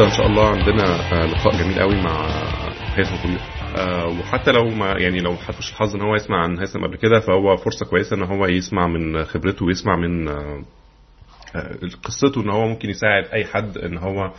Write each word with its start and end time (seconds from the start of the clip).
النهارده 0.00 0.04
إن 0.04 0.16
شاء 0.16 0.26
الله 0.26 0.48
عندنا 0.48 1.12
آه، 1.12 1.26
لقاء 1.26 1.56
جميل 1.56 1.80
قوي 1.80 2.02
مع 2.02 2.26
هيثم 2.96 3.16
طويل 3.22 3.38
آه، 3.76 4.06
وحتى 4.06 4.52
لو 4.52 4.64
ما 4.68 4.86
يعني 4.98 5.18
لو 5.18 5.36
حدش 5.36 5.70
الحظ 5.70 5.94
إن 5.94 6.02
هو 6.02 6.14
يسمع 6.14 6.42
عن 6.42 6.58
هيثم 6.58 6.84
قبل 6.84 6.96
كده 6.96 7.20
فهو 7.20 7.56
فرصة 7.56 7.86
كويسة 7.86 8.16
إن 8.16 8.22
هو 8.22 8.46
يسمع 8.46 8.86
من 8.86 9.24
خبرته 9.24 9.66
ويسمع 9.66 9.96
من 9.96 10.28
آه، 10.28 10.64
آه، 11.56 11.78
قصته 12.04 12.40
إن 12.40 12.50
هو 12.50 12.68
ممكن 12.68 12.90
يساعد 12.90 13.24
أي 13.24 13.44
حد 13.44 13.78
إن 13.78 13.98
هو 13.98 14.32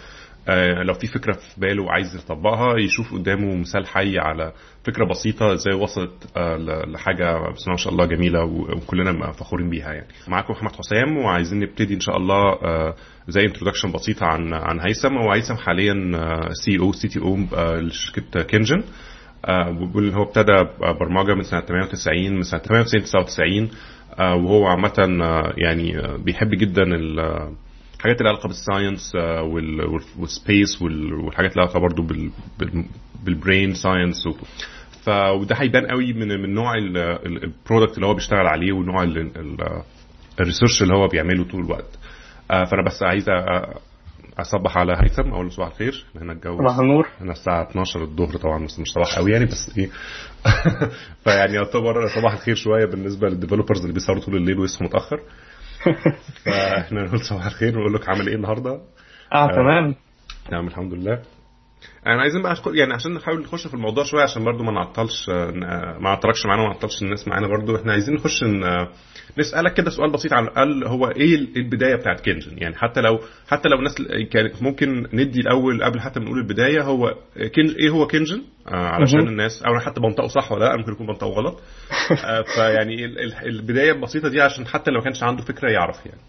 لو 0.83 0.93
في 0.93 1.07
فكرة 1.07 1.33
في 1.33 1.61
باله 1.61 1.83
وعايز 1.83 2.15
يطبقها 2.15 2.77
يشوف 2.77 3.13
قدامه 3.13 3.55
مثال 3.55 3.87
حي 3.87 4.19
على 4.19 4.53
فكرة 4.83 5.05
بسيطة 5.05 5.53
إزاي 5.53 5.73
وصلت 5.73 6.27
آه، 6.37 6.57
لحاجة 6.87 7.35
الله 7.35 7.47
ما 7.67 7.77
شاء 7.77 7.93
الله 7.93 8.05
جميلة 8.05 8.43
وكلنا 8.43 9.31
فخورين 9.31 9.69
بيها 9.69 9.93
يعني. 9.93 10.07
معاكم 10.27 10.53
محمد 10.53 10.75
حسام 10.75 11.17
وعايزين 11.17 11.59
نبتدي 11.59 11.93
إن 11.93 11.99
شاء 11.99 12.17
الله 12.17 12.53
آه، 12.63 12.95
زي 13.27 13.41
introduction 13.41 13.91
بسيطة 13.91 14.25
عن 14.25 14.53
عن 14.53 14.79
هيثم. 14.79 15.17
هو 15.17 15.31
هيثم 15.31 15.55
حاليا 15.55 15.93
CO 16.65 16.79
CTO 16.79 17.37
لشركة 17.79 18.41
Kngine 18.43 18.83
آه، 19.45 19.71
بيقول 19.71 20.09
هو 20.09 20.23
ابتدى 20.23 20.65
برمجة 20.99 21.33
من 21.35 21.43
سنة 21.43 21.61
98 21.61 22.35
من 22.35 22.43
سنة 22.43 22.59
98 22.59 23.03
99 23.03 23.69
آه، 24.19 24.35
وهو 24.35 24.67
عامة 24.67 25.17
آه، 25.23 25.53
يعني 25.57 25.99
آه، 25.99 26.17
بيحب 26.17 26.49
جدا 26.49 26.83
آه، 27.19 27.51
الحاجات 28.01 28.17
اللي 28.17 28.29
علاقة 28.29 28.47
بال 28.47 28.62
science 28.62 29.15
آه، 29.15 29.41
وال- 29.43 29.85
وال- 29.85 30.03
وال 30.19 30.37
space 30.37 30.81
وال- 30.81 31.13
والحاجات 31.13 31.51
اللي 31.51 31.61
علاقة 31.61 31.79
برضو 31.79 32.01
بال- 32.03 32.31
بال- 32.59 32.85
بال 33.23 33.38
brain 33.38 33.73
science 33.73 34.23
ف 35.03 35.09
وده 35.09 35.55
هيبان 35.55 35.85
قوي 35.87 36.13
من 36.13 36.27
من 36.41 36.53
نوع 36.53 36.73
ال 36.77 36.92
product 36.92 37.95
اللي 37.95 38.05
هو 38.05 38.13
بيشتغل 38.13 38.47
عليه 38.47 38.71
ونوع 38.71 39.03
ال 40.39 40.44
research 40.44 40.81
اللي 40.81 40.93
هو 40.93 41.07
بيعمله 41.07 41.43
طول 41.43 41.65
الوقت. 41.65 41.99
آه، 42.51 42.63
فأنا 42.65 42.85
بس 42.85 43.03
عايز 43.03 43.25
أصبح 44.39 44.77
على 44.77 44.93
هيثم. 45.03 45.29
أقول 45.31 45.45
له 45.45 45.51
صباح 45.51 45.67
الخير. 45.67 46.05
هنا 46.21 46.33
الجو 46.33 46.57
صباح 46.57 46.79
النور. 46.79 47.07
هنا 47.21 47.31
الساعة 47.31 47.63
12 47.69 48.01
الظهر 48.03 48.37
طبعا 48.37 48.65
بس 48.65 48.79
مش 48.79 48.91
صباح 48.91 49.17
قوي 49.17 49.31
يعني 49.31 49.45
بس 49.45 49.71
إيه. 49.77 49.89
فيعني 51.23 51.53
يعتبر 51.53 52.07
صباح 52.15 52.33
الخير 52.33 52.55
شوية 52.55 52.85
بالنسبة 52.85 53.29
لل 53.29 53.38
developers 53.38 53.81
اللي 53.81 53.93
بيسهروا 53.93 54.21
طول 54.21 54.35
الليل 54.35 54.59
ويصحوا 54.59 54.87
متأخر. 54.87 55.19
فاحنا 56.45 57.03
نقول 57.03 57.19
صباح 57.19 57.45
الخير 57.45 57.77
ونقول 57.77 57.93
لك 57.93 58.09
عامل 58.09 58.27
إيه 58.27 58.35
النهارده؟ 58.35 58.81
آه 59.33 59.47
تمام 59.47 59.95
نعم 60.51 60.67
الحمد 60.67 60.93
لله 60.93 61.21
أنا 62.07 62.21
عايزين 62.21 62.41
بقى 62.41 62.55
يعني 62.73 62.93
عشان 62.93 63.13
نحاول 63.13 63.41
نخش 63.41 63.67
في 63.67 63.73
الموضوع 63.73 64.03
شوية 64.03 64.23
عشان 64.23 64.43
برضو 64.43 64.63
ما 64.63 64.71
نعطلش 64.71 65.29
ما 65.29 65.99
نعطلكش 66.01 66.45
معانا 66.45 66.61
وما 66.61 66.73
نعطلش 66.73 67.01
الناس 67.01 67.27
معانا 67.27 67.47
برضو. 67.47 67.75
إحنا 67.75 67.91
عايزين 67.91 68.15
نخش 68.15 68.43
نسألك 69.37 69.73
كده 69.73 69.89
سؤال 69.89 70.11
بسيط 70.11 70.33
على 70.33 70.47
الأقل 70.47 70.83
هو 70.87 71.07
إيه 71.07 71.35
البداية 71.35 71.95
بتاعت 71.95 72.19
Kngine؟ 72.19 72.57
يعني 72.57 72.75
حتى 72.75 73.01
لو 73.01 73.19
حتى 73.47 73.69
لو 73.69 73.77
الناس 73.77 73.95
كانت 74.31 74.63
ممكن 74.63 75.07
ندي 75.13 75.39
الأول 75.39 75.83
قبل 75.83 75.99
حتى 75.99 76.19
ما 76.19 76.25
نقول 76.25 76.37
البداية 76.39 76.81
هو 76.81 77.15
كينج 77.53 77.75
إيه 77.83 77.89
هو 77.89 78.07
Kngine؟ 78.07 78.41
آه 78.67 78.71
علشان. 78.87 79.19
الناس 79.27 79.63
أو 79.63 79.79
حتى 79.79 80.01
بنطقه 80.01 80.27
صح 80.27 80.51
ولا 80.51 80.65
لأ؟ 80.65 80.77
ممكن 80.77 80.91
يكون 80.91 81.07
بنطقه 81.07 81.27
غلط. 81.27 81.61
آه 82.25 82.41
فيعني 82.41 83.05
ال- 83.05 83.19
ال- 83.19 83.47
البداية 83.47 83.91
البسيطة 83.91 84.29
دي 84.29 84.41
عشان 84.41 84.67
حتى 84.67 84.91
لو 84.91 84.97
ما 84.97 85.03
كانش 85.03 85.23
عنده 85.23 85.43
فكرة 85.43 85.69
يعرف 85.69 86.05
يعني. 86.05 86.21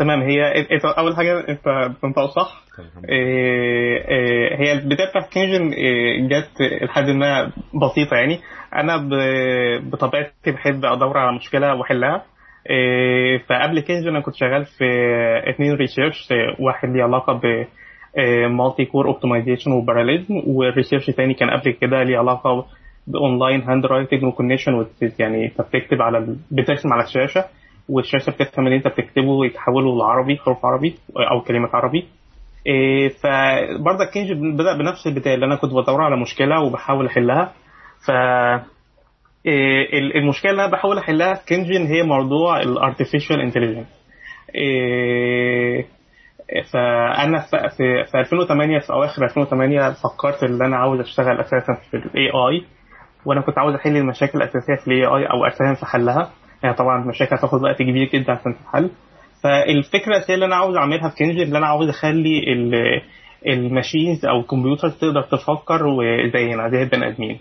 تمام 0.00 0.22
هي 0.22 0.60
انت 0.72 0.84
أول 0.84 1.16
حاجة 1.16 1.48
انت 1.48 1.68
بتنطق 1.96 2.26
صح. 2.26 2.62
إيه 3.08 4.08
إيه 4.08 4.56
هي 4.60 4.72
البدايه 4.72 5.08
بتاعت 5.10 5.28
Kngine 5.32 5.72
إيه 5.72 6.28
جت 6.28 6.50
لحد 6.82 7.04
ما 7.10 7.52
بسيطة 7.82 8.16
يعني. 8.16 8.38
أنا 8.76 8.96
بطبيعتي 9.92 10.50
بحب 10.52 10.84
أدور 10.84 11.18
على 11.18 11.36
مشكلة 11.36 11.74
وأحلها. 11.74 12.22
فقبل 13.48 13.80
Kngine 13.80 14.08
أنا 14.08 14.20
كنت 14.20 14.34
شغال 14.34 14.64
في 14.64 14.84
اتنين 15.46 15.74
research 15.74 16.28
واحد 16.58 16.88
ليه 16.88 17.02
علاقة 17.02 17.32
ب 17.32 17.66
multi-core 18.50 19.06
optimization 19.06 19.72
و 19.72 19.77
parallelism 19.77 20.34
وال 20.46 20.58
research 20.58 21.08
الثاني 21.08 21.34
كان 21.34 21.50
قبل 21.50 21.70
كده 21.70 22.02
ليه 22.02 22.18
علاقة 22.18 22.66
ب 23.06 23.62
online 23.62 23.86
handwriting 23.86 24.24
recognition 24.24 24.86
يعني 25.18 25.46
انت 25.46 25.60
بتكتب 25.60 26.02
على 26.02 26.36
بترسم 26.50 26.92
على 26.92 27.02
الشاشة. 27.02 27.44
والشاشه 27.90 28.30
بتفهم 28.30 28.66
اللي 28.66 28.76
انت 28.76 28.86
بتكتبه 28.88 29.46
يتحوله 29.46 29.98
لعربي 29.98 30.36
حروف 30.38 30.66
عربي 30.66 30.94
أو 31.32 31.40
كلمات 31.40 31.74
عربي. 31.74 32.06
إيه 32.66 33.08
فبرضه 33.08 34.04
كينجن 34.12 34.32
بدأ 34.32 34.76
بنفس 34.78 35.06
البدايه 35.06 35.34
اللي 35.34 35.46
أنا 35.46 35.56
كنت 35.56 35.72
بدور 35.72 36.02
على 36.02 36.16
مشكلة 36.16 36.60
وبحاول 36.60 37.06
أحلها. 37.06 37.52
ف 38.06 38.10
إيه 39.46 39.98
ال- 39.98 40.16
المشكلة 40.16 40.50
اللي 40.50 40.64
أنا 40.64 40.72
بحاول 40.72 40.98
أحلها 40.98 41.34
في 41.34 41.46
كينجن 41.46 41.86
هي 41.86 42.02
موضوع 42.02 42.60
ال 42.60 42.67
artificial 42.67 43.40
intelligence 43.40 43.86
فانا 46.72 47.38
في, 47.76 48.04
في 48.12 48.18
2008 48.18 48.78
في 48.78 48.92
أواخر 48.92 49.24
2008 49.24 49.90
فكرت 49.90 50.44
إن 50.44 50.62
أنا 50.62 50.76
عاوز 50.76 51.00
أشتغل 51.00 51.40
أساسا 51.40 51.72
في 51.90 51.96
الاي 51.96 52.26
اي 52.26 52.64
وأنا 53.26 53.40
كنت 53.40 53.58
عاوز 53.58 53.74
أحل 53.74 53.96
المشاكل 53.96 54.38
الأساسية 54.38 54.74
في 54.84 54.88
ال 54.88 55.04
AI 55.06 55.26
أو 55.26 55.44
اساهم 55.46 55.74
في 55.74 55.86
حلها. 55.86 56.30
يعني 56.62 56.76
طبعا 56.76 57.02
المشاكل 57.02 57.36
هتاخد 57.36 57.62
وقت 57.62 57.78
كبير 57.82 58.08
جدا 58.08 58.32
عشان 58.32 58.54
تتحل. 58.58 58.90
فالفكرة 59.42 60.08
الأساسية 60.12 60.34
اللي 60.34 60.44
أنا 60.46 60.56
عاوز 60.56 60.76
أعملها 60.76 61.08
في 61.08 61.16
كينجن 61.16 61.42
اللي 61.42 61.58
أنا 61.58 61.66
عاوز 61.66 61.88
أخلي 61.88 62.52
ال- 62.52 63.02
machines 63.46 64.26
أو 64.26 64.40
الكمبيوتر 64.40 64.88
تقدر 64.88 65.22
تفكر 65.22 65.86
وزينا 65.86 66.68
زي 66.68 66.82
البني 66.82 67.08
آدمين. 67.08 67.38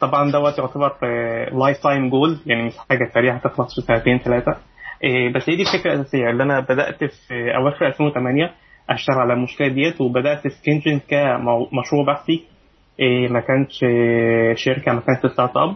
طبعا 0.00 0.30
دوت 0.32 0.58
يعتبر 0.58 0.92
lifetime 1.52 2.08
goal 2.10 2.38
يعني 2.46 2.62
مش 2.62 2.72
حاجة 2.90 3.10
سريعة 3.14 3.34
هتخلص 3.36 3.74
في 3.80 3.86
سنتين 3.86 4.18
ثلاثة. 4.18 4.56
بس 5.34 5.50
هي 5.50 5.56
دي 5.56 5.62
الفكرة 5.62 5.92
الأساسية 5.94 6.30
اللي 6.30 6.42
أنا 6.42 6.60
بدأت 6.60 7.04
في 7.04 7.56
أواخر 7.56 7.86
2008 7.86 8.50
أشتغل 8.90 9.16
على 9.18 9.32
المشكلة 9.32 9.68
ديت 9.68 10.00
وبدأت 10.00 10.40
في 10.48 10.62
كينجن 10.64 10.98
كمشروع 11.08 12.04
بحثي. 12.06 12.44
إيه، 13.00 13.28
ما 13.28 13.40
كانش 13.40 13.84
إيه، 13.84 14.54
شركة 14.54 14.92
ما 14.92 15.00
كانش 15.00 15.32
startup 15.32 15.74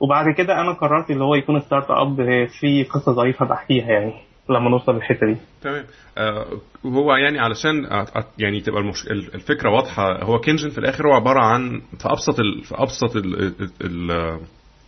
وبعد 0.00 0.24
كده 0.38 0.60
أنا 0.60 0.72
قررت 0.72 1.10
اللي 1.10 1.24
هو 1.24 1.34
يكون 1.34 1.60
startup 1.60 2.16
في 2.60 2.84
قصة 2.84 3.12
ظريفة 3.12 3.46
بحكيها 3.46 3.86
يعني 3.86 4.12
لما 4.50 4.70
نوصل 4.70 4.94
للحتة 4.94 5.26
دي 5.26 5.36
تمام 5.62 5.84
آه، 6.18 6.46
وهو 6.84 7.16
يعني 7.16 7.38
علشان 7.38 7.86
يعني 8.38 8.60
تبقى 8.60 8.80
المش... 8.80 9.06
ال- 9.06 9.34
الفكرة 9.34 9.70
واضحة 9.70 10.22
هو 10.22 10.38
كينجن 10.38 10.68
في 10.70 10.78
الآخر 10.78 11.08
هو 11.08 11.12
عبارة 11.12 11.40
عن 11.40 11.82
في 11.98 12.08
أبسط 12.08 12.40
ال... 12.40 12.64
في 12.64 12.74
أبسط 12.78 13.16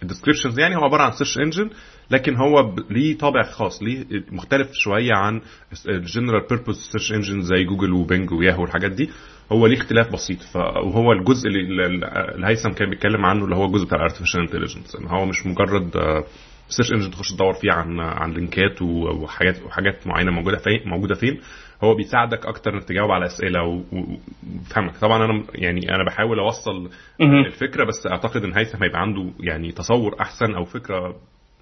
ال 0.03 0.07
descriptions 0.07 0.59
يعني 0.59 0.77
هو 0.77 0.85
عبارة 0.85 1.03
عن 1.03 1.13
search 1.13 1.39
engine 1.39 1.71
لكن 2.11 2.37
هو. 2.37 2.75
ليه 2.91 3.19
طابع 3.19 3.43
خاص 3.43 3.83
ليه 3.83 4.05
مختلف 4.33 4.69
شوية 4.73 5.13
عن 5.15 5.41
ال 5.89 5.96
general 5.96 6.47
purpose 6.51 6.77
search 6.93 7.13
engine 7.13 7.43
زي 7.43 7.65
جوجل 7.65 7.93
وبنج 7.93 8.33
وياهو 8.33 8.63
والحاجات 8.63 8.91
دي 8.91 9.11
هو 9.53 9.67
ليه 9.67 9.77
اختلاف 9.77 10.13
بسيط. 10.13 10.39
وهو 10.57 11.13
الجزء 11.13 11.49
اللي 11.49 12.47
هيثم 12.47 12.71
كان 12.71 12.91
بيتكلم 12.91 13.25
عنه 13.27 13.45
اللي 13.45 13.57
هو 13.57 13.65
الجزء 13.65 13.87
بتاع 13.87 13.99
ال 13.99 14.02
artificial 14.02 14.41
intelligence 14.41 14.97
إن 14.97 15.07
هو 15.07 15.27
مش 15.27 15.47
مجرد 15.47 15.97
آه، 15.97 16.25
search 16.69 16.93
engine 16.93 17.11
تخش 17.11 17.33
تدور 17.33 17.53
فيه 17.53 17.73
عن 17.73 18.01
عن 18.01 18.33
link 18.33 18.73
ات 18.73 18.83
وحاجات 18.83 19.63
وحاجات 19.63 20.07
معينة 20.07 20.31
موجودة 20.31 20.57
فين 20.57 20.81
موجودة 20.87 21.15
فين 21.15 21.41
هو 21.85 21.95
بيساعدك 21.95 22.47
أكتر 22.47 22.75
إنك 22.75 22.85
تجاوب 22.85 23.11
على 23.11 23.27
أسئلة 23.27 23.63
و- 23.63 23.77
و- 23.93 24.19
وتفهمك 24.57 24.97
طبعا 24.97 25.25
أنا 25.25 25.45
يعني 25.55 25.95
أنا 25.95 26.05
بحاول 26.05 26.39
أوصل. 26.39 26.91
الفكرة 27.21 27.85
بس 27.85 28.07
أعتقد 28.07 28.45
إن 28.45 28.53
هيثم 28.59 28.83
هيبقى 28.83 29.01
عنده 29.01 29.31
يعني 29.41 29.73
تصور 29.73 30.17
أحسن 30.21 30.55
أو 30.55 30.65
فكرة 30.65 31.17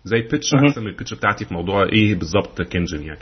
زي 0.04 0.20
pitch. 0.20 0.54
أحسن 0.54 0.80
من 0.80 0.86
ال 0.86 0.91
pitch 0.91 1.14
بتاعتي 1.14 1.44
في 1.44 1.54
موضوع 1.54 1.82
إيه 1.84 2.14
بالظبط 2.14 2.62
كينجن 2.62 3.02
يعني 3.02 3.18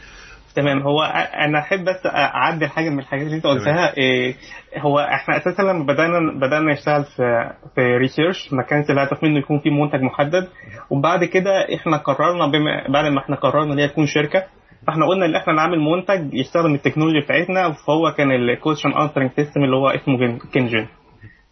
تمام. 0.54 0.82
هو 0.82 1.02
أنا 1.34 1.58
أحب 1.58 1.84
بس 1.84 2.06
أعدل 2.06 2.66
حاجة 2.66 2.90
من 2.90 2.98
الحاجات 2.98 3.24
اللي 3.26 3.36
أنت 3.36 3.46
قلتها. 3.46 3.96
إيه 3.96 4.34
هو 4.78 4.98
إحنا 4.98 5.36
أساسا 5.36 5.62
لما 5.62 5.84
بدأنا 5.84 6.18
بدأنا 6.40 6.72
نشتغل 6.72 7.04
في 7.04 7.50
في 7.74 7.80
research 7.96 8.52
ما 8.52 8.62
كانش 8.62 8.90
الهدف 8.90 9.24
منه 9.24 9.38
يكون 9.38 9.58
في 9.58 9.70
منتج 9.70 10.00
محدد. 10.02 10.48
وبعد 10.90 11.24
كده 11.24 11.74
إحنا 11.74 11.96
قررنا 11.96 12.46
بما 12.46 12.88
بعد 12.88 13.04
ما 13.12 13.18
إحنا 13.20 13.36
قررنا 13.36 13.72
إن 13.74 13.78
هي 13.78 13.88
تكون 13.88 14.06
شركة 14.06 14.42
فإحنا 14.86 15.06
قلنا 15.06 15.26
إن 15.26 15.34
إحنا 15.34 15.52
نعمل 15.52 15.78
منتج 15.80 16.34
يستخدم 16.34 16.74
التكنولوجيا 16.74 17.20
بتاعتنا. 17.20 17.72
فهو 17.86 18.12
كان 18.16 18.30
ال 18.32 18.39
question 18.39 18.92
answering 18.92 19.30
system 19.36 19.64
اللي 19.64 19.76
هو 19.76 19.88
اسمه 19.88 20.18
جن- 20.18 20.38
كينجن 20.52 20.86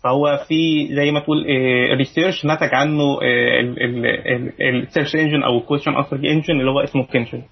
فهو 0.04 0.40
في 0.48 0.88
زي 0.94 1.10
ما 1.10 1.20
تقول 1.20 1.44
research 1.98 2.46
نتج 2.46 2.74
عنه 2.74 3.18
ال 4.60 4.68
search 4.68 5.14
engine 5.16 5.42
أو 5.42 5.58
ال 5.58 5.62
question 5.62 5.94
answering 5.96 6.26
engine 6.26 6.60
اللي 6.60 6.70
هو 6.70 6.80
اسمه 6.80 7.04
كينجن 7.06 7.42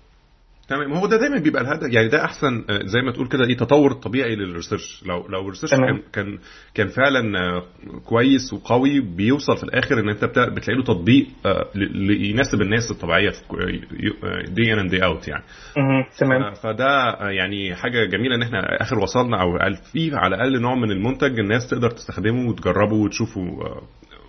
تمام 0.69 0.93
هو 0.93 1.07
ده 1.07 1.17
دايما 1.17 1.39
بيبقى 1.39 1.63
الهدف 1.63 1.93
يعني 1.93 2.09
ده 2.09 2.25
أحسن 2.25 2.65
آه، 2.71 2.81
زي 2.85 3.01
ما 3.03 3.13
تقول 3.13 3.29
كده 3.29 3.45
إيه 3.45 3.57
تطور 3.57 3.93
الطبيعي 3.93 4.37
لل 4.37 4.50
research 4.50 5.05
لو 5.07 5.27
لو 5.29 5.41
ال 5.41 5.44
research. 5.44 5.71
كان 5.71 6.03
كان 6.13 6.39
كان 6.75 6.89
فعلا 6.89 7.39
آه، 7.39 7.63
كويس 8.05 8.53
وقوي 8.53 9.01
بيوصل 9.01 9.57
في 9.57 9.65
الآخر 9.65 10.01
إن 10.01 10.09
أنت 10.09 10.25
بتلاقي 10.25 10.79
له 10.79 10.85
تطبيق 10.85 11.27
آه، 11.47 11.69
يناسب 12.11 12.63
الناس 12.63 12.91
الطبيعية 12.91 13.31
في 13.31 13.41
day 14.49 14.73
in 14.73 14.89
day 14.89 15.05
out 15.05 15.29
يعني. 15.29 15.45
تمام 16.19 16.55
فده 16.55 17.15
يعني 17.31 17.75
حاجة 17.75 18.05
جميلة 18.05 18.35
إن 18.37 18.43
إحنا 18.43 18.83
آخر 18.83 18.99
وصلنا 18.99 19.43
أو 19.43 19.59
فيه 19.93 20.17
على 20.17 20.37
الأقل 20.37 20.61
نوع 20.61 20.75
من 20.75 20.91
المنتج 20.91 21.39
الناس 21.39 21.71
تقدر 21.71 21.91
تستخدمه 21.91 22.49
وتجربه 22.49 22.95
وتشوفه 22.95 23.59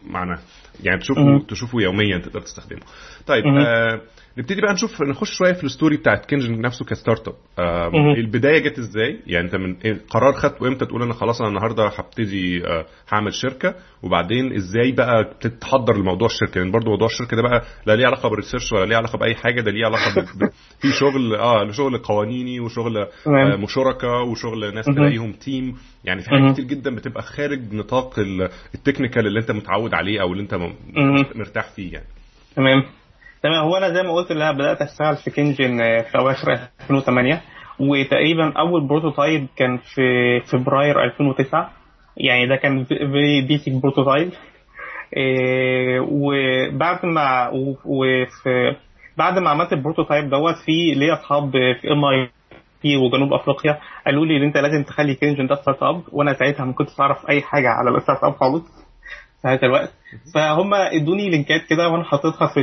معناه 0.08 0.40
يعني 0.84 1.00
تشوفه. 1.00 1.46
تشوفه 1.48 1.82
يوميا 1.82 2.18
تقدر 2.18 2.42
تستخدمه 2.42 2.82
طيب. 3.28 3.44
آه 3.46 4.02
نبتدي 4.38 4.62
بقى 4.62 4.74
نشوف 4.74 5.02
نخش 5.02 5.32
شوية 5.32 5.54
في 5.54 5.64
ال 5.64 5.69
story 5.69 5.98
بتاعت 5.98 6.26
كينجن 6.26 6.62
نفسه 6.62 6.86
ك 6.86 7.28
startup 7.28 7.96
البداية 7.96 8.60
جت 8.60 8.80
إزاي؟ 8.80 9.20
يعني 9.28 9.46
أنت 9.46 9.56
من 9.56 9.76
إيه 9.86 10.02
قرار 10.10 10.34
خدته 10.34 10.68
إمتى؟ 10.68 10.86
تقول 10.86 11.04
أنا 11.04 11.14
خلاص 11.14 11.42
أنا 11.42 11.50
النهارده 11.50 11.88
هبتدي 11.88 12.68
آه 12.68 12.86
هعمل 13.10 13.34
شركة. 13.34 13.76
وبعدين 14.04 14.54
إزاي 14.54 14.92
بقى 14.92 15.34
تتحضر 15.42 15.98
لموضوع 15.98 16.28
الشركة؟ 16.28 16.62
لأن 16.62 16.72
برضه 16.72 16.92
موضوع 16.92 17.08
الشركة 17.08 17.38
ده 17.38 17.42
بقى 17.44 17.62
لا 17.86 17.96
ليه 17.96 18.06
علاقة 18.06 18.30
بال 18.30 18.38
research 18.38 18.74
ولا 18.74 18.86
ليه 18.86 18.96
علاقة 18.98 19.18
بأي 19.18 19.36
حاجة 19.36 19.62
ده 19.62 19.72
ليه 19.72 19.86
علاقة 19.86 20.22
ب... 20.22 20.50
في 20.82 20.92
شغل 20.92 21.36
آه 21.36 21.72
شغل 21.72 21.98
قوانيني 21.98 22.60
وشغل 22.60 22.98
آه 22.98 23.56
مشاركة 23.56 24.08
وشغل 24.32 24.74
ناس 24.74 24.86
تلاقيهم 24.86 25.32
team 25.32 25.76
يعني 26.04 26.22
في 26.22 26.30
حاجات 26.30 26.54
كتير 26.54 26.66
جدا 26.66 26.96
بتبقى 26.96 27.24
خارج 27.24 27.74
نطاق 27.74 28.20
ال 28.76 28.81
technical 28.81 29.28
اللي 29.28 29.40
أنت 29.40 29.52
متعود 29.52 29.94
عليه 29.94 30.22
أو 30.22 30.32
اللي 30.34 30.44
أنت 30.44 30.56
مرتاح 31.36 31.70
فيه 31.76 31.94
يعني. 31.94 32.08
تمام. 32.56 32.84
تمام 33.46 33.64
هو 33.64 33.78
أنا 33.78 33.90
زي 33.94 34.04
ما 34.04 34.14
قلت 34.14 34.32
ان 34.32 34.42
أنا 34.42 34.52
بدأت 34.52 34.82
اشتغل 34.82 35.16
في 35.18 35.32
كينجن 35.32 35.78
في 36.12 36.18
أواخر 36.18 36.52
2008 36.82 37.42
وتقريبا 37.80 38.54
أول 38.60 38.88
prototype 38.88 39.48
كان 39.58 39.78
في 39.78 40.40
فبراير 40.52 41.04
2009 41.04 41.72
يعني 42.18 42.48
ده 42.48 42.56
كان 42.56 42.84
very 42.84 43.42
basic 43.42 43.72
prototype 43.72 44.30
وبعد 46.12 47.06
ما 47.06 47.50
وفي 47.86 48.76
بعد 49.18 49.40
ما 49.40 49.50
عملت 49.50 49.74
ال 49.74 49.79
prototype 49.79 50.30
دوت 50.30 50.56
في 50.66 50.94
ليا 50.96 51.14
اصحاب 51.14 51.52
في 51.52 51.92
MIT 51.92 52.98
وجنوب 52.98 53.34
أفريقيا 53.34 53.80
قالوا 54.06 54.26
لي 54.26 54.38
إن 54.38 54.44
أنت 54.44 54.58
لازم 54.58 54.84
تخلي 54.84 55.16
كينجن 55.16 55.48
ده 55.48 55.56
startup 55.56 56.02
وأنا 56.12 56.34
ساعتها 56.34 56.66
ما 56.66 56.74
كنتش 56.74 57.00
أعرف 57.00 57.30
أي 57.30 57.42
حاجة 57.42 57.70
على 57.70 57.90
ال 57.98 58.24
startup 58.24 58.36
خالص 58.36 58.64
في 59.42 59.48
هذا 59.48 59.66
الوقت. 59.66 59.94
فهم 60.36 60.74
ادوني 60.74 61.30
link 61.30 61.55
ات 61.55 61.62
كده 61.70 61.90
وأنا 61.90 62.04
حاططها 62.04 62.48
في 62.48 62.60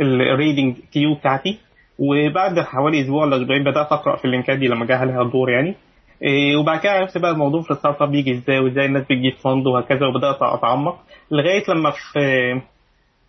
ال 0.00 0.09
reading 0.09 0.76
queue 0.92 1.14
بتاعتي. 1.14 1.58
وبعد 1.98 2.60
حوالي 2.60 3.00
أسبوع 3.00 3.24
ولا 3.24 3.36
أسبوعين 3.36 3.64
بدأت 3.64 3.86
أقرأ 3.92 4.16
في 4.16 4.24
ال 4.24 4.30
link 4.30 4.52
ات 4.52 4.58
دي 4.58 4.68
لما 4.68 4.86
جه 4.86 4.96
عليها 4.96 5.22
الدور 5.22 5.50
يعني. 5.50 5.74
إيه 6.22 6.56
وبعد 6.56 6.80
كده 6.80 6.92
عرفت 6.92 7.18
بقى 7.18 7.30
الموضوع 7.30 7.62
في 7.62 7.70
ال 7.70 8.02
startup 8.02 8.10
بيجي 8.10 8.32
إزاي 8.32 8.58
وإزاي 8.58 8.86
الناس 8.86 9.02
بتجيب 9.02 9.32
fund 9.44 9.66
وهكذا 9.66 10.06
وبدأت 10.06 10.36
أتعمق. 10.42 10.98
لغاية 11.30 11.62
لما 11.68 11.90
في 11.90 12.60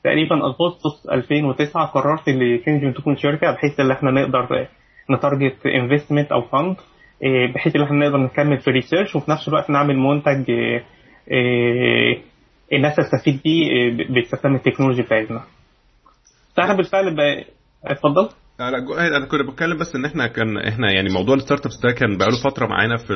تقريبا 0.04 0.36
أغسطس 0.46 1.08
2009 1.12 1.86
قررت 1.86 2.28
إن 2.28 2.58
كينجن 2.58 2.94
تكون 2.94 3.16
شركة 3.18 3.52
بحيث 3.52 3.80
إن 3.80 3.92
إحنا 3.92 4.12
نقدر 4.12 4.68
ن 5.12 5.20
target 5.20 5.66
investment 5.66 6.32
أو 6.32 6.42
fund 6.42 6.76
إيه 7.24 7.54
بحيث 7.54 7.76
إن 7.76 7.82
إحنا 7.82 7.98
نقدر 8.06 8.18
نكمل 8.18 8.58
في 8.58 8.72
research 8.72 9.16
وفي 9.16 9.32
نفس 9.32 9.48
الوقت 9.48 9.70
نعمل 9.70 9.98
منتج 9.98 10.50
إيه 11.32 12.22
الناس 12.74 12.96
تستفيد 12.96 13.40
بيه 13.44 13.92
باستخدام 14.14 14.56
ال 14.56 14.60
technology 14.60 15.02
بتاعتنا. 15.02 15.42
فاحنا 16.56 16.74
بالفعل 16.74 17.16
اتفضل. 17.86 18.30
لا 18.60 18.72
لا 18.72 19.18
أنا 19.18 19.26
كنت 19.26 19.42
بتكلم 19.42 19.78
بس 19.78 19.96
إن 19.96 20.06
إحنا 20.06 20.28
كان 20.28 20.58
إحنا 20.58 20.92
يعني 20.92 21.10
موضوع 21.14 21.36
ال 21.36 21.66
startups 21.66 21.80
ده 21.84 21.92
كان 21.92 22.18
بقاله 22.18 22.38
فترة 22.44 22.68
معانا 22.68 22.98
في 22.98 23.08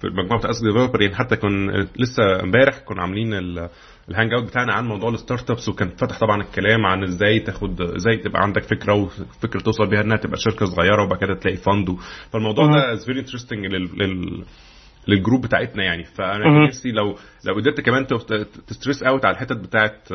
في 0.00 0.04
المجموعة 0.06 0.38
بتاع 0.38 0.50
S 0.50 0.60
developer 0.62 1.02
يعني 1.02 1.14
حتى 1.14 1.36
كنا 1.36 1.70
لسه 1.96 2.42
امبارح 2.42 2.78
كنا 2.78 3.02
عاملين 3.02 3.34
ال 4.08 4.32
hangout 4.34 4.44
بتاعنا 4.44 4.72
عن 4.72 4.84
موضوع 4.86 5.10
ال 5.10 5.50
startups 5.50 5.68
وكان 5.68 5.88
فتح 5.88 6.20
طبعا 6.20 6.42
الكلام 6.42 6.86
عن 6.86 7.04
إزاي 7.04 7.40
تاخد 7.40 7.80
إزاي 7.80 8.16
تبقى 8.16 8.42
عندك 8.42 8.62
فكرة 8.62 8.92
وفكره 8.94 9.60
توصل 9.60 9.86
بيها 9.86 10.00
إنها 10.00 10.16
تبقى 10.16 10.36
شركة 10.38 10.66
صغيرة 10.66 11.02
وبعد 11.04 11.18
كده 11.20 11.34
تلاقي 11.34 11.56
fund 11.56 11.96
فالموضوع 12.32 12.66
ده 12.66 12.92
is 12.92 13.04
very 13.06 13.20
interesting 13.20 13.66
لل 13.66 14.44
لل 15.08 15.18
group 15.18 15.42
بتاعتنا 15.42 15.84
يعني. 15.84 16.04
فأنا 16.04 16.66
نفسي 16.66 16.90
لو 16.92 17.16
لو 17.44 17.54
قدرت 17.54 17.80
كمان 17.80 18.06
ت 18.66 18.71
stress 18.71 19.02
out 19.02 19.24
على 19.24 19.34
الحتت 19.34 19.56
بتاعت 19.56 20.08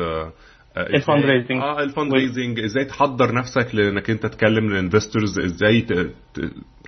ال 0.76 1.24
fundraising 1.24 1.62
آه 1.62 1.82
ال 1.82 2.12
fundraising 2.14 2.60
إزاي 2.60 2.84
تحضر 2.84 3.34
نفسك 3.34 3.74
لانك 3.74 4.10
انت 4.10 4.26
تكلم 4.26 4.66
ال 4.72 4.79
investors 4.79 5.38
إزاي 5.38 5.86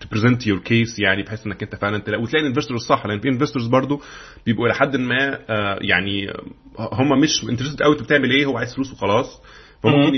ت 0.01 0.06
present 0.06 0.47
your 0.47 0.59
case 0.59 0.99
يعني 0.99 1.23
بحيث 1.23 1.47
انك 1.47 1.63
انت 1.63 1.75
فعلا 1.77 1.99
تلاقي 1.99 2.23
وتلاقي 2.23 2.43
ال 2.43 2.47
investor 2.47 2.77
الصح. 2.77 3.07
لأن 3.07 3.21
في 3.21 3.29
investors 3.29 3.67
برضو 3.67 4.01
بيبقوا 4.47 4.67
إلى 4.67 4.75
حد 4.75 4.97
ما 4.97 5.39
آه 5.49 5.79
يعني 5.81 6.33
هم 6.79 7.21
مش 7.21 7.45
interested 7.51 7.83
قوي. 7.83 7.95
بتعمل 7.97 8.31
إيه؟ 8.31 8.47
هو 8.47 8.59
عايز 8.59 8.75
فلوس 8.75 8.93
وخلاص. 8.93 9.43
فممكن 9.83 10.13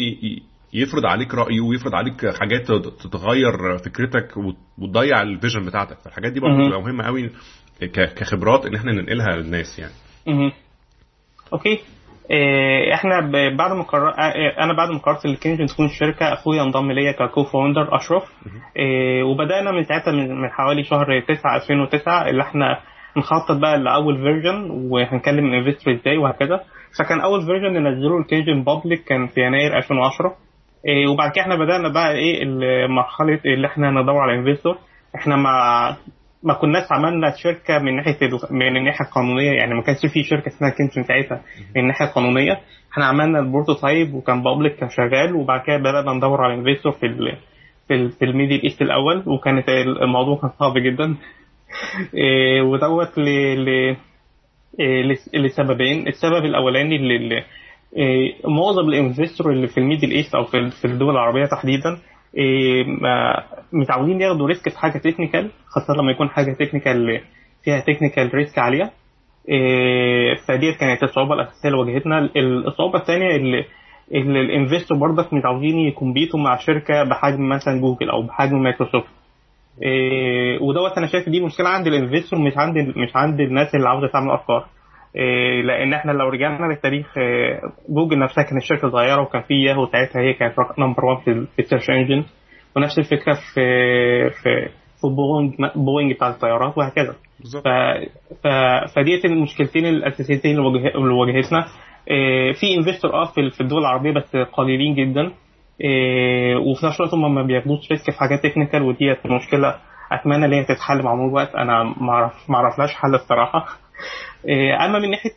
يفرض 0.73 1.07
عليك 1.07 1.35
رايه 1.35 1.61
ويفرض 1.61 1.95
عليك 1.95 2.27
حاجات 2.27 2.67
تتغير 3.03 3.79
فكرتك 3.79 4.37
وتضيع 4.79 5.23
ال 5.23 5.29
vision 5.29 5.67
بتاعتك. 5.67 5.99
فالحاجات 6.05 6.33
دي 6.33 6.41
برضه 6.41 6.65
بتبقى 6.65 6.83
مهمة 6.83 7.05
قوي 7.05 7.31
كخبرات 7.93 8.67
إن 8.67 8.75
إحنا 8.75 8.93
ننقلها 8.93 9.37
للناس 9.37 9.79
يعني. 9.79 9.93
okay 11.53 11.79
إحنا 12.95 13.21
بعد 13.57 13.73
ما 13.73 13.83
قرر 13.83 14.15
أنا 14.59 14.73
بعد 14.77 14.89
ما 14.91 14.99
قررت 14.99 15.25
الكينجن 15.27 15.67
تكون 15.67 15.87
الشركة 15.87 16.33
اخويا 16.33 16.63
انضم 16.63 16.93
ليا 16.93 17.13
ك 17.13 17.45
co-founder 17.45 17.97
اشرف 17.97 18.23
وبدأنا 19.25 19.71
من 19.73 19.83
ساعتها 19.83 20.13
من 20.13 20.49
حوالي 20.51 20.85
شهر 20.85 21.21
9 21.29 21.57
2009 21.57 22.29
اللي 22.29 22.43
إحنا 22.43 22.79
نخطط 23.17 23.57
بقى 23.57 23.79
لأول 23.79 24.17
version 24.17 24.71
وهنكلم 24.91 25.47
ال 25.47 25.52
investor 25.52 25.95
إزاي 25.95 26.17
وهكذا. 26.19 26.61
فكان 26.99 27.21
أول 27.21 27.43
version 27.47 27.73
ننزله 27.83 28.19
الكينجن 28.19 28.63
public 28.65 29.05
كان 29.05 29.27
في 29.27 29.41
يناير 29.41 29.77
2010 29.77 30.35
وبعد 31.09 31.31
كده 31.31 31.43
إحنا 31.43 31.57
بدأنا 31.57 31.89
بقى 31.89 32.13
إيه 32.13 32.45
مرحله 32.87 33.41
اللي 33.47 33.67
إحنا 33.67 33.91
ندور 33.91 34.19
على 34.21 34.35
investor 34.39 34.79
إحنا 35.17 35.37
ما 35.37 35.51
ما 36.47 36.55
كناش 36.55 36.85
عملنا 36.91 37.35
شركة 37.37 37.79
من 37.79 37.97
ناحية 37.97 38.19
من 38.51 38.77
الناحية 38.77 39.05
القانونية 39.07 39.53
يعني 39.53 39.75
ما 39.75 39.83
كانش 39.83 40.07
في 40.07 40.23
شركة 40.23 40.49
اسمها 40.49 40.71
كينجن 40.71 41.03
ساعتها 41.03 41.43
من 41.77 41.83
الناحية 41.83 42.05
القانونية. 42.05 42.61
إحنا 42.93 43.05
عملنا 43.05 43.39
ال 43.39 43.46
prototype 43.46 44.15
وكان 44.15 44.43
public 44.43 44.77
كان 44.77 44.89
شغال 44.89 45.35
وبعد 45.35 45.61
كده 45.67 45.77
بدأنا 45.77 46.13
ندور 46.13 46.41
على 46.41 46.55
investor 46.55 46.93
في 46.93 47.07
ال 47.07 47.37
في, 47.89 47.95
ال 47.95 48.11
في 48.11 48.25
ال 48.25 48.30
Middle 48.30 48.63
East 48.63 48.83
الأول 48.83 49.23
وكانت 49.27 49.69
الموضوع 50.03 50.41
كان 50.41 50.51
صعب 50.61 50.79
جدا. 50.79 51.17
ودوت 52.71 53.19
ل 53.19 53.29
ل 53.65 53.97
لسببين. 55.35 56.09
السبب 56.09 56.45
الأولاني 56.45 56.97
اللي 56.97 57.45
معظم 58.45 58.89
ال 58.89 58.96
investor 58.96 59.53
اللي 59.53 59.67
في 59.67 59.79
ال 59.79 59.83
Middle 59.83 60.11
East 60.11 60.35
أو 60.35 60.45
في 60.45 60.85
الدول 60.85 61.11
العربية 61.11 61.45
تحديدا 61.45 61.99
متعودين 63.73 64.21
ياخدوا 64.21 64.47
risk 64.47 64.69
في 64.69 64.79
حاجة 64.79 64.99
technical 64.99 65.51
خاصة 65.67 65.95
لما 66.03 66.11
يكون 66.13 66.29
حاجة 66.29 66.53
technical 66.53 67.21
فيها 67.65 67.81
technical 67.81 68.35
risk 68.35 68.59
عالية. 68.59 68.91
فديت 70.49 70.77
كانت 70.81 71.03
الصعوبة 71.03 71.35
الأساسية 71.35 71.69
اللي 71.69 71.79
واجهتنا. 71.81 72.31
الصعوبة 72.67 72.99
الثانية 72.99 73.37
اللي 73.37 73.65
ال 74.13 74.22
investor 74.22 74.99
برضك 74.99 75.33
متعودين 75.35 75.79
ي 75.79 75.86
compete 75.86 76.34
وا 76.34 76.41
مع 76.41 76.57
شركة 76.57 77.03
بحجم 77.05 77.49
مثلا 77.49 77.81
جوجل 77.81 78.11
أو 78.11 78.23
بحجم 78.23 78.63
مايكروسوفت. 78.63 79.09
إيه 79.83 80.59
ودوت 80.63 80.99
أنا 80.99 81.07
شايف 81.07 81.29
دي 81.29 81.41
مشكلة 81.41 81.69
عند 81.69 81.87
ال 81.87 81.93
investor 81.93 82.39
مش 82.41 82.53
عند 82.57 82.79
مش 82.79 83.17
عند 83.17 83.41
الناس 83.41 83.75
اللي 83.75 83.89
عاوزة 83.89 84.07
تعمل 84.09 84.31
أفكار. 84.31 84.59
إيه 84.59 84.76
لأن 85.67 85.93
إحنا 85.95 86.13
لو 86.13 86.29
رجعنا 86.29 86.67
للتاريخ 86.67 87.19
إيه 87.19 87.61
جوجل 87.89 88.19
نفسها 88.19 88.45
كانت 88.45 88.63
شركة 88.63 88.91
صغيرة 88.91 89.23
وكان 89.23 89.43
في 89.43 89.55
ياهو 89.63 89.87
ساعتها 89.87 90.23
هي 90.23 90.33
كانت 90.33 90.55
number 90.79 91.05
1 91.05 91.23
في 91.25 91.59
ال 91.59 91.63
search 91.63 91.91
engine 91.91 92.25
ونفس 92.77 92.99
الفكرة 92.99 93.33
في 93.55 93.61
في 94.31 94.69
في 95.01 95.07
بوينج 95.17 95.55
بوينج 95.77 96.13
بتاع 96.13 96.29
الطيارات 96.29 96.79
وهكذا. 96.79 97.15
ف 97.65 97.69
ف 98.43 98.49
فديت 98.97 99.25
المشكلتين 99.25 99.87
الأساسيتين 99.87 100.59
اللي 100.59 101.15
واجهتنا. 101.15 101.65
في 102.61 102.75
investor 102.79 103.15
آه 103.15 103.25
في 103.51 103.61
الدول 103.61 103.81
العربية 103.81 104.11
بس 104.13 104.37
قليلين 104.37 104.95
جدا. 104.95 105.23
وفي 106.59 106.87
نفس 106.87 107.01
الوقت 107.01 107.15
هم 107.15 107.35
ما 107.35 107.43
بياخدوش 107.43 107.91
risk 107.91 108.11
في 108.11 108.19
حاجات 108.19 108.43
technical 108.43 108.83
وديت 108.83 109.27
مشكلة 109.27 109.75
أتمنى 110.13 110.45
أن 110.45 110.53
هي 110.53 110.65
تتحل 110.65 111.03
مع 111.03 111.15
مرور 111.15 111.29
الوقت 111.29 111.55
أنا 111.55 111.95
ما 112.01 112.13
اعرف 112.13 112.51
ما 112.51 112.57
أعرفلهاش 112.57 112.95
حل 112.95 113.15
الصراحه 113.15 113.67
أما 114.85 114.99
من 114.99 115.11
ناحية 115.11 115.33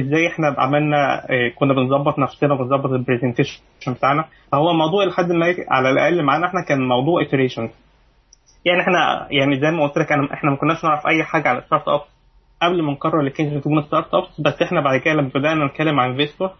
إزاي 0.00 0.26
إحنا 0.28 0.54
عملنا 0.58 1.26
كنا 1.58 1.74
بنظبط 1.74 2.18
نفسنا 2.18 2.54
بنظبط 2.54 2.90
ال 2.90 2.95
presentation 2.95 3.60
بتاعنا 3.88 4.24
فهو 4.52 4.70
الموضوع 4.70 5.04
لحد 5.04 5.32
ما 5.32 5.54
على 5.70 5.90
الأقل 5.90 6.22
معانا 6.22 6.46
إحنا 6.46 6.60
كان 6.68 6.88
موضوع 6.88 7.24
iteration 7.24 7.68
يعني 8.64 8.80
إحنا 8.80 9.26
يعني 9.30 9.60
زي 9.60 9.70
ما 9.70 9.82
قلت 9.82 9.98
لك 9.98 10.12
انا 10.12 10.34
إحنا 10.34 10.50
ما 10.50 10.56
كناش 10.56 10.84
نعرف 10.84 11.06
أي 11.06 11.24
حاجة 11.24 11.48
على 11.48 11.58
ال 11.58 11.88
startup 11.88 12.00
قبل 12.62 12.82
ما 12.82 12.92
نقرر 12.92 13.20
كينجن 13.20 13.60
تكون 13.60 13.82
startups 13.82 14.40
بس 14.40 14.62
إحنا 14.62 14.80
بعد 14.80 15.00
كده 15.00 15.14
لما 15.14 15.30
بدأنا 15.34 15.66
نتكلم 15.66 16.00
عن 16.00 16.10
investor 16.10 16.50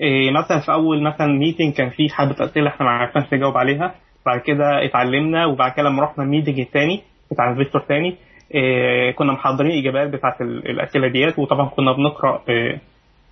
إيه 0.00 0.30
مثلا 0.30 0.60
في 0.60 0.72
أول 0.72 1.02
مثلا 1.02 1.26
meeting 1.26 1.72
كان 1.74 1.90
في 1.90 2.08
حبة 2.08 2.44
أسئلة 2.44 2.68
إحنا 2.68 2.86
ما 2.86 2.92
عرفناش 2.92 3.34
نجاوب 3.34 3.56
عليها. 3.56 3.94
بعد 4.26 4.40
كده 4.40 4.84
اتعلمنا 4.84 5.46
وبعد 5.46 5.72
كده 5.72 5.88
لما 5.88 6.02
رحنا 6.02 6.24
ال 6.24 6.29
meeting 6.29 6.60
الثاني 6.60 7.02
بتاع 7.32 7.50
investor 7.50 7.80
ثاني 7.88 8.16
إيه 8.54 9.10
كنا 9.12 9.32
محضرين 9.32 9.78
إجابات 9.78 10.08
بتاعت 10.10 10.40
الأسئلة 10.40 11.08
ديت 11.08 11.38
وطبعا 11.38 11.68
كنا 11.68 11.92
بنقرأ 11.92 12.42
إيه 12.48 12.80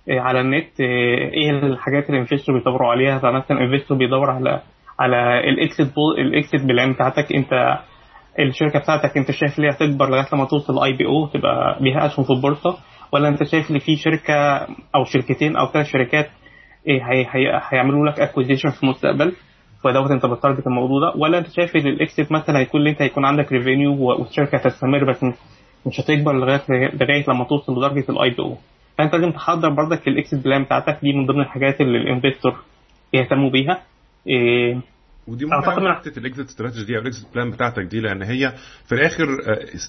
إيه 0.09 0.19
على 0.21 0.41
النت 0.41 0.79
إيه 0.81 1.49
الحاجات 1.49 2.05
اللي 2.09 2.21
ال 2.21 2.25
investor 2.25 2.57
بيدوروا 2.57 2.91
عليها. 2.91 3.19
فمثلا 3.19 3.57
ال 3.63 3.67
investor 3.67 3.97
بيدور 3.97 4.29
على 4.31 4.61
على 4.99 5.39
ال 5.49 5.57
exit 5.57 5.87
ال 6.17 6.26
exit 6.26 6.61
plan 6.61 6.93
بتاعتك. 6.93 7.33
انت 7.35 7.79
الشركة 8.39 8.79
بتاعتك 8.79 9.17
انت 9.17 9.31
شايف 9.31 9.59
ليها 9.59 9.71
تكبر 9.71 10.09
لغاية 10.09 10.25
لما 10.33 10.45
توصل 10.45 10.83
IPO 10.83 11.27
تبقى 11.27 11.77
ليها 11.81 12.05
اسهم 12.05 12.25
في 12.25 12.33
البورصه 12.33 12.77
ولا 13.13 13.27
انت 13.27 13.43
شايف 13.43 13.71
ان 13.71 13.79
في 13.79 13.95
شركة 13.95 14.67
أو 14.95 15.03
شركتين 15.03 15.55
أو 15.57 15.65
ثلاث 15.67 15.85
شركات 15.85 16.29
هي 16.87 17.25
هي 17.31 17.61
هيعملوا 17.69 18.07
لك 18.07 18.19
acquisition 18.19 18.69
في 18.69 18.83
المستقبل. 18.83 19.33
فدوت 19.83 20.11
انت 20.11 20.25
ب 20.25 20.31
target 20.31 20.67
الموضوع 20.67 20.99
ده. 20.99 21.13
ولا 21.19 21.37
انت 21.37 21.47
شايف 21.47 21.75
ان 21.75 21.87
ال 21.87 21.96
exit 21.96 22.31
مثلا 22.31 22.59
هيكون 22.59 22.79
اللي 22.79 22.89
انت 22.89 23.01
هيكون 23.01 23.25
عندك 23.25 23.51
revenue 23.51 23.93
والشركة 24.03 24.57
هتستمر 24.57 25.11
بس 25.11 25.23
مش 25.87 25.99
هتكبر 25.99 26.33
لغايه 26.33 26.61
لغاية 26.69 27.23
لما 27.27 27.43
توصل 27.43 27.77
لدرجة 27.77 28.05
ال 28.09 28.29
IPO 28.29 28.57
فانت 28.97 29.15
لازم 29.15 29.31
تحضر 29.31 29.69
برضك 29.69 30.07
ال 30.07 30.14
exit 30.14 30.43
plan 30.43 30.63
بتاعتك. 30.63 30.99
دي 31.01 31.13
من 31.13 31.25
ضمن 31.25 31.41
الحاجات 31.41 31.81
اللي 31.81 31.97
ال 31.97 32.03
investor 32.03 32.55
يهتموا 33.13 33.49
بيها. 33.49 33.81
إيه 34.27 34.81
ودي 35.27 35.45
مهمه 35.45 35.93
حتة 35.93 36.19
ال 36.19 36.25
exit 36.25 36.47
strategy 36.47 36.85
دي 36.85 36.95
أو 36.95 37.01
ال 37.01 37.07
exit 37.07 37.33
plan 37.33 37.51
بتاعتك 37.51 37.83
دي 37.83 37.99
لأن 37.99 38.23
هي 38.23 38.53
في 38.87 38.95
الآخر 38.95 39.27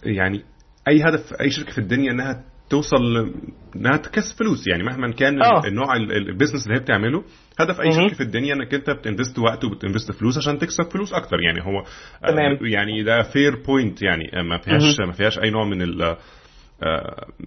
يعني 0.05 0.43
أي 0.89 1.03
هدف 1.03 1.41
أي 1.41 1.51
شركة 1.51 1.73
في 1.73 1.79
الدنيا 1.79 2.13
إنها 2.13 2.45
توصل 2.71 3.33
إنها 3.77 3.97
تكسب 3.97 4.39
فلوس. 4.39 4.69
يعني 4.69 4.83
مهما 4.83 5.13
كان 5.13 5.43
أوه. 5.43 5.67
النوع 5.67 5.97
ال 5.97 6.05
business 6.05 6.67
اللي 6.67 6.79
هي 6.79 6.81
بتعمله 6.83 7.25
هدف 7.61 7.81
أي 7.81 7.93
شركة 7.93 8.15
في 8.15 8.23
الدنيا 8.23 8.55
إنك 8.55 8.75
أنت 8.75 8.91
بت 8.91 9.03
invest 9.03 9.39
وقت 9.39 9.65
وبت 9.65 9.81
invest 9.81 10.13
فلوس 10.13 10.39
عشان 10.39 10.59
تكسب 10.59 10.91
فلوس 10.93 11.13
أكتر. 11.13 11.37
يعني 11.41 11.61
هو 11.63 11.85
تمام. 12.23 12.59
يعني 12.63 13.03
ده 13.03 13.23
fair 13.23 13.57
point 13.67 14.03
يعني 14.03 14.31
ما 14.43 14.59
فيهاش 14.59 15.01
ما 15.01 15.13
فيهاش 15.13 15.39
أي 15.39 15.51
نوع 15.51 15.65
من 15.65 15.83
ال 15.83 16.17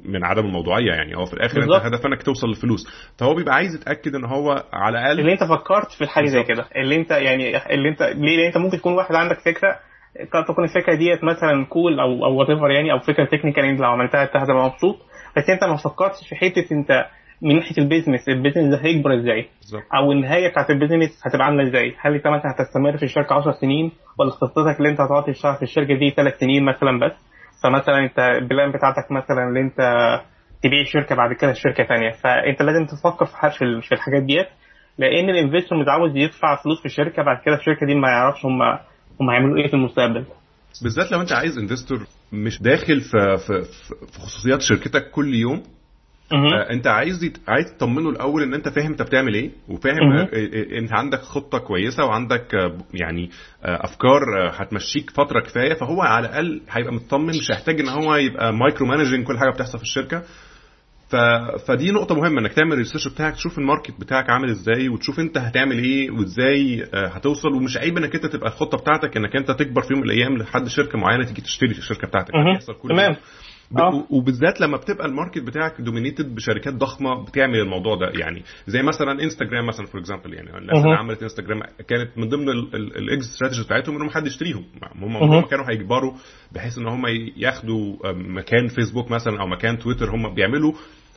من 0.05 0.25
عدم 0.25 0.45
الموضوعية 0.45 0.91
يعني. 0.91 1.17
هو 1.17 1.25
في 1.25 1.33
الآخر 1.33 1.59
بالزبط. 1.59 1.75
أنت 1.75 1.85
هدفك 1.85 2.05
إنك 2.05 2.23
توصل 2.23 2.47
للفلوس. 2.47 2.87
فهو 3.19 3.35
بيبقى 3.35 3.55
عايز 3.55 3.75
يتأكد 3.75 4.15
إن 4.15 4.25
هو 4.25 4.63
على 4.73 4.99
الأقل 4.99 5.19
اللي 5.19 5.33
أنت 5.33 5.43
فكرت 5.43 5.91
في 5.91 6.01
الحاجة 6.03 6.25
زي 6.25 6.43
كده. 6.43 6.65
اللي 6.75 6.95
أنت 6.95 7.11
يعني 7.11 7.57
اللي 7.73 7.89
أنت 7.89 8.01
ليه؟ 8.01 8.37
لأن 8.37 8.45
أنت 8.45 8.57
ممكن 8.57 8.77
تكون 8.77 8.93
واحد 8.93 9.15
عندك 9.15 9.39
فكرة 9.39 9.79
قد 10.33 10.45
تكون 10.45 10.63
الفكرة 10.63 10.95
ديت 10.95 11.23
مثلا 11.23 11.65
cool 11.65 11.99
أو 11.99 12.25
أو 12.25 12.35
what 12.35 12.47
يعني 12.49 12.91
أو 12.91 12.99
فكرة 12.99 13.25
technical 13.25 13.63
انت 13.65 13.79
لو 13.79 13.87
عملتها 13.87 14.23
أنت 14.23 14.35
هتبقى 14.37 14.65
مبسوط. 14.65 14.97
بس 15.37 15.49
أنت 15.49 15.63
ما 15.63 15.75
فكرتش 15.75 16.27
في 16.29 16.35
حتة 16.35 16.65
أنت 16.71 17.05
من 17.41 17.55
ناحية 17.55 17.77
ال 17.77 17.83
business 17.83 18.29
ال 18.29 18.34
business 18.34 18.71
ده 18.75 18.85
هيكبر 18.85 19.19
إزاي. 19.19 19.49
أو 19.95 20.11
النهاية 20.11 20.49
بتاعت 20.51 20.69
ال 20.69 20.75
business 20.75 21.21
هتبقى 21.25 21.45
عاملة 21.45 21.69
إزاي؟ 21.69 21.95
هل 21.99 22.13
أنت 22.13 22.27
مثلا 22.27 22.51
هتستمر 22.51 22.97
في 22.97 23.03
الشركة 23.03 23.35
10 23.35 23.51
سنين؟ 23.51 23.91
ولا 24.19 24.29
خطتك 24.29 24.77
اللي 24.77 24.89
أنت 24.89 25.01
هتقعد 25.01 25.23
تشتغل 25.23 25.55
في 25.55 25.63
الشركة 25.63 25.93
دي 25.99 26.09
3 26.17 26.37
سنين 26.37 26.65
مثلا 26.65 26.99
بس؟ 26.99 27.13
فمثلا 27.63 27.99
أنت 28.05 28.19
ال 28.19 28.30
plan 28.30 28.71
بتاعتك 28.71 29.11
مثلا 29.11 29.47
اللي 29.47 29.61
أنت 29.61 29.77
تبيع 30.63 30.83
شركه 30.85 31.15
بعد 31.15 31.33
كده 31.33 31.53
شركة 31.53 31.83
ثانية 31.83 32.09
فأنت 32.11 32.61
لازم 32.61 32.85
تفكر 32.85 33.25
في 33.25 33.81
في 33.81 33.91
الحاجات 33.95 34.23
ديت 34.23 34.47
لأن 34.97 35.29
ال 35.29 35.34
investor 35.34 35.77
مش 35.81 35.87
عاوز 35.87 36.15
يدفع 36.15 36.55
فلوس 36.63 36.79
في 36.79 36.85
الشركة 36.85 37.23
بعد 37.23 37.37
كده 37.45 37.55
الشركة 37.55 37.85
دي 37.85 37.95
ما 37.95 38.07
يعرفش 38.09 38.45
هم 38.45 38.61
هم 39.21 39.29
هيعملوا 39.29 39.57
إيه 39.57 39.67
في 39.67 39.73
المستقبل. 39.73 40.25
بالذات 40.83 41.11
لو 41.11 41.21
أنت 41.21 41.31
عايز 41.33 41.57
investor 41.57 41.99
مش 42.33 42.61
داخل 42.61 43.01
في 43.01 43.37
في 43.47 43.61
في 43.63 44.19
خصوصيات 44.19 44.61
شركتك 44.61 45.11
كل 45.11 45.33
يوم 45.33 45.63
انت 46.73 46.87
عايز. 46.87 47.31
عايز 47.47 47.65
تطمنه 47.77 48.09
الأول 48.09 48.43
إن 48.43 48.53
أنت 48.53 48.69
فاهم 48.69 48.91
أنت 48.91 49.01
بتعمل 49.01 49.33
إيه 49.33 49.51
وفاهم 49.69 50.11
آه 50.11 50.29
إنت 50.79 50.93
عندك 50.93 51.19
خطة 51.19 51.57
كويسة 51.57 52.05
وعندك 52.05 52.55
آه 52.55 52.77
يعني 52.93 53.29
أفكار 53.63 54.21
هتمشيك 54.53 55.09
فترة 55.09 55.39
كفاية 55.39 55.73
فهو 55.73 56.01
على 56.01 56.27
الأقل 56.27 56.61
هيبقى 56.69 56.93
مطمن 56.93 57.27
مش 57.29 57.51
هيحتاج 57.51 57.79
إن 57.79 57.89
هو 57.89 58.15
يبقى 58.15 58.53
micromanaging 58.53 59.25
كل 59.27 59.37
حاجة 59.37 59.49
بتحصل 59.49 59.77
في 59.77 59.83
الشركة. 59.83 60.23
ف... 61.09 61.15
فدي 61.67 61.91
نقطة 61.91 62.15
مهمة 62.15 62.41
إنك 62.41 62.53
تعمل 62.53 62.73
ال 62.73 62.77
research 62.77 63.07
بتاعك 63.07 63.33
تشوف 63.33 63.57
ال 63.59 63.65
market 63.65 63.99
بتاعك 63.99 64.29
عامل 64.29 64.49
إزاي 64.49 64.89
وتشوف 64.89 65.19
أنت 65.19 65.37
هتعمل 65.37 65.77
إيه 65.83 66.11
وإزاي 66.11 66.85
هتوصل 66.93 67.53
ومش 67.53 67.77
عيب 67.77 67.97
إنك 67.97 68.15
أنت 68.15 68.25
تبقى 68.25 68.49
الخطة 68.49 68.77
بتاعتك 68.77 69.17
إنك 69.17 69.35
أنت 69.35 69.51
تكبر 69.51 69.81
في 69.81 69.93
يوم 69.93 70.01
من 70.01 70.09
الأيام 70.09 70.37
لحد 70.37 70.67
شركة 70.67 70.97
معينة 70.99 71.23
تيجي 71.23 71.41
تشتري 71.41 71.71
الشركة 71.71 72.07
بتاعتك. 72.07 72.35
تمام. 72.89 73.15
ب... 73.71 74.03
وبالذات 74.09 74.61
لما 74.61 74.77
بتبقى 74.77 75.05
ال 75.05 75.10
market 75.10 75.41
بتاعك 75.43 75.81
dominated 75.81 76.35
بشركات 76.35 76.73
ضخمة 76.73 77.23
بتعمل 77.25 77.59
الموضوع 77.59 77.95
ده 77.95 78.09
يعني 78.19 78.43
زي 78.67 78.81
مثلا 78.81 79.11
انستجرام 79.23 79.65
مثلا 79.67 79.85
for 79.85 80.01
example 80.01 80.33
يعني 80.33 80.57
الناس 80.57 80.77
اللي 80.85 80.97
عملت 80.97 81.23
انستجرام 81.23 81.59
كانت 81.87 82.17
من 82.17 82.29
ضمن 82.29 82.49
ال 82.75 82.85
exit 82.85 83.25
strategy 83.33 83.63
بتاعتهم 83.63 83.95
إنهم 83.95 84.09
حد 84.09 84.27
يشتريهم. 84.27 84.65
هم 84.95 85.17
هم 85.17 85.41
كانوا 85.41 85.65
هيكبروا 85.69 86.13
بحيث 86.51 86.77
إن 86.77 86.87
هم 86.87 87.03
ياخدوا 87.37 87.95
مكان 88.13 88.67
فيسبوك 88.67 89.11
مثلا 89.11 89.41
أو 89.41 89.47
مكان 89.47 89.77
تويتر 89.79 90.09
هم 90.15 90.33
بيعملوا 90.35 90.73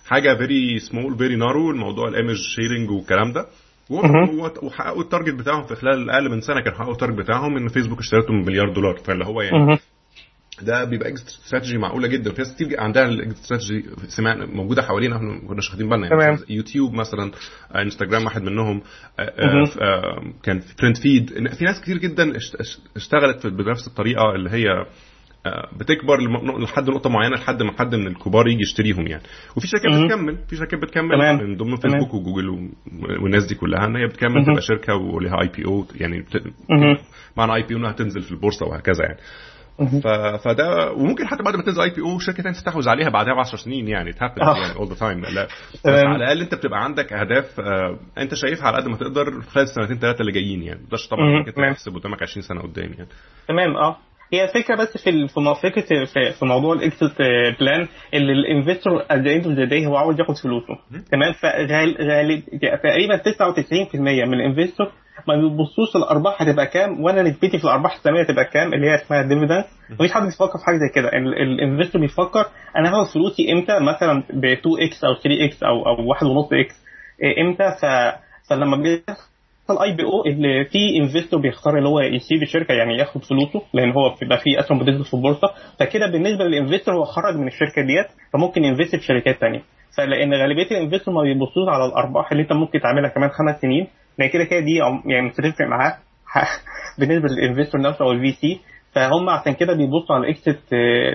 حاجة 0.07 0.35
very 0.35 0.79
small 0.79 1.19
very 1.19 1.37
narrow 1.37 1.71
الموضوع 1.71 2.09
ال 2.09 2.14
image 2.14 2.37
sharing 2.57 2.91
والكلام 2.91 3.33
ده. 3.33 3.47
وحققوا 4.63 5.03
ال 5.03 5.08
target 5.08 5.35
بتاعهم 5.35 5.63
في 5.63 5.75
خلال 5.75 6.11
أقل 6.11 6.31
من 6.31 6.41
سنة 6.41 6.61
كانوا 6.61 6.79
حققوا 6.79 6.93
ال 6.93 6.97
target 6.97 7.19
بتاعهم 7.19 7.57
إن 7.57 7.69
فيسبوك 7.69 7.99
اشتريتهم 7.99 8.43
بمليار 8.43 8.73
دولار. 8.73 8.97
فاللي 8.97 9.25
هو 9.25 9.41
يعني 9.43 9.79
ده 10.65 10.85
بيبقى 10.85 11.09
exit 11.09 11.27
strategy 11.29 11.79
معقولة 11.79 12.09
جدا. 12.09 12.33
في 12.33 12.39
ناس 12.43 12.55
كتير 12.55 12.81
عندها 12.81 13.05
ال 13.05 13.12
exit 13.12 13.39
strategy 13.39 13.85
سمعنا 14.17 14.47
موجودة 14.47 14.83
حوالينا 14.83 15.17
إحنا 15.17 15.29
ما 15.29 15.49
كناش 15.49 15.69
واخدين 15.71 15.89
بالنا. 15.89 16.09
يعني 16.25 16.39
يوتيوب 16.49 16.93
مثلا 16.95 17.31
انستجرام 17.77 18.25
واحد 18.25 18.43
منهم 18.43 18.83
كان 20.43 20.61
فريند 20.79 20.97
فيد 20.97 21.49
في 21.55 21.65
ناس 21.65 21.81
كتير 21.81 21.99
جدا 21.99 22.33
اشتغلت 22.97 23.47
بنفس 23.47 23.87
الطريقة 23.89 24.35
اللي 24.35 24.51
هي 24.51 24.67
بتكبر 25.81 26.19
لحد 26.63 26.91
نقطة 26.91 27.11
معينة 27.11 27.37
لحد 27.37 27.63
ما 27.63 27.73
حد 27.73 27.95
من 27.95 28.07
الكبار 28.07 28.49
يجي 28.49 28.63
يشتريهم 28.63 29.07
يعني. 29.07 29.23
وفي 29.57 29.67
شركات 29.67 30.05
بتكمل 30.05 30.39
في 30.49 30.57
شركات 30.57 30.81
بتكمل 30.83 31.09
تمام. 31.19 31.37
من 31.51 31.57
ضمن 31.57 31.77
فيسبوك 31.77 32.15
وجوجل 32.15 32.49
والناس 33.23 33.45
دي 33.47 33.55
كلها 33.55 33.87
إن 33.87 33.97
هي 33.97 34.07
بتكمل 34.07 34.45
تبقى 34.45 34.61
شركة 34.63 34.95
ولها 34.95 35.41
IPO 35.43 35.87
يعني 36.01 36.21
بت... 36.21 36.43
معنى 37.37 37.55
IPO 37.55 37.79
إنها 37.81 37.93
تنزل 37.93 38.21
في 38.23 38.33
البورصة 38.33 38.67
وهكذا 38.67 39.05
يعني. 39.05 39.19
فده 40.45 40.93
وممكن 40.93 41.27
حتى 41.27 41.43
بعد 41.43 41.57
ما 41.57 41.63
تنزل 41.63 41.83
IPO 41.83 42.19
شركة 42.19 42.43
ثانية 42.43 42.57
تستحوذ 42.57 42.89
عليها 42.89 43.09
بعدها 43.09 43.35
ب 43.35 43.39
10 43.39 43.59
سنين 43.59 43.89
يعني. 43.89 44.13
to 44.13 44.20
happen 44.20 44.43
يعني 44.43 44.77
all 44.77 44.89
the 44.89 44.95
time 44.95 45.21
لا. 45.21 45.45
بس 45.75 45.87
على 45.87 46.17
الأقل 46.17 46.41
انت 46.41 46.55
بتبقى 46.55 46.85
عندك 46.85 47.13
أهداف 47.13 47.61
آه 47.61 47.99
انت 48.19 48.35
شايفها 48.35 48.67
على 48.67 48.77
قد 48.77 48.89
ما 48.89 48.97
تقدر 48.97 49.41
خلال 49.41 49.65
السنتين 49.65 49.99
ثلاثة 49.99 50.21
اللي 50.21 50.33
جايين 50.33 50.63
يعني. 50.63 50.81
ما 50.93 50.99
طبعا 51.11 51.73
تحسب 51.73 51.95
قدامك 51.95 52.23
20 52.23 52.43
سنة 52.43 52.61
قدام 52.63 52.93
يعني. 52.93 53.09
تمام. 53.49 53.77
آه. 53.77 53.97
هي 54.33 54.45
الفكرة 54.45 54.75
بس 54.77 55.05
في 55.05 55.29
في 55.29 55.55
فكرة 55.63 56.05
في 56.31 56.45
موضوع 56.45 56.75
ال 56.75 56.83
exit 56.83 57.13
plan 57.61 57.89
اللي 58.15 58.33
ال 58.33 58.41
investor 58.41 59.03
at 59.11 59.19
the 59.21 59.33
end 59.33 59.47
of 59.47 59.55
the 59.57 59.65
day 59.65 59.87
هو 59.87 59.97
عاوز 59.97 60.21
ياخد 60.21 60.37
فلوسه. 60.37 60.79
تمام. 61.13 61.33
فغالب 61.33 62.43
تقريبا 62.83 63.17
99% 63.17 63.95
من 63.97 64.35
ال 64.35 64.41
investor 64.41 64.93
ما 65.29 65.37
بيبصوش 65.37 65.97
الارباح 65.97 66.43
هتبقى 66.43 66.67
كام 66.67 67.01
وأنا 67.05 67.23
نسبتي 67.23 67.59
في 67.59 67.65
الأرباح 67.65 67.95
السنوية 67.95 68.23
تبقى 68.25 68.45
كام 68.45 68.75
اللي 68.75 68.91
هي 68.91 68.95
اسمها 68.95 69.23
dividends 69.23 69.65
مفيش 69.91 70.13
حد 70.13 70.23
بيفكر 70.23 70.59
في 70.59 70.65
حاجة 70.67 70.77
زي 70.77 70.89
كده. 70.95 71.09
ال 71.53 71.58
investor 71.58 72.01
بيفكر 72.01 72.45
أنا 72.77 72.89
هاخد 72.89 73.13
فلوسي 73.15 73.53
إمتى؟ 73.53 73.73
مثلا 73.81 74.23
ب 74.31 74.45
2 74.45 74.59
إكس 74.81 75.05
أو 75.05 75.15
3 75.15 75.45
إكس 75.45 75.63
أو 75.63 75.87
أو 75.87 76.15
1.5 76.15 76.53
إكس 76.53 76.75
إمتى؟ 77.39 77.65
ف 77.83 77.85
فلما 78.51 78.77
بيحصل 78.77 79.31
ال 79.71 79.97
IPO 79.97 80.25
اللي 80.27 80.65
في 80.65 80.79
investor 81.03 81.41
بيختار 81.41 81.79
اللي 81.79 81.89
هو 81.89 82.01
يسيب 82.01 82.43
الشركة 82.43 82.73
يعني 82.75 82.97
ياخد 82.99 83.25
فلوسه 83.25 83.63
لأن 83.75 83.91
هو 83.93 84.15
بيبقى 84.21 84.39
في 84.39 84.61
اسهم 84.61 84.79
بتنزل 84.79 85.05
في 85.05 85.15
البورصة. 85.15 85.49
فكده 85.81 86.07
بالنسبة 86.07 86.45
لل 86.45 86.55
investor 86.55 86.95
هو 86.95 87.05
خرج 87.05 87.37
من 87.37 87.47
الشركة 87.47 87.83
ديت 87.83 88.07
فممكن 88.33 88.65
ي 88.65 88.70
invest 88.70 88.97
في 88.97 89.03
شركات 89.03 89.37
ثانية 89.41 89.63
فلأن 89.97 90.35
غالبية 90.35 90.67
ال 90.71 90.76
investor 90.76 91.15
ما 91.15 91.23
بيبصوش 91.23 91.69
على 91.69 91.85
الأرباح 91.87 92.33
اللي 92.33 92.43
أنت 92.43 92.53
ممكن 92.53 92.81
تعملها 92.81 93.11
كمان 93.11 93.29
خمس 93.31 93.61
سنين. 93.61 93.87
لأن 94.21 94.29
كده 94.31 94.45
كده 94.45 94.61
دي 94.61 94.77
يعني 95.07 95.27
مش 95.27 95.33
هتفرق 95.33 95.69
معاه 95.69 95.99
بالنسبة 96.99 97.29
لل 97.29 97.39
investor 97.39 97.81
نفسه 97.81 98.05
أو 98.05 98.13
ال 98.13 98.33
VC 98.33 98.61
فهم 98.95 99.29
عشان 99.29 99.55
كده 99.55 99.73
بيبصوا 99.73 100.15
على 100.15 100.25
ال 100.25 100.32
exit 100.32 100.61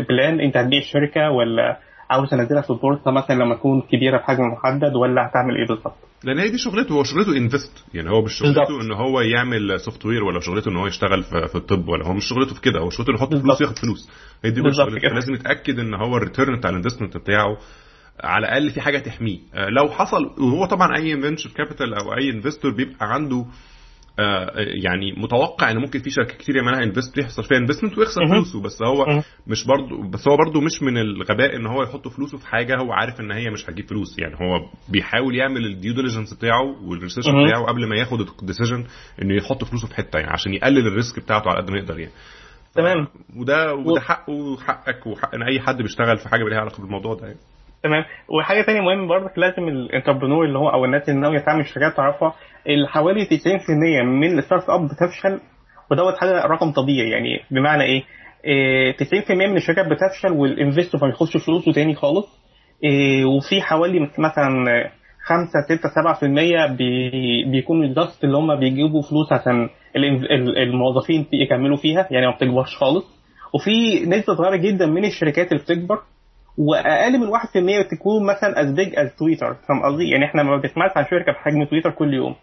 plan 0.09 0.39
أنت 0.39 0.57
هتبيع 0.57 0.79
الشركة 0.79 1.29
ولا 1.31 1.79
عاوز 2.09 2.33
انزلها 2.33 2.61
في 2.61 2.69
البورصه 2.69 3.11
مثلا 3.11 3.35
لما 3.35 3.55
تكون 3.55 3.81
كبيرة 3.81 4.17
بحجم 4.17 4.43
محدد 4.43 4.95
ولا 4.95 5.27
هتعمل 5.27 5.55
إيه 5.57 5.67
بالظبط؟ 5.67 5.95
لأن 6.23 6.39
هي 6.39 6.49
دي 6.49 6.57
شغلته 6.57 6.93
هو 6.93 7.03
شغلته 7.03 7.37
invest 7.37 7.85
يعني 7.93 8.09
هو 8.09 8.21
مش 8.21 8.33
شغلته 8.33 8.81
إن 8.81 8.91
هو 8.91 9.21
يعمل 9.21 9.79
software 9.79 10.23
ولا 10.23 10.39
شغلته 10.39 10.69
إن 10.69 10.75
هو 10.75 10.87
يشتغل 10.87 11.23
في, 11.23 11.55
الطب 11.55 11.87
ولا 11.87 12.07
هو 12.07 12.13
مش 12.13 12.25
شغلته 12.25 12.55
في 12.55 12.61
كده 12.61 12.79
هو 12.79 12.89
شغلته 12.89 13.09
إنه 13.09 13.17
يحط 13.17 13.33
فلوس 13.33 13.61
وياخد 13.61 13.77
فلوس. 13.77 14.09
هي 14.45 14.51
دي 14.51 14.61
شغلته. 14.73 15.07
لازم 15.07 15.33
يتأكد 15.33 15.79
إن 15.79 15.93
هو 15.93 16.17
ال 16.17 16.23
return 16.23 16.57
بتاع 16.57 16.69
ال 16.69 16.74
investment 16.74 17.17
بتاعه 17.17 17.57
على 18.23 18.47
الأقل 18.47 18.69
في 18.69 18.81
حاجة 18.81 18.97
تحميه. 18.99 19.39
لو 19.69 19.89
حصل 19.89 20.25
وهو 20.37 20.65
طبعا 20.65 20.97
أي 20.97 21.21
venture 21.21 21.49
capital 21.49 21.93
أو 21.93 22.17
أي 22.17 22.29
investor 22.29 22.71
بيبقى 22.71 23.13
عنده 23.13 23.45
آه 24.19 24.51
يعني 24.83 25.13
متوقع 25.17 25.71
إن 25.71 25.77
ممكن 25.77 25.99
في 25.99 26.09
شركات 26.09 26.37
كتير 26.37 26.55
يعملها 26.55 26.83
invest 26.83 27.17
يحصل 27.17 27.43
فيها 27.43 27.57
investment 27.57 27.97
ويخسر 27.97 28.21
فلوسه. 28.27 28.61
بس 28.61 28.83
هو 28.83 29.05
مش 29.47 29.65
برضه 29.67 30.09
بس 30.09 30.27
هو 30.27 30.37
برضه 30.37 30.61
مش 30.61 30.81
من 30.83 30.97
الغباء 30.97 31.55
إن 31.55 31.65
هو 31.65 31.83
يحط 31.83 32.07
فلوسه 32.07 32.37
في 32.37 32.47
حاجة 32.47 32.75
هو 32.77 32.91
عارف 32.93 33.19
إن 33.19 33.31
هي 33.31 33.49
مش 33.49 33.69
هتجيب 33.69 33.87
فلوس. 33.89 34.19
يعني 34.19 34.35
هو 34.35 34.69
بيحاول 34.89 35.35
يعمل 35.35 35.65
ال 35.65 35.72
due 35.72 35.93
diligence 35.93 36.33
بتاعه 36.33 36.83
وال 36.83 36.92
research 36.92 37.25
بتاعه 37.29 37.65
قبل 37.65 37.89
ما 37.89 37.95
ياخد 37.95 38.21
ال 38.41 38.46
decision 38.46 38.85
إنه 39.21 39.35
يحط 39.35 39.63
فلوسه 39.63 39.87
في 39.87 39.95
حتة 39.95 40.19
يعني 40.19 40.31
عشان 40.31 40.53
يقلل 40.53 40.87
ال 40.87 40.94
risk 40.94 41.19
بتاعته 41.19 41.49
على 41.49 41.61
قد 41.61 41.71
ما 41.71 41.77
يقدر 41.77 41.99
يعني. 41.99 42.13
تمام. 42.75 43.07
وده 43.37 43.73
وده 43.73 44.01
حقه 44.01 44.33
وحقك 44.33 45.07
وحق 45.07 45.35
إن 45.35 45.43
أي 45.43 45.59
حد 45.59 45.77
بيشتغل 45.77 46.17
في 46.17 46.29
حاجة 46.29 46.43
ليها 46.43 46.59
علاقة 46.59 46.81
بالموضوع 46.81 47.13
ده 47.15 47.27
يعني. 47.27 47.39
تمام. 47.85 48.03
وحاجة 48.29 48.61
ثانية 48.61 48.81
مهمة 48.81 49.07
برضك 49.07 49.37
لازم 49.37 49.67
ال 49.67 49.73
entrepreneur 49.73 50.45
اللي 50.45 50.59
هو 50.59 50.69
أو 50.69 50.85
الناس 50.85 51.09
اللي 51.09 51.19
ناوية 51.21 51.39
تعمل 51.39 51.65
شركات 51.67 51.97
تعرفها 51.97 52.33
اللي 52.67 52.87
حوالي 52.87 53.25
90% 53.25 54.03
من 54.03 54.39
ال 54.39 54.69
startup 54.69 54.85
بتفشل 54.85 55.39
ودوت 55.91 56.17
حاجة 56.17 56.45
رقم 56.45 56.71
طبيعي. 56.71 57.09
يعني 57.09 57.39
بمعنى 57.51 57.83
إيه؟ 57.83 58.03
إيه 58.45 58.91
90% 58.97 59.31
من 59.31 59.57
الشركات 59.57 59.85
بتفشل 59.85 60.31
وال 60.31 60.45
investor 60.45 61.01
ما 61.01 61.07
بياخدش 61.07 61.37
فلوسه 61.37 61.71
تاني 61.71 61.95
خالص. 61.95 62.27
إيه 62.83 63.25
وفي 63.25 63.61
حوالي 63.61 63.99
مثلا 63.99 64.89
5 65.25 65.51
6 65.69 65.89
7% 66.69 66.75
بي 66.77 67.43
بيكونوا 67.51 67.93
just 67.93 68.23
اللي 68.23 68.37
هم 68.37 68.55
بيجيبوا 68.59 69.01
فلوس 69.01 69.33
عشان 69.33 69.69
الموظفين 70.57 71.25
يكملوا 71.33 71.77
فيها 71.77 72.07
يعني 72.11 72.27
ما 72.27 72.35
بتكبرش 72.35 72.75
خالص. 72.75 73.05
وفي 73.53 74.05
نسبة 74.09 74.35
صغيرة 74.35 74.55
جدا 74.55 74.85
من 74.85 75.05
الشركات 75.05 75.51
اللي 75.51 75.63
بتكبر 75.63 75.99
وأقل 76.57 77.19
من 77.19 77.27
1% 77.27 77.87
تكون 77.91 78.25
مثلا 78.25 78.61
as 78.61 78.71
big 78.73 78.99
as 78.99 79.15
تويتر 79.15 79.53
فاهم 79.53 79.83
قصدي؟ 79.83 80.09
يعني 80.09 80.25
إحنا 80.25 80.43
ما 80.43 80.57
بنسمعش 80.57 80.91
عن 80.95 81.05
شركة 81.05 81.31
بحجم 81.31 81.63
تويتر 81.63 81.91
كل 81.91 82.13
يوم. 82.13 82.35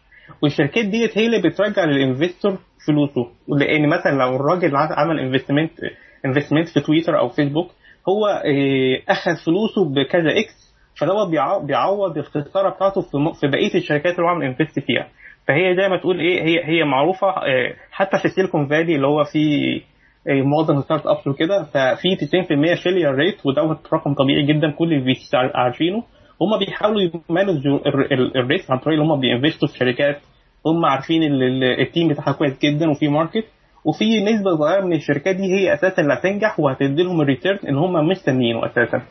والشركات 0.42 0.84
ديت 0.84 1.18
هي 1.18 1.26
اللي 1.26 1.42
بترجع 1.48 1.84
لل 1.84 1.99
investor 1.99 2.58
فلوسه. 2.86 3.30
لأن 3.48 3.88
مثلا 3.88 4.12
لو 4.18 4.36
الراجل 4.36 4.76
عمل 4.76 5.20
investment 5.20 5.70
investment 6.26 6.68
في 6.68 6.80
تويتر 6.80 7.18
أو 7.18 7.28
فيسبوك 7.28 7.70
هو 8.08 8.26
آه، 8.26 9.12
أخذ 9.12 9.36
فلوسه 9.46 9.84
بكذا 9.94 10.30
x 10.30 10.74
فدوت 11.00 11.28
بيعوض 11.64 12.18
الخسارة 12.18 12.70
بتاعته 12.70 13.00
في 13.40 13.46
بقية 13.46 13.74
الشركات 13.74 14.14
اللي 14.14 14.22
هو 14.22 14.28
عامل 14.28 14.44
invest 14.44 14.78
فيها. 14.78 15.08
فهي 15.48 15.76
زي 15.76 15.88
ما 15.88 15.96
تقول 15.96 16.20
إيه 16.20 16.42
هي 16.42 16.64
هي 16.64 16.84
معروفة 16.84 17.28
آه، 17.28 17.74
حتى 17.90 18.18
في 18.18 18.28
سيليكون 18.28 18.66
فالي 18.66 18.96
اللي 18.96 19.06
هو 19.06 19.24
في 19.24 19.38
آه، 19.76 19.80
معظم 20.26 20.78
ال 20.78 21.06
startups 21.06 21.26
وكده 21.26 21.62
ففي 21.64 22.16
90% 22.16 22.82
failure 22.82 23.14
rate 23.14 23.46
ودوت 23.46 23.94
رقم 23.94 24.14
طبيعي 24.14 24.42
جدا 24.46 24.70
كل 24.70 24.92
ال 24.92 25.07
VC 25.07 25.36
عارفينه 25.54 26.02
هم 26.40 26.58
بيحاولوا 26.58 27.10
ي 27.30 27.37
manage 27.37 27.78
وا 28.40 28.45
ال 28.45 28.50
risk 28.50 28.70
عن 28.70 28.78
طريق 28.78 29.00
اللي 29.00 29.12
هم 29.12 29.20
بي 29.20 29.31
invest 29.31 29.63
وا 29.63 29.68
في 29.68 29.78
شركات. 29.78 30.20
هم 30.66 30.84
عارفين 30.84 31.22
ال 31.80 31.86
team 31.86 32.08
بتاعها 32.08 32.32
كويس 32.32 32.58
جدا 32.62 32.90
وفي 32.90 33.08
market 33.08 33.44
وفي 33.84 34.24
نسبة 34.24 34.56
صغيرة 34.56 34.80
من 34.84 34.92
الشركات 34.92 35.36
دي 35.36 35.42
هي 35.54 35.74
أساسا 35.74 36.02
اللي 36.02 36.14
هتنجح 36.14 36.60
وهتدي 36.60 37.02
لهم 37.02 37.20
ال 37.20 37.26
return 37.26 37.58
ان 37.68 37.76
هم 37.76 37.92
مستنيينه 38.08 38.66
أساسا. 38.66 39.02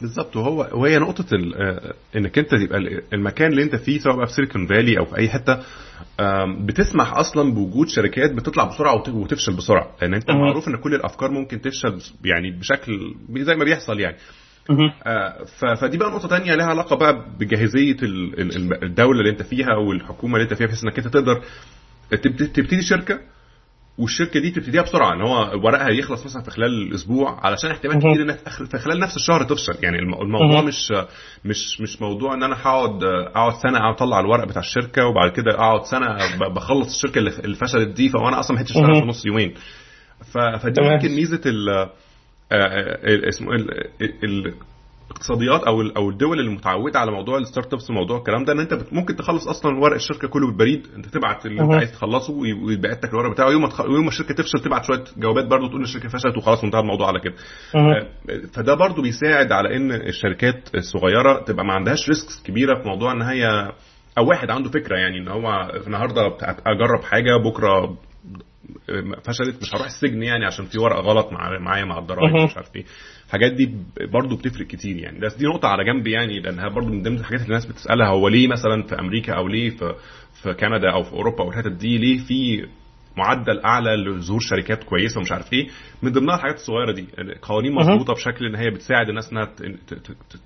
بالظبط 0.00 0.36
وهو 0.36 0.68
وهي 0.72 0.98
نقطة 0.98 1.24
آه، 1.56 1.94
إنك 2.16 2.38
أنت 2.38 2.54
تبقى 2.54 2.78
المكان 3.12 3.50
اللي 3.50 3.62
أنت 3.62 3.76
فيه 3.76 3.98
سواء 3.98 4.16
بقى 4.16 4.26
في 4.26 4.32
سيليكون 4.32 4.66
فالي 4.66 4.98
أو 4.98 5.04
في 5.04 5.16
أي 5.18 5.28
حتة 5.28 5.58
بتسمح 6.66 7.14
أصلا 7.14 7.52
بوجود 7.54 7.88
شركات 7.88 8.32
بتطلع 8.32 8.64
بسرعة 8.64 9.02
وتفشل 9.08 9.56
بسرعة. 9.56 9.90
لأن 10.02 10.14
أنت 10.14 10.30
معروف 10.30 10.68
إن 10.68 10.76
كل 10.76 10.94
الأفكار 10.94 11.30
ممكن 11.30 11.60
تفشل 11.60 11.98
يعني 12.24 12.50
بشكل 12.50 13.14
زي 13.30 13.54
ما 13.54 13.64
بيحصل 13.64 14.00
يعني. 14.00 14.16
آه، 15.06 15.44
فدي 15.74 15.96
بقى 15.98 16.10
نقطة 16.10 16.28
تانية 16.28 16.54
لها 16.54 16.66
علاقة 16.66 16.96
بقى 16.96 17.24
بجاهزية 17.38 17.96
الدولة 18.82 19.18
اللي 19.20 19.30
أنت 19.30 19.42
فيها 19.42 19.76
والحكومة 19.76 20.34
اللي 20.36 20.44
أنت 20.44 20.54
فيها 20.54 20.66
بحيث 20.66 20.84
إنك 20.84 20.98
أنت 20.98 21.08
تقدر 21.08 21.42
تبتدي 22.54 22.82
شركة 22.82 23.20
والشركة 23.98 24.40
دي 24.40 24.50
تبتديها 24.50 24.82
بسرعة 24.82 25.12
إن 25.12 25.20
هو 25.20 25.66
ورقها 25.66 25.88
يخلص 25.88 26.24
مثلا 26.26 26.42
في 26.42 26.50
خلال 26.50 26.94
أسبوع 26.94 27.46
علشان 27.46 27.70
احتمال 27.70 27.98
كبير 27.98 28.22
إنها 28.22 28.36
في 28.70 28.78
خلال 28.78 29.00
نفس 29.00 29.16
الشهر 29.16 29.42
تفشل. 29.42 29.74
يعني 29.82 29.98
الموضوع 29.98 30.62
مش 30.62 30.92
مش 31.44 31.80
مش 31.80 32.02
موضوع 32.02 32.34
إن 32.34 32.42
أنا 32.42 32.56
هقعد 32.62 33.04
أقعد 33.04 33.52
سنة 33.62 33.90
أطلع 33.90 34.20
الورق 34.20 34.44
بتاع 34.44 34.62
الشركة 34.62 35.06
وبعد 35.06 35.30
كده 35.30 35.54
أقعد 35.54 35.84
سنة 35.84 36.16
بخلص 36.54 36.94
الشركة 36.94 37.18
اللي 37.18 37.54
فشلت 37.54 37.88
دي 37.88 38.08
فأنا 38.08 38.40
أصلا 38.40 38.56
ما 38.56 38.62
أشتغل 38.62 39.00
في 39.00 39.06
نص 39.06 39.26
يومين. 39.26 39.54
فدي 40.60 40.80
ممكن 40.82 41.08
ميزة 41.08 41.40
آه، 42.52 43.28
اسمه 43.28 43.48
الاقتصاديات 45.10 45.62
أو 45.62 45.82
أو 45.82 46.10
الدول 46.10 46.40
المتعودة 46.40 46.98
على 46.98 47.10
موضوع 47.12 47.38
الستارت 47.38 47.72
ابس 47.74 47.90
وموضوع 47.90 48.18
الكلام 48.18 48.44
ده 48.44 48.52
إن 48.52 48.60
أنت 48.60 48.78
ممكن 48.92 49.16
تخلص 49.16 49.48
أصلا 49.48 49.78
ورق 49.80 49.94
الشركة 49.94 50.28
كله 50.28 50.46
بالبريد 50.46 50.86
أنت 50.96 51.06
تبعت 51.06 51.46
اللي 51.46 51.60
أنت 51.62 51.70
عايز 51.78 51.92
تخلصه 51.92 52.32
ويتبعت 52.32 53.04
لك 53.04 53.10
الورق 53.10 53.32
بتاعه. 53.32 53.50
يوم 53.50 53.62
ما 53.62 53.68
يوم 53.80 54.02
ما 54.02 54.08
الشركة 54.08 54.34
تفشل 54.34 54.58
تبعت 54.64 54.84
شوية 54.84 55.04
جوابات 55.16 55.46
برضه 55.46 55.68
تقول 55.68 55.82
الشركة 55.82 56.08
فشلت 56.08 56.36
وخلاص 56.36 56.64
انتهى 56.64 56.80
الموضوع 56.80 57.08
على 57.08 57.20
كده. 57.20 57.34
آه، 57.74 58.06
فده 58.54 58.74
برضه 58.74 59.02
بيساعد 59.02 59.52
على 59.52 59.76
إن 59.76 59.92
الشركات 59.92 60.68
الصغيرة 60.74 61.44
تبقى 61.44 61.64
ما 61.64 61.72
عندهاش 61.72 62.08
ريسكس 62.08 62.42
كبيرة 62.42 62.82
في 62.82 62.88
موضوع 62.88 63.12
إن 63.12 63.22
هي 63.22 63.72
أو 64.18 64.28
واحد 64.28 64.50
عنده 64.50 64.70
فكرة 64.70 64.96
يعني 64.96 65.18
إن 65.18 65.28
هو 65.28 65.70
النهارده 65.86 66.20
أجرب 66.66 67.02
حاجة 67.04 67.36
بكرة 67.44 67.96
فشلت 69.24 69.62
مش 69.62 69.74
هروح 69.74 69.86
السجن 69.86 70.22
يعني 70.22 70.46
عشان 70.46 70.64
في 70.64 70.78
ورقة 70.78 71.00
غلط 71.00 71.32
معايا 71.60 71.84
مع 71.84 71.98
الضرايب 71.98 72.34
مش 72.34 72.56
عارف 72.56 72.76
إيه. 72.76 72.84
الحاجات 73.26 73.52
دي 73.52 73.74
برضو 74.12 74.36
بتفرق 74.36 74.66
كتير 74.66 74.96
يعني. 74.96 75.20
بس 75.20 75.34
دي 75.34 75.46
نقطة 75.46 75.68
على 75.68 75.84
جنب 75.84 76.06
يعني 76.06 76.40
لانها 76.40 76.68
برضو 76.68 76.88
من 76.88 77.02
ضمن 77.02 77.18
الحاجات 77.18 77.40
اللي 77.40 77.48
الناس 77.48 77.66
بتسألها 77.66 78.08
هو 78.08 78.28
ليه 78.28 78.48
مثلا 78.48 78.82
في 78.82 78.94
أمريكا 79.00 79.32
أو 79.32 79.48
ليه 79.48 79.70
في 79.70 79.94
في 80.42 80.54
كندا 80.54 80.92
أو 80.92 81.02
في 81.02 81.12
أوروبا 81.12 81.44
أو 81.44 81.48
الحتت 81.50 81.72
دي 81.72 81.98
ليه 81.98 82.18
في 82.18 82.66
معدل 83.16 83.60
أعلى 83.60 83.96
لظهور 83.96 84.40
شركات 84.40 84.84
كويسة 84.84 85.18
ومش 85.18 85.32
عارف 85.32 85.52
إيه؟ 85.52 85.68
من 86.02 86.12
ضمنها 86.12 86.36
الحاجات 86.36 86.54
الصغيرة 86.54 86.92
دي. 86.92 87.06
قوانين 87.42 87.72
مظبوطه 87.74 88.12
بشكل 88.12 88.46
إن 88.46 88.56
هي 88.56 88.70
بتساعد 88.70 89.08
الناس 89.08 89.32
إنها 89.32 89.52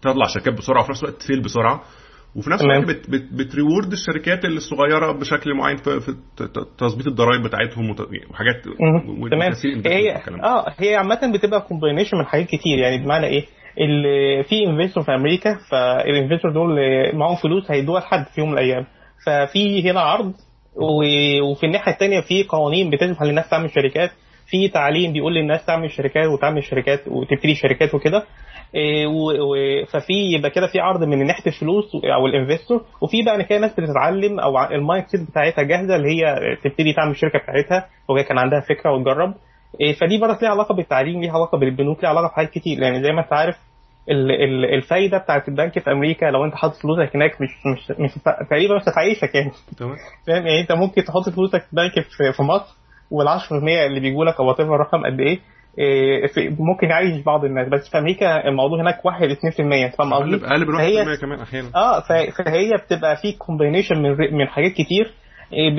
تطلع 0.03 0.27
شركات 0.27 0.55
بسرعة 0.55 0.81
وفي 0.83 0.91
نفس 0.91 1.03
الوقت 1.05 1.23
ت 1.23 1.27
fail 1.27 1.43
بسرعة. 1.43 1.85
وفي 2.37 2.51
نفس 2.51 2.63
الوقت 2.63 2.89
بت 2.89 3.11
بت 3.11 3.33
بت 3.33 3.48
reward 3.48 3.93
الشركات 3.93 4.45
الصغيرة 4.45 5.13
بشكل 5.13 5.55
معين 5.55 5.77
في, 5.77 6.01
في 6.01 6.15
تظبيط 6.79 7.07
الضرائب 7.07 7.43
بتاعتهم 7.43 7.91
وحاجات 8.31 8.65
تمام. 9.31 9.53
هي 9.87 10.13
آه 10.45 10.75
هي 10.79 10.97
عامة 10.97 11.33
بتبقى 11.35 11.61
combination 11.61 12.17
من 12.17 12.25
حاجات 12.27 12.47
كتير. 12.47 12.79
يعني 12.79 12.99
بمعنى 12.99 13.27
إيه؟ 13.27 13.45
اللي 13.81 14.45
في 14.45 14.67
investor 14.67 15.03
في 15.05 15.15
أمريكا 15.15 15.59
فال 15.71 15.87
investor 15.87 16.53
دول 16.53 16.77
معاهم 17.15 17.37
فلوس 17.37 17.71
هيدوها 17.71 18.01
لحد 18.01 18.27
في 18.35 18.41
يوم 18.41 18.49
من 18.51 18.59
الأيام. 18.59 18.87
ففي 19.27 19.91
هنا 19.91 20.01
عرض 20.01 20.33
وفي 21.43 21.67
الناحية 21.67 21.93
الثانية 21.93 22.21
في 22.21 22.43
قوانين 22.45 22.91
بتسمح 22.91 23.23
للناس 23.23 23.49
تعمل 23.51 23.71
شركات. 23.71 24.11
في 24.51 24.69
تعليم 24.69 25.13
بيقول 25.13 25.35
للناس 25.35 25.67
تعمل 25.67 25.91
شركات 25.91 26.27
وتعمل 26.29 26.65
شركات 26.65 27.09
وتبتدي 27.09 27.55
شركات 27.55 27.95
وكده. 27.95 28.25
إيه، 28.75 29.07
ففي 29.85 30.13
يبقى 30.37 30.51
كده 30.51 30.67
في 30.67 30.81
عرض 30.81 31.05
من 31.05 31.27
ناحية 31.27 31.47
الفلوس 31.47 31.85
أو 31.95 32.27
ال 32.27 32.33
investor 32.33 32.85
وفي 33.01 33.23
بقى 33.23 33.45
كده 33.45 33.59
ناس 33.59 33.73
بتتعلم 33.73 34.41
أو 34.41 34.59
ال 34.65 35.07
mindset 35.07 35.31
بتاعتها 35.31 35.63
جاهزة 35.63 35.97
اللي 35.97 36.09
هي 36.09 36.37
تبتدي 36.65 36.93
تعمل 36.93 37.11
الشركة 37.11 37.39
بتاعتها 37.39 37.89
وهي 38.09 38.25
كان 38.25 38.39
عندها 38.39 38.61
فكرة 38.61 38.93
وتجرب. 38.93 39.35
إيه، 39.81 39.93
فدي 39.93 40.19
برضه 40.19 40.39
ليها 40.43 40.51
علاقة 40.51 40.75
بالتعليم 40.75 41.21
ليها 41.21 41.33
علاقة 41.33 41.59
بالبنوك 41.59 41.99
ليها 42.03 42.11
علاقة 42.11 42.29
بحاجات 42.29 42.51
كتير. 42.51 42.83
يعني 42.83 43.03
زي 43.03 43.13
ما 43.13 43.21
أنت 43.23 43.33
عارف 43.33 43.57
الفايدة 44.75 45.19
بتاعت 45.19 45.49
البنك 45.49 45.79
في 45.79 45.93
أمريكا 45.93 46.27
لو 46.27 46.45
أنت 46.45 46.55
حاطط 46.55 46.75
فلوسك 46.77 47.17
هناك 47.17 47.41
مش 47.41 47.49
مش 47.67 47.91
مش 48.01 48.11
تقريبا 48.51 48.77
مش 48.77 48.83
هتعيشك 48.83 49.35
يعني. 49.35 49.51
تمام. 49.79 49.97
فاهم؟ 50.27 50.47
يعني 50.47 50.61
أنت 50.61 50.73
ممكن 50.73 51.05
تحط 51.05 51.29
فلوسك 51.35 51.61
في 51.63 51.77
بنك 51.77 51.93
في 52.37 52.43
مصر 52.43 52.80
وال10% 53.15 53.53
اللي 53.87 54.01
بيجوا 54.01 54.25
لك 54.25 54.41
أو 54.41 54.51
الرقم 54.51 55.07
قد 55.07 55.21
إيه 55.21 55.39
إيه، 55.79 56.23
ممكن 56.59 56.87
يعيش 56.91 57.23
بعض 57.25 57.45
الناس. 57.45 57.69
بس 57.69 57.89
في 57.91 57.99
أمريكا 57.99 58.49
الموضوع 58.49 58.81
هناك 58.81 59.05
1 59.05 59.29
2% 59.31 59.97
فاهم 59.97 60.15
قصدي؟ 60.15 60.47
أقل 60.47 60.67
من 60.67 60.75
1% 61.17 61.21
كمان 61.21 61.41
أحيانا. 61.41 61.69
آه 61.75 62.01
فهي 62.01 62.71
بتبقى 62.87 63.17
في 63.17 63.33
كومبينيشن 63.33 64.03
من 64.03 64.17
من 64.39 64.49
حاجات 64.49 64.73
كتير 64.73 65.15
إيه، 65.53 65.77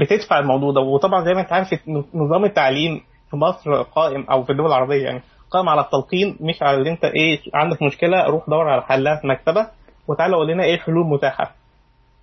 بتدفع 0.00 0.38
الموضوع 0.38 0.72
ده. 0.72 0.80
وطبعا 0.80 1.24
زي 1.24 1.34
ما 1.34 1.40
انت 1.40 1.52
عارف 1.52 1.68
نظام 2.14 2.44
التعليم 2.44 3.00
في 3.30 3.36
مصر 3.36 3.82
قائم 3.82 4.24
أو 4.30 4.42
في 4.44 4.52
الدول 4.52 4.66
العربية 4.66 5.04
يعني 5.04 5.20
قائم 5.50 5.68
على 5.68 5.80
التلقين 5.80 6.36
مش 6.40 6.62
على 6.62 6.76
اللي 6.76 6.90
انت 6.90 7.04
إيه 7.04 7.38
عندك 7.54 7.82
مشكلة 7.82 8.24
روح 8.26 8.44
دور 8.48 8.68
على 8.68 8.82
حلها 8.82 9.16
في 9.16 9.26
مكتبة 9.26 9.66
وتعالى 10.08 10.36
قول 10.36 10.48
لنا 10.48 10.64
إيه 10.64 10.74
الحلول 10.74 11.02
المتاحة. 11.02 11.54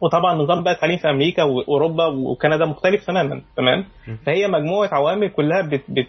وطبعا 0.01 0.35
نظام 0.35 0.63
بقى 0.63 0.73
التعليم 0.73 0.97
في 0.97 1.09
أمريكا 1.09 1.43
وأوروبا 1.43 2.05
وكندا 2.05 2.65
مختلف 2.65 3.05
تماما 3.05 3.41
تمام؟ 3.57 3.85
فهي 4.25 4.47
مجموعة 4.47 4.89
عوامل 4.91 5.29
كلها 5.29 5.61
بت 5.61 5.83
بت 5.89 6.07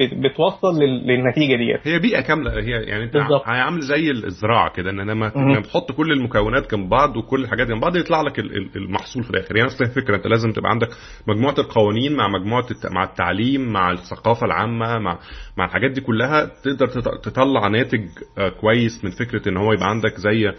بت 0.00 0.14
بتوصل 0.14 0.78
للنتيجة 0.82 1.56
ديت. 1.56 1.88
هي 1.88 1.98
بيئة 1.98 2.20
كاملة 2.20 2.52
هي 2.52 2.70
يعني 2.70 3.04
أنت 3.04 3.16
عامل 3.46 3.80
زي 3.80 4.10
الزراعة 4.10 4.72
كده 4.72 4.90
إن 4.90 5.00
لما 5.00 5.32
بتحط 5.60 5.92
كل 5.92 6.12
المكونات 6.12 6.74
جنب 6.74 6.88
بعض 6.88 7.16
وكل 7.16 7.40
الحاجات 7.44 7.66
جنب 7.66 7.80
بعض 7.80 7.96
يطلع 7.96 8.22
لك 8.22 8.38
المحصول 8.76 9.22
في 9.24 9.30
الآخر. 9.30 9.56
يعني 9.56 9.66
نفس 9.68 9.82
الفكرة 9.82 10.16
أنت 10.16 10.26
لازم 10.26 10.52
تبقى 10.52 10.70
عندك 10.70 10.88
مجموعة 11.28 11.54
القوانين 11.58 12.16
مع 12.16 12.28
مجموعة 12.28 12.66
مع 12.90 13.04
التعليم 13.04 13.72
مع 13.72 13.90
الثقافة 13.90 14.46
العامة 14.46 14.98
مع 14.98 15.18
مع 15.56 15.64
الحاجات 15.64 15.90
دي 15.90 16.00
كلها 16.00 16.44
تقدر 16.64 16.86
تطلع 17.22 17.68
ناتج 17.68 18.04
آه، 18.38 18.48
كويس 18.48 19.04
من 19.04 19.10
فكرة 19.10 19.48
إن 19.48 19.56
هو 19.56 19.72
يبقى 19.72 19.88
عندك 19.90 20.14
زي 20.16 20.52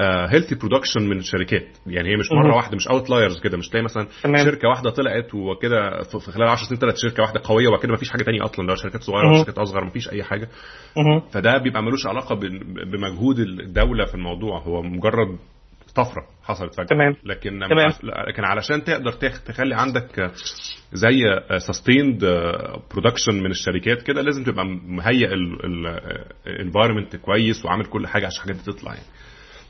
healthy 0.00 0.54
uh, 0.54 0.58
production 0.58 1.02
من 1.02 1.18
الشركات. 1.18 1.66
يعني 1.86 2.08
هي 2.08 2.16
مش 2.16 2.32
مرة 2.32 2.56
واحدة 2.56 2.76
مش 2.76 2.88
outliers 2.88 3.40
كده. 3.40 3.58
مش 3.58 3.68
تلاقي 3.68 3.84
مثلا 3.84 4.06
تمام. 4.22 4.44
شركة 4.44 4.68
واحدة 4.68 4.90
طلعت 4.90 5.34
وكده 5.34 6.02
في 6.02 6.32
خلال 6.32 6.48
10 6.48 6.66
سنين 6.68 6.80
طلعت 6.80 6.96
شركة 6.96 7.22
واحدة 7.22 7.40
قوية 7.44 7.68
وبعد 7.68 7.80
كده 7.80 7.92
مفيش 7.92 8.10
حاجة 8.10 8.22
ثانية 8.22 8.44
أصلا. 8.44 8.66
لو 8.66 8.74
شركات 8.74 9.02
صغيرة 9.02 9.30
وشركات 9.30 9.58
أصغر 9.58 9.84
مفيش 9.84 10.08
أي 10.12 10.22
حاجة. 10.22 10.48
فده 11.32 11.58
بيبقى 11.58 11.82
ملوش 11.82 12.06
علاقة 12.06 12.34
بمجهود 12.92 13.38
الدولة 13.38 14.04
في 14.04 14.14
الموضوع. 14.14 14.58
هو 14.60 14.82
مجرد 14.82 15.38
طفرة 15.94 16.22
حصلت 16.44 16.74
فجأة. 16.74 16.86
تمام. 16.86 17.16
لكن 17.24 17.50
تمام. 17.70 17.88
لكن 18.28 18.44
علشان 18.44 18.84
تقدر 18.84 19.12
تخلي 19.46 19.74
عندك 19.74 20.30
زي 20.92 21.14
sustained 21.58 22.24
production 22.90 23.34
من 23.34 23.50
الشركات 23.50 24.02
كده 24.02 24.22
لازم 24.22 24.44
تبقى 24.44 24.64
مهيئ 24.86 25.28
ال 26.46 26.52
environment 26.52 27.16
كويس 27.16 27.64
وعامل 27.64 27.84
كل 27.84 28.06
حاجة 28.06 28.26
عشان 28.26 28.42
الحاجات 28.42 28.56
دي 28.56 28.72
تطلع 28.72 28.92
يعني. 28.94 29.06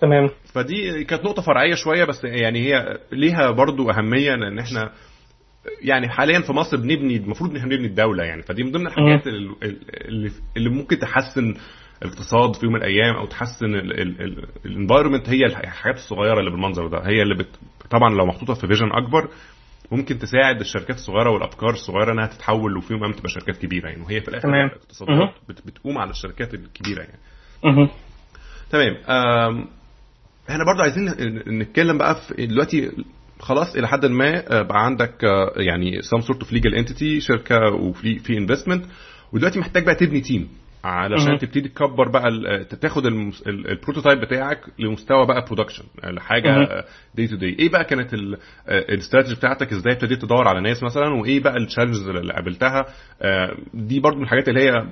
تمام. 0.02 0.30
فدي 0.54 1.04
كانت 1.04 1.24
نقطة 1.24 1.42
فرعية 1.42 1.74
شوية 1.74 2.04
بس 2.04 2.24
يعني 2.24 2.58
هي 2.60 2.98
ليها 3.12 3.50
برضو 3.50 3.90
أهمية 3.90 4.34
لأن 4.34 4.58
إحنا 4.58 4.92
يعني 5.82 6.08
حاليا 6.08 6.40
في 6.40 6.52
مصر 6.52 6.76
بنبني 6.76 7.16
المفروض 7.16 7.50
إن 7.50 7.56
إحنا 7.56 7.68
بنبني 7.68 7.86
الدولة 7.86 8.24
يعني 8.24 8.42
فدي 8.42 8.62
من 8.64 8.72
ضمن 8.72 8.86
الحاجات 8.86 9.26
اللي, 9.26 10.30
اللي 10.56 10.70
ممكن 10.70 10.98
تحسن 10.98 11.54
الاقتصاد 12.02 12.54
في 12.56 12.64
يوم 12.66 12.74
من 12.74 12.80
الأيام 12.80 13.14
أو 13.14 13.26
تحسن 13.26 13.74
ال 14.64 14.70
environment 14.70 15.28
هي 15.28 15.46
الحاجات 15.46 15.96
الصغيرة 15.96 16.38
اللي 16.40 16.50
بالمنظر 16.50 16.86
ده 16.86 16.98
هي 16.98 17.22
اللي 17.22 17.34
بت... 17.34 17.48
طبعا 17.90 18.14
لو 18.14 18.26
محطوطة 18.26 18.54
في 18.54 18.66
vision 18.66 18.92
أكبر 18.92 19.28
ممكن 19.92 20.18
تساعد 20.18 20.60
الشركات 20.60 20.96
الصغيرة 20.96 21.30
والأفكار 21.30 21.70
الصغيرة 21.70 22.12
إنها 22.12 22.26
تتحول 22.26 22.76
وفي 22.76 22.92
يوم 22.92 23.12
تبقى 23.12 23.28
شركات 23.28 23.56
كبيرة 23.56 23.88
يعني 23.88 24.02
وهي 24.02 24.20
في 24.20 24.28
الآخر 24.28 24.48
تمام. 24.48 24.66
الاقتصادات 24.68 25.34
بت... 25.48 25.66
بتقوم 25.66 25.98
على 25.98 26.10
الشركات 26.10 26.54
الكبيرة 26.54 27.00
يعني. 27.02 27.18
تمام. 28.70 28.98
إحنا 30.52 30.64
برضو 30.64 30.82
عايزين 30.82 31.08
نتكلم 31.60 31.98
بقى 31.98 32.14
في 32.14 32.46
دلوقتي 32.46 32.90
خلاص 33.40 33.76
إلى 33.76 33.88
حد 33.88 34.06
ما 34.06 34.58
آه، 34.58 34.62
بقى 34.62 34.84
عندك 34.84 35.24
آه، 35.24 35.52
يعني 35.56 36.00
some 36.02 36.22
sort 36.24 36.38
of 36.38 36.46
legal 36.54 36.84
entity 36.84 37.18
شركة 37.18 37.56
وفي 37.74 38.18
في 38.18 38.38
investment 38.38 38.84
ودلوقتي 39.32 39.58
محتاج 39.58 39.84
بقى 39.84 39.94
تبني 39.94 40.20
team 40.20 40.48
علشان. 40.84 41.26
تبتدي 41.38 41.68
تكبر 41.68 42.08
بقى 42.08 42.28
ال- 42.28 42.68
تاخد 42.68 43.06
ال 43.46 43.54
prototype 43.54 44.20
بتاعك 44.20 44.60
لمستوى 44.78 45.26
بقى 45.26 45.44
production. 45.44 45.84
لحاجة 46.04 46.84
دي 47.14 47.26
2D 47.28 47.46
إيه 47.58 47.68
بقى 47.70 47.84
كانت 47.84 48.14
ال- 48.14 48.34
آه، 48.68 48.78
الاستراتيجي 48.94 49.34
بتاعتك؟ 49.34 49.72
إزاي 49.72 49.92
ابتديت 49.92 50.22
تدور 50.22 50.48
على 50.48 50.60
ناس 50.60 50.82
مثلا؟ 50.82 51.08
وإيه 51.20 51.40
بقى 51.40 51.56
ال 51.56 51.61
challenges 51.61 52.08
اللي 52.08 52.32
قابلتها؟ 52.32 52.86
آه، 53.22 53.56
دي 53.74 54.00
برضو 54.00 54.16
من 54.16 54.22
الحاجات 54.24 54.48
اللي 54.48 54.60
هي 54.60 54.86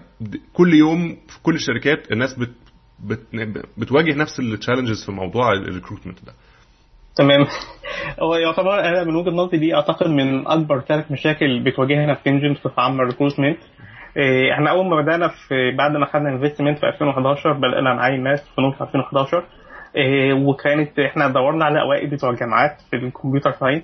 كل 0.52 0.74
يوم 0.74 1.16
في 1.28 1.42
كل 1.42 1.54
الشركات 1.54 2.12
الناس 2.12 2.34
بتواجه 3.78 4.14
نفس 4.16 4.40
ال 4.40 4.46
challenges 4.46 5.04
في 5.06 5.12
موضوع 5.12 5.52
ال 5.52 5.58
recruitment 5.58 6.24
ده. 6.26 6.32
تمام. 7.16 7.46
هو 8.22 8.34
يعتبر 8.34 8.80
أنا 8.80 9.04
من 9.04 9.16
وجهة 9.16 9.30
نظري 9.30 9.58
دي 9.58 9.74
أعتقد 9.74 10.06
من 10.06 10.46
أكبر 10.46 10.80
ثلاث 10.80 11.12
مشاكل 11.12 11.64
بتواجهنا 11.64 12.14
في 12.14 12.30
انجن 12.30 12.54
في 12.54 12.68
عمل 12.78 13.00
ال 13.00 13.05
recruitment 13.05 13.58
إحنا 14.52 14.70
أول 14.70 14.86
ما 14.86 15.02
بدأنا 15.02 15.28
في 15.28 15.76
بعد 15.78 15.90
ما 15.96 16.06
خدنا 16.06 16.28
investment 16.28 16.78
في 16.78 16.86
2011 16.86 17.52
بدانا 17.52 17.94
نعين 17.94 18.22
ناس 18.22 18.40
في 18.54 18.60
نص 18.60 18.82
2011 18.82 19.44
إيه، 19.96 20.32
وكانت 20.32 20.98
إحنا 20.98 21.28
دورنا 21.28 21.64
على 21.64 21.80
اوائل 21.80 22.10
بتوع 22.10 22.30
الجامعات 22.30 22.80
في 22.90 22.96
ال 22.96 23.03
computer 23.03 23.52
science 23.52 23.82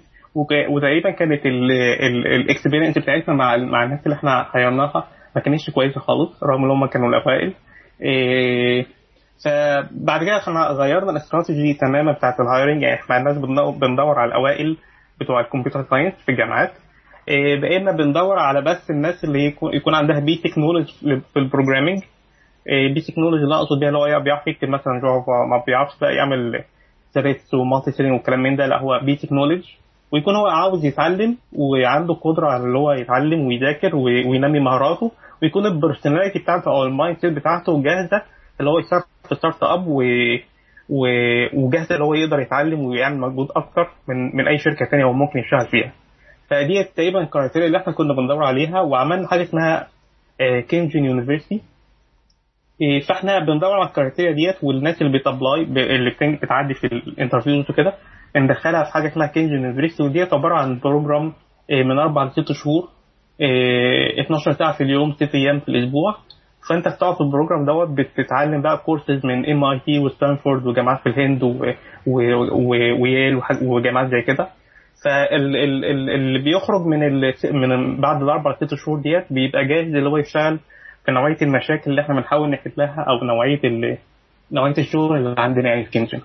وتقريبا 0.68 1.10
كانت 1.10 1.46
ال 1.46 1.60
experience 1.60 2.98
بتاعتنا 2.98 3.34
مع 3.34 3.56
مع 3.56 3.84
الناس 3.84 4.00
اللي 4.06 4.16
إحنا 4.16 4.46
hire 4.54 4.90
ناها 4.90 5.08
ما 5.36 5.42
كانتش 5.42 5.70
كويسة 5.70 6.00
خالص 6.00 6.42
رغم 6.44 6.64
إن 6.64 6.70
هم 6.70 6.86
كانوا 6.86 7.08
الأوائل. 7.08 7.54
إيه، 8.02 8.86
فبعد 9.44 10.24
كده 10.24 10.36
إحنا 10.38 10.66
غيرنا 10.66 11.10
الاستراتيجي 11.10 11.74
تماما 11.74 12.12
بتاعت 12.12 12.40
ال 12.40 12.46
hiring 12.46 12.82
يعني 12.82 12.94
إحنا 13.00 13.16
الناس 13.16 13.36
بندو- 13.38 13.78
بندور 13.80 14.18
على 14.18 14.28
الأوائل 14.28 14.76
بتوع 15.20 15.40
ال 15.40 15.45
computer 15.45 15.82
science 15.90 16.14
في 16.26 16.32
الجامعات. 16.32 16.72
إيه، 17.28 17.60
بقينا 17.60 17.92
بندور 17.92 18.38
على 18.38 18.62
بس 18.62 18.90
الناس 18.90 19.24
اللي 19.24 19.44
يكون, 19.44 19.94
عندها 19.94 20.20
basic 20.20 20.58
knowledge 20.58 20.86
في 21.32 21.38
ال 21.38 21.43
programming 21.43 22.02
basic 22.94 23.18
knowledge 23.18 23.42
اللي 23.42 23.54
اقصد 23.54 23.78
بيها 23.80 23.88
اللي 23.88 23.98
هو 23.98 24.20
بيعرف 24.20 24.46
يكتب 24.46 24.68
مثلا 24.68 24.92
Java 25.02 25.32
ما 25.50 25.62
بيعرفش 25.66 25.98
بقى 26.00 26.14
يعمل 26.14 26.64
threads 27.12 27.54
و 27.54 27.90
multi-threading 27.90 28.14
والكلام 28.16 28.42
من 28.42 28.56
ده. 28.56 28.66
لا 28.66 28.78
هو 28.80 29.00
basic 29.04 29.32
knowledge 29.32 29.62
ويكون 30.12 30.36
هو 30.36 30.46
عاوز 30.46 30.84
يتعلم 30.84 31.36
وعنده 31.52 32.14
قدرة 32.14 32.46
على 32.46 32.64
اللي 32.64 32.78
هو 32.78 32.92
يتعلم 32.92 33.46
ويذاكر 33.46 33.96
وي- 33.96 34.24
وينمي 34.28 34.60
مهاراته. 34.60 35.10
ويكون 35.42 35.66
ال 35.66 35.72
personality 35.72 36.38
بتاعته 36.38 36.68
أو 36.70 36.84
ال 36.84 37.18
mindset 37.18 37.32
بتاعته 37.32 37.82
جاهزة 37.82 38.22
اللي 38.60 38.70
هو 38.70 38.78
يشتغل 38.78 39.02
في 39.28 39.34
startup 39.34 39.86
و... 39.86 40.02
و... 40.88 41.06
وجاهز 41.54 41.92
اللي 41.92 42.04
هو 42.04 42.14
يقدر 42.14 42.40
يتعلم 42.40 42.80
ويعمل 42.80 43.18
مجهود 43.20 43.48
أكتر 43.56 43.88
من 44.08 44.36
من 44.36 44.48
أي 44.48 44.58
شركة 44.58 44.86
ثانية 44.90 45.04
هو 45.04 45.12
ممكن 45.12 45.38
يشتغل 45.38 45.70
فيها. 45.70 45.92
فدي 46.50 46.84
تقريبا 46.84 47.20
ال 47.22 47.27
criteria 47.27 47.66
اللي 47.66 47.78
إحنا 47.78 47.92
كنا 47.92 48.14
بندور 48.14 48.44
عليها 48.44 48.80
وعملنا 48.80 49.28
حاجة 49.28 49.42
اسمها 49.42 49.86
كينجن 50.68 51.04
university 51.04 51.62
فاحنا 53.08 53.38
بندور 53.38 53.72
على 53.72 53.88
ال 53.88 53.93
criteria 53.93 54.32
ديت 54.32 54.64
والناس 54.64 55.02
اللي 55.02 55.18
بت 55.18 55.31
apply 55.31 55.62
اللي 55.62 56.36
بتعدي 56.42 56.74
في 56.74 56.86
ال 56.86 56.94
interviews 56.94 57.70
وكده 57.70 57.92
بندخلها 58.34 58.84
في 58.84 58.92
حاجة 58.92 59.08
اسمها 59.08 59.26
كينجن 59.26 59.54
university 59.54 60.02
وديت 60.02 60.34
عبارة 60.34 60.54
عن 60.54 60.78
program 60.78 61.32
آه، 61.70 61.82
من 61.82 61.98
أربع 61.98 62.24
لست 62.24 62.52
شهور 62.52 62.88
آه، 63.40 64.20
12 64.24 64.52
ساعة 64.52 64.72
في 64.78 64.84
اليوم 64.84 65.12
ست 65.12 65.34
أيام 65.34 65.60
في 65.60 65.68
الأسبوع. 65.68 66.16
فانت 66.68 66.88
بتقعد 66.88 67.14
في 67.14 67.20
ال 67.20 67.26
program 67.26 67.64
دوت 67.64 67.88
بتتعلم 67.88 68.62
بقى 68.62 68.78
كورسز 68.78 69.26
من 69.26 69.50
MIT 69.50 69.98
و 69.98 70.06
Stanford 70.06 70.66
وجامعات 70.66 71.00
في 71.00 71.08
الهند 71.08 71.42
و- 71.42 71.72
و- 72.06 72.34
و- 72.52 73.02
و 73.02 73.09
Yale 73.09 73.36
وح- 73.36 73.62
وجامعات 73.62 74.08
زي 74.10 74.22
كده. 74.22 74.48
فاللي 75.04 76.38
بيخرج 76.38 76.86
من 76.86 77.20
من 77.52 78.00
بعد 78.00 78.22
الأربع 78.22 78.52
ست 78.56 78.74
شهور 78.74 78.98
ديت 79.00 79.24
بيبقى 79.32 79.64
جاهز 79.66 79.94
اللي 79.94 80.08
هو 80.08 80.16
يشتغل 80.16 80.58
في 81.06 81.12
نوعية 81.12 81.36
المشاكل 81.42 81.90
اللي 81.90 82.00
إحنا 82.02 82.14
بنحاول 82.14 82.50
نحل 82.50 82.72
لها 82.76 83.00
أو 83.08 83.24
نوعية 83.24 83.60
ال- 83.64 83.98
نوعية 84.52 84.74
الشغل 84.78 85.16
اللي 85.16 85.34
عندنا 85.38 85.68
يعني 85.68 85.84
في 85.84 85.90
كينجن 85.90 86.20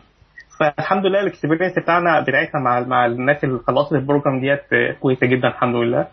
فالحمد 0.59 1.05
لله 1.05 1.19
ال 1.19 1.25
experience 1.25 1.79
بتاعنا 1.79 2.19
بتاعتنا 2.21 2.61
مع 2.61 2.79
مع 2.79 3.05
الناس 3.05 3.43
اللي 3.43 3.59
خلصت 3.67 3.93
ال 3.93 3.99
program 3.99 4.39
ديت 4.39 4.73
آه، 4.73 4.91
كويسة 4.99 5.27
جدا 5.27 5.47
الحمد 5.47 5.75
لله. 5.75 6.07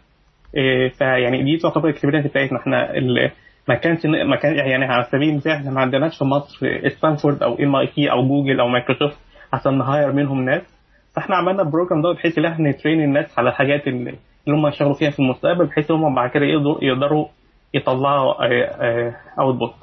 إيه، 0.57 0.89
فيعني 0.89 1.43
دي 1.43 1.57
تعتبر 1.57 1.89
ال 1.89 1.92
experience 1.92 2.27
بتاعتنا. 2.27 2.59
إحنا 2.59 2.97
ما 3.69 3.75
كانش 3.75 4.07
ما 4.07 4.37
كان 4.37 4.55
يعني 4.55 4.85
على 4.85 5.07
سبيل 5.13 5.29
المثال 5.29 5.53
إحنا 5.53 5.71
ما 5.71 5.81
عندناش 5.81 6.19
في 6.19 6.25
مصر 6.25 6.89
ستانفورد 6.97 7.43
أو 7.43 7.55
MIT 7.55 8.11
أو 8.11 8.29
جوجل 8.29 8.61
أو 8.61 8.69
مايكروسوفت 8.69 9.17
عشان 9.53 9.79
ن 9.79 9.85
hire 9.85 10.13
منهم 10.13 10.45
ناس. 10.45 10.63
فاحنا 11.15 11.37
عملنا 11.37 11.63
ال 11.63 11.68
program 11.68 12.03
ده 12.03 12.13
بحيث 12.13 12.39
إن 12.39 12.45
إحنا 12.45 12.71
ن 12.71 12.76
train 12.76 13.01
الناس 13.05 13.39
على 13.39 13.49
الحاجات 13.51 13.87
اللي 13.89 14.17
هم 14.49 14.67
يشتغلوا 14.67 14.95
فيها 14.95 15.11
في 15.11 15.19
المستقبل 15.21 15.67
بحيث 15.67 15.91
إن 15.91 15.97
هم 15.97 16.15
بعد 16.15 16.31
كده 16.31 16.45
يقدروا 16.83 17.27
يطلعوا 17.75 18.35
output 19.41 19.75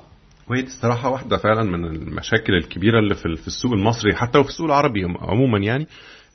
وهي 0.50 0.62
دي 0.62 0.67
الصراحة 0.67 1.10
واحدة 1.10 1.38
فعلا 1.38 1.63
من 1.63 1.86
المشاكل 1.86 2.54
الكبيرة 2.54 3.00
اللي 3.00 3.15
في 3.15 3.48
السوق 3.48 3.71
المصري 3.71 4.15
حتى 4.15 4.38
وفي 4.39 4.50
السوق 4.50 4.65
العربي 4.65 5.00
عموما 5.21 5.58
يعني. 5.60 5.88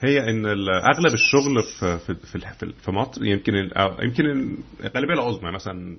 هي 0.02 0.30
إن 0.30 0.46
أغلب 0.68 1.14
الشغل 1.14 1.62
في 1.80 1.98
في 1.98 2.14
في, 2.14 2.72
في, 2.84 2.90
مصر 2.90 3.24
يمكن 3.24 3.52
يمكن 4.02 4.24
الغالبيه 4.84 5.14
العظمى 5.14 5.50
مثلا 5.52 5.96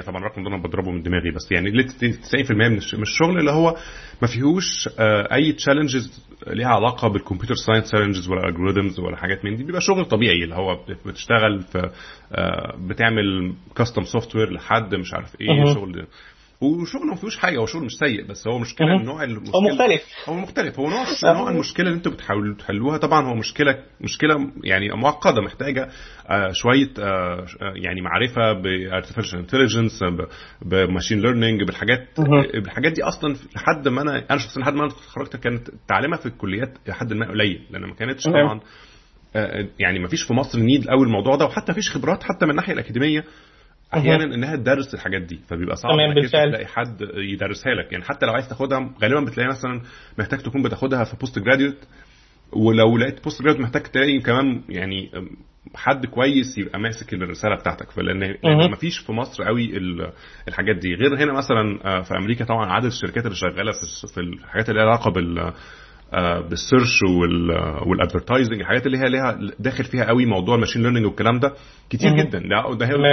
90% 0.00 0.06
طبعا 0.06 0.18
الرقم 0.20 0.42
ده 0.42 0.48
أنا 0.48 0.62
بضربه 0.62 0.90
من 0.90 1.02
دماغي 1.02 1.30
بس 1.30 1.52
يعني 1.52 1.68
اللي 1.68 1.82
90% 1.82 2.50
من 2.50 2.76
الش- 2.76 2.94
من 2.94 3.02
الشغل 3.02 3.38
اللي 3.38 3.50
هو 3.50 3.76
ما 4.22 4.28
فيهوش 4.28 4.88
آه، 4.98 5.34
أي 5.34 5.52
challenges 5.52 6.24
ليها 6.46 6.68
علاقة 6.68 7.08
بال 7.08 7.17
computer 7.17 7.54
science 7.54 7.90
challenges 7.90 8.28
ولا 8.28 8.48
algorithms 8.48 9.00
ولا 9.00 9.16
حاجات 9.16 9.44
من 9.44 9.56
دي 9.56 9.64
بيبقى 9.64 9.80
شغل 9.80 10.04
طبيعي 10.04 10.44
اللي 10.44 10.54
هو 10.54 10.74
بت- 10.84 11.08
بتشتغل 11.08 11.60
في 11.60 11.90
آه، 12.32 12.76
بتعمل 12.88 13.54
custom 13.76 14.02
software 14.02 14.52
لحد 14.52 14.94
مش 14.94 15.14
عارف 15.14 15.40
إيه. 15.40 15.48
شغل 15.74 16.06
وشغل 16.60 17.06
ما 17.06 17.14
فيهوش 17.14 17.36
حاجة 17.36 17.58
هو 17.58 17.66
شغل 17.66 17.84
مش 17.84 17.92
سيء 17.92 18.26
بس 18.26 18.46
هو 18.48 18.58
مشكلة. 18.58 18.96
النوع 19.00 19.24
المشكلة 19.24 19.52
هو 19.56 19.60
مختلف 19.60 20.02
هو 20.28 20.34
مختلف 20.34 20.78
هو 20.80 20.88
نوع 20.90 21.04
آه. 21.24 21.32
نوع 21.32 21.50
المشكلة 21.50 21.86
اللي 21.86 21.96
أنتوا 21.96 22.12
بتحاولوا 22.12 22.56
تحلوها 22.56 22.98
طبعا 22.98 23.26
هو 23.26 23.34
مشكلة 23.34 23.78
مشكلة 24.00 24.50
يعني 24.64 24.88
معقدة 24.88 25.40
محتاجة 25.42 25.88
آه، 26.28 26.52
شوية 26.52 26.90
آه، 26.98 27.46
يعني 27.60 28.00
معرفة 28.00 28.52
ب 28.52 28.60
artificial 28.60 29.38
intelligence 29.38 30.00
ب 30.62 30.69
machine 30.69 31.20
learning 31.20 31.62
بالحاجات. 31.62 32.20
بالحاجات 32.54 32.92
دي 32.92 33.02
أصلا 33.02 33.36
لحد 33.56 33.88
ما 33.88 34.02
أنا 34.02 34.24
أنا 34.30 34.38
شخصيا 34.38 34.62
لحد 34.62 34.74
ما 34.74 34.80
أنا 34.84 34.92
اتخرجت 34.92 35.36
كانت 35.36 35.68
تعليمها 35.88 36.18
في 36.18 36.26
الكليات 36.26 36.78
لحد 36.88 37.12
ما 37.12 37.28
قليل 37.30 37.66
لأن 37.70 37.82
ما 37.82 37.94
كانتش. 37.94 38.24
طبعا 38.24 38.60
آه، 39.36 39.68
يعني 39.78 39.98
ما 39.98 40.08
فيش 40.08 40.22
في 40.22 40.34
مصر 40.34 40.58
need 40.58 40.88
قوي 40.88 41.02
الموضوع 41.06 41.36
ده 41.36 41.44
وحتى 41.44 41.64
ما 41.68 41.74
فيش 41.74 41.90
خبرات 41.90 42.22
حتى 42.22 42.44
من 42.44 42.50
الناحية 42.50 42.72
الأكاديمية 42.72 43.24
أحيانا 43.94 44.24
إنها 44.34 44.56
تدرس 44.56 44.94
الحاجات 44.94 45.22
دي 45.22 45.40
فبيبقى 45.48 45.76
صعب 45.76 45.92
تمام، 45.92 46.14
بالفعل. 46.14 46.48
تلاقي 46.50 46.66
حد 46.66 47.00
يدرسها 47.14 47.74
لك 47.74 47.92
يعني 47.92 48.04
حتى 48.04 48.26
لو 48.26 48.32
عايز 48.32 48.48
تاخدها 48.48 48.90
غالبا 49.02 49.20
بتلاقي 49.20 49.48
مثلا 49.48 49.80
محتاج 50.18 50.38
تكون 50.40 50.62
بتاخدها 50.62 51.04
في 51.04 51.16
post 51.16 51.38
graduate 51.38 51.76
ولو 52.52 52.96
لقيت 52.98 53.24
post 53.24 53.42
graduate 53.42 53.62
محتاج 53.62 53.82
تلاقي 53.82 54.18
كمان 54.18 54.62
يعني 54.68 55.10
حد 55.74 56.06
كويس 56.06 56.58
يبقى 56.58 56.78
ماسك 56.80 57.14
الرسالة 57.14 57.54
بتاعتك 57.56 57.90
فلأن. 57.90 58.36
ما 58.70 58.76
فيش 58.76 58.98
في 58.98 59.12
مصر 59.12 59.44
قوي 59.44 59.76
ال- 59.76 60.12
الحاجات 60.48 60.76
دي 60.76 60.94
غير 60.94 61.16
هنا 61.24 61.32
مثلا 61.32 61.78
آه، 61.84 62.02
في 62.02 62.14
أمريكا 62.16 62.44
طبعا 62.44 62.72
عدد 62.72 62.84
الشركات 62.86 63.24
اللي 63.24 63.36
شغالة 63.36 63.72
في 64.14 64.20
الحاجات 64.20 64.68
اللي 64.70 64.80
لها 64.80 64.90
علاقة 64.90 65.10
بال 65.10 65.52
بال 66.50 66.63
search 66.63 67.02
وال 67.86 67.97
advertising 67.97 68.60
الحاجات 68.60 68.86
اللي 68.86 68.98
هي 68.98 69.08
ليها 69.08 69.38
داخل 69.58 69.84
فيها 69.84 70.04
قوي 70.04 70.26
موضوع 70.26 70.54
ال 70.54 70.58
machine 70.58 70.82
learning 70.82 71.06
والكلام 71.06 71.38
ده 71.38 71.52
كتير. 71.90 72.16
جدا 72.16 72.38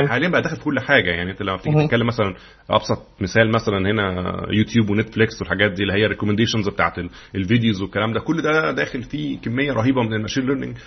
ده. 0.04 0.08
حاليا 0.08 0.30
بقى 0.30 0.42
داخل 0.42 0.56
في 0.56 0.64
كل 0.64 0.80
حاجة 0.80 1.10
يعني 1.12 1.32
انت 1.32 1.42
لما 1.42 1.56
بتيجي. 1.56 1.86
تتكلم 1.86 2.08
مثلا 2.08 2.34
أبسط 2.70 3.02
مثال 3.22 3.52
مثلا 3.52 3.78
هنا 3.78 4.24
YouTube 4.52 4.90
و 4.90 4.96
Netflix 4.96 5.42
والحاجات 5.42 5.72
دي 5.72 5.82
اللي 5.84 5.94
هي 5.94 6.08
recommendations 6.08 6.70
بتاعت 6.70 7.00
ال- 7.00 7.10
ال 7.36 7.42
videos 7.42 7.82
والكلام 7.82 8.14
ده 8.14 8.20
كل 8.20 8.42
ده 8.42 8.72
داخل 8.72 9.04
فيه 9.04 9.40
كمية 9.40 9.72
رهيبة 9.74 10.02
من 10.04 10.14
ال 10.14 10.18
machine 10.18 10.46
learning 10.46 10.78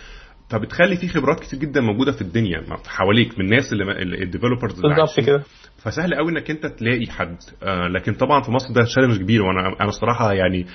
فبتخلي 0.51 0.97
في 0.97 1.09
خبرات 1.09 1.41
كتير 1.41 1.59
جدا 1.61 1.81
موجودة 1.81 2.13
في 2.13 2.23
الدنيا 2.23 2.63
حواليك 2.87 3.39
من 3.39 3.45
الناس 3.45 3.73
اللي 3.73 4.23
ال 4.23 4.28
developers 4.28 4.81
بالظبط 4.81 5.21
كده 5.27 5.43
فسهل 5.83 6.15
قوي 6.15 6.33
إنك 6.33 6.51
أنت 6.51 6.67
تلاقي 6.67 7.07
حد 7.07 7.37
آه 7.63 7.89
لكن 7.89 8.15
طبعا 8.15 8.43
في 8.43 8.51
مصر 8.51 8.75
ده 8.75 8.85
challenge 8.85 9.17
كبير 9.19 9.43
وأنا 9.43 9.61
أنا 9.81 9.89
الصراحة 9.89 10.33
يعني 10.33 10.61
آه 10.61 10.67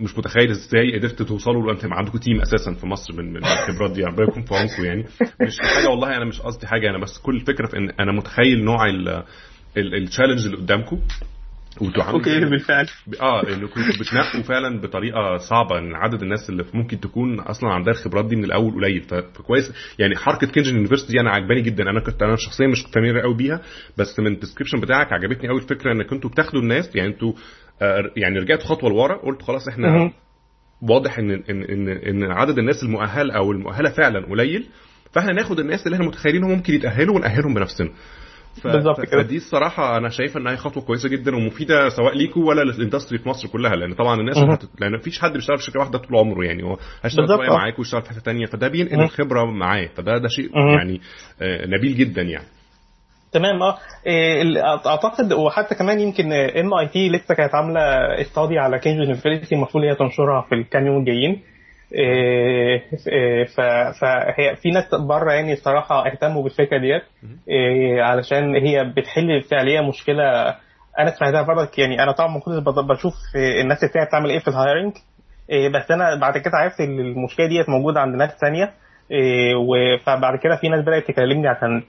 مش 0.00 0.18
متخيل 0.18 0.50
إزاي 0.50 0.98
قدرت 0.98 1.22
توصلوا 1.22 1.62
لو 1.62 1.70
انت 1.70 1.84
عندكم 1.84 2.18
team 2.18 2.40
أساسا 2.40 2.72
في 2.72 2.86
مصر 2.86 3.14
من 3.14 3.32
من 3.32 3.36
الخبرات 3.44 3.90
دي. 3.92 4.02
ربنا 4.04 4.26
يكون 4.28 4.42
في 4.42 4.54
عونكم 4.54 4.84
يعني. 4.84 5.04
مش 5.42 5.58
حاجة 5.60 5.88
والله 5.88 6.16
أنا 6.16 6.24
مش 6.24 6.40
قصدي 6.40 6.66
حاجة 6.66 6.90
أنا 6.90 6.98
بس 6.98 7.18
كل 7.18 7.36
الفكرة 7.36 7.66
في 7.66 7.76
إن 7.76 7.90
أنا 8.00 8.12
متخيل 8.12 8.64
نوع 8.64 8.86
ال 8.86 9.24
ال 9.76 9.83
challenge 9.83 10.44
اللي 10.46 10.56
قدامكم. 10.56 11.00
okay 12.14 12.40
بالفعل. 12.50 12.86
آه 13.20 13.42
انكم 13.42 13.80
بتنقوا 14.00 14.42
فعلا 14.42 14.80
بطريقة 14.80 15.36
صعبة 15.36 15.78
إن 15.78 15.94
عدد 15.94 16.22
الناس 16.22 16.50
اللي 16.50 16.64
ممكن 16.74 17.00
تكون 17.00 17.40
أصلا 17.40 17.70
عندها 17.70 17.92
الخبرات 17.92 18.24
دي 18.24 18.36
من 18.36 18.44
الأول 18.44 18.72
قليل. 18.74 19.02
فكويس. 19.02 19.72
يعني 19.98 20.16
حركة 20.16 20.46
كينجن 20.46 20.74
university 20.76 21.12
دي 21.12 21.20
أنا 21.20 21.30
عجباني 21.30 21.60
جدا. 21.60 21.90
أنا 21.90 22.00
كنت 22.00 22.22
أنا 22.22 22.36
شخصيا 22.36 22.66
مش 22.66 22.84
familiar 22.94 23.20
قوي 23.20 23.34
بيها 23.36 23.60
بس 23.98 24.20
من 24.20 24.26
ال 24.26 24.30
description 24.30 24.80
بتاعك 24.80 25.12
عجبتني 25.12 25.48
قوي 25.48 25.58
الفكرة 25.58 25.92
انك 25.92 26.12
أنتوا 26.12 26.30
بتاخدوا 26.30 26.60
الناس 26.60 26.96
يعني 26.96 27.08
أنتوا 27.08 27.32
آه 27.32 27.67
يعني 28.16 28.38
رجعتوا 28.38 28.66
خطوة 28.66 28.90
لورا 28.90 29.16
قلت 29.16 29.42
خلاص 29.42 29.68
إحنا 29.68 30.10
واضح 30.82 31.18
إن 31.18 31.30
إن 31.30 31.62
إن 31.62 31.88
إن 31.88 32.32
عدد 32.32 32.58
الناس 32.58 32.82
المؤهله 32.82 33.36
أو 33.36 33.52
المؤهلة 33.52 33.90
فعلا 33.90 34.26
قليل 34.26 34.66
فإحنا 35.12 35.32
ناخد 35.32 35.58
الناس 35.60 35.86
اللي 35.86 35.94
إحنا 35.94 36.06
متخيلين 36.06 36.44
ممكن 36.44 36.74
يتأهلوا 36.74 37.16
ونأهلهم 37.16 37.54
بنفسنا. 37.54 37.90
ف... 38.62 38.66
بالظبط 38.66 39.00
كده. 39.00 39.22
فدي 39.22 39.36
الصراحة 39.36 39.96
أنا 39.96 40.08
شايف 40.08 40.36
إنها 40.36 40.56
خطوة 40.56 40.82
كويسة 40.82 41.08
جدا 41.08 41.36
ومفيدة 41.36 41.88
سواء 41.88 42.16
ليكوا 42.16 42.44
ولا 42.48 42.64
لل 42.64 42.75
industry 42.75 43.18
في 43.18 43.28
مصر 43.28 43.48
كلها 43.48 43.76
لأن 43.76 43.94
طبعا 43.94 44.20
الناس. 44.20 44.36
هت... 44.38 44.62
لأن 44.80 44.92
مفيش 44.92 45.18
حد 45.20 45.32
بيشتغل 45.32 45.56
في 45.58 45.64
شركة 45.64 45.80
واحدة 45.80 45.98
طول 45.98 46.16
عمره 46.16 46.44
يعني 46.44 46.62
هو 46.62 46.76
هيشتغل 47.02 47.26
شوية 47.28 47.48
معاك 47.56 47.78
ويشتغل 47.78 48.02
في 48.02 48.08
حتة 48.10 48.20
ثانية 48.20 48.46
فده 48.46 48.68
بينقل 48.68 49.00
الخبرة 49.02 49.44
معاه 49.50 49.86
فده 49.94 50.18
ده 50.18 50.28
شيء. 50.28 50.50
يعني 50.78 51.00
آه 51.42 51.66
نبيل 51.66 51.96
جدا 51.96 52.22
يعني. 52.22 52.46
تمام 53.32 53.62
آه. 53.62 53.78
أعتقد 54.86 55.32
وحتى 55.32 55.74
كمان 55.74 56.00
يمكن 56.00 56.32
MIT 56.32 57.08
لسه 57.08 57.34
كانت 57.34 57.54
عاملة 57.54 57.80
study 58.20 58.58
على 58.58 58.78
كينجن 58.78 58.98
university 58.98 59.54
المفروض 59.54 59.84
هي 59.84 59.94
تنشرها 59.94 60.40
في 60.48 60.54
الكام 60.54 60.86
يوم 60.86 60.96
الجايين. 60.98 61.42
إيه 61.94 62.82
إيه 63.08 63.44
فهي 64.00 64.56
في 64.62 64.70
ناس 64.70 64.94
بره 64.94 65.32
يعني 65.32 65.52
الصراحة 65.52 66.06
اهتموا 66.06 66.42
بالفكرة 66.42 66.78
ديت. 66.78 67.02
إيه 67.48 68.02
علشان 68.02 68.56
هي 68.56 68.84
بتحل 68.96 69.42
فعليا 69.50 69.80
مشكلة 69.80 70.24
أنا 70.98 71.10
سمعتها 71.10 71.42
برضك 71.42 71.78
يعني 71.78 72.02
أنا 72.02 72.12
طبعا 72.12 72.30
ما 72.30 72.40
كنتش 72.40 72.62
بشوف 72.90 73.14
الناس 73.60 73.84
بتاعي 73.84 74.06
بتعمل 74.06 74.30
إيه 74.30 74.38
في 74.38 74.48
ال 74.48 74.54
hiring 74.54 74.92
بس 75.74 75.90
أنا 75.90 76.14
بعد 76.14 76.38
كده 76.38 76.52
عرفت 76.54 76.80
ان 76.80 76.98
المشكلة 76.98 77.46
ديت 77.46 77.68
موجودة 77.68 78.00
عند 78.00 78.14
ناس 78.14 78.30
ثانية 78.40 78.72
فبعد 80.06 80.38
كده 80.38 80.56
في 80.56 80.68
ناس 80.68 80.80
بدأت 80.80 81.08
تكلمني 81.08 81.48
عشان 81.48 81.82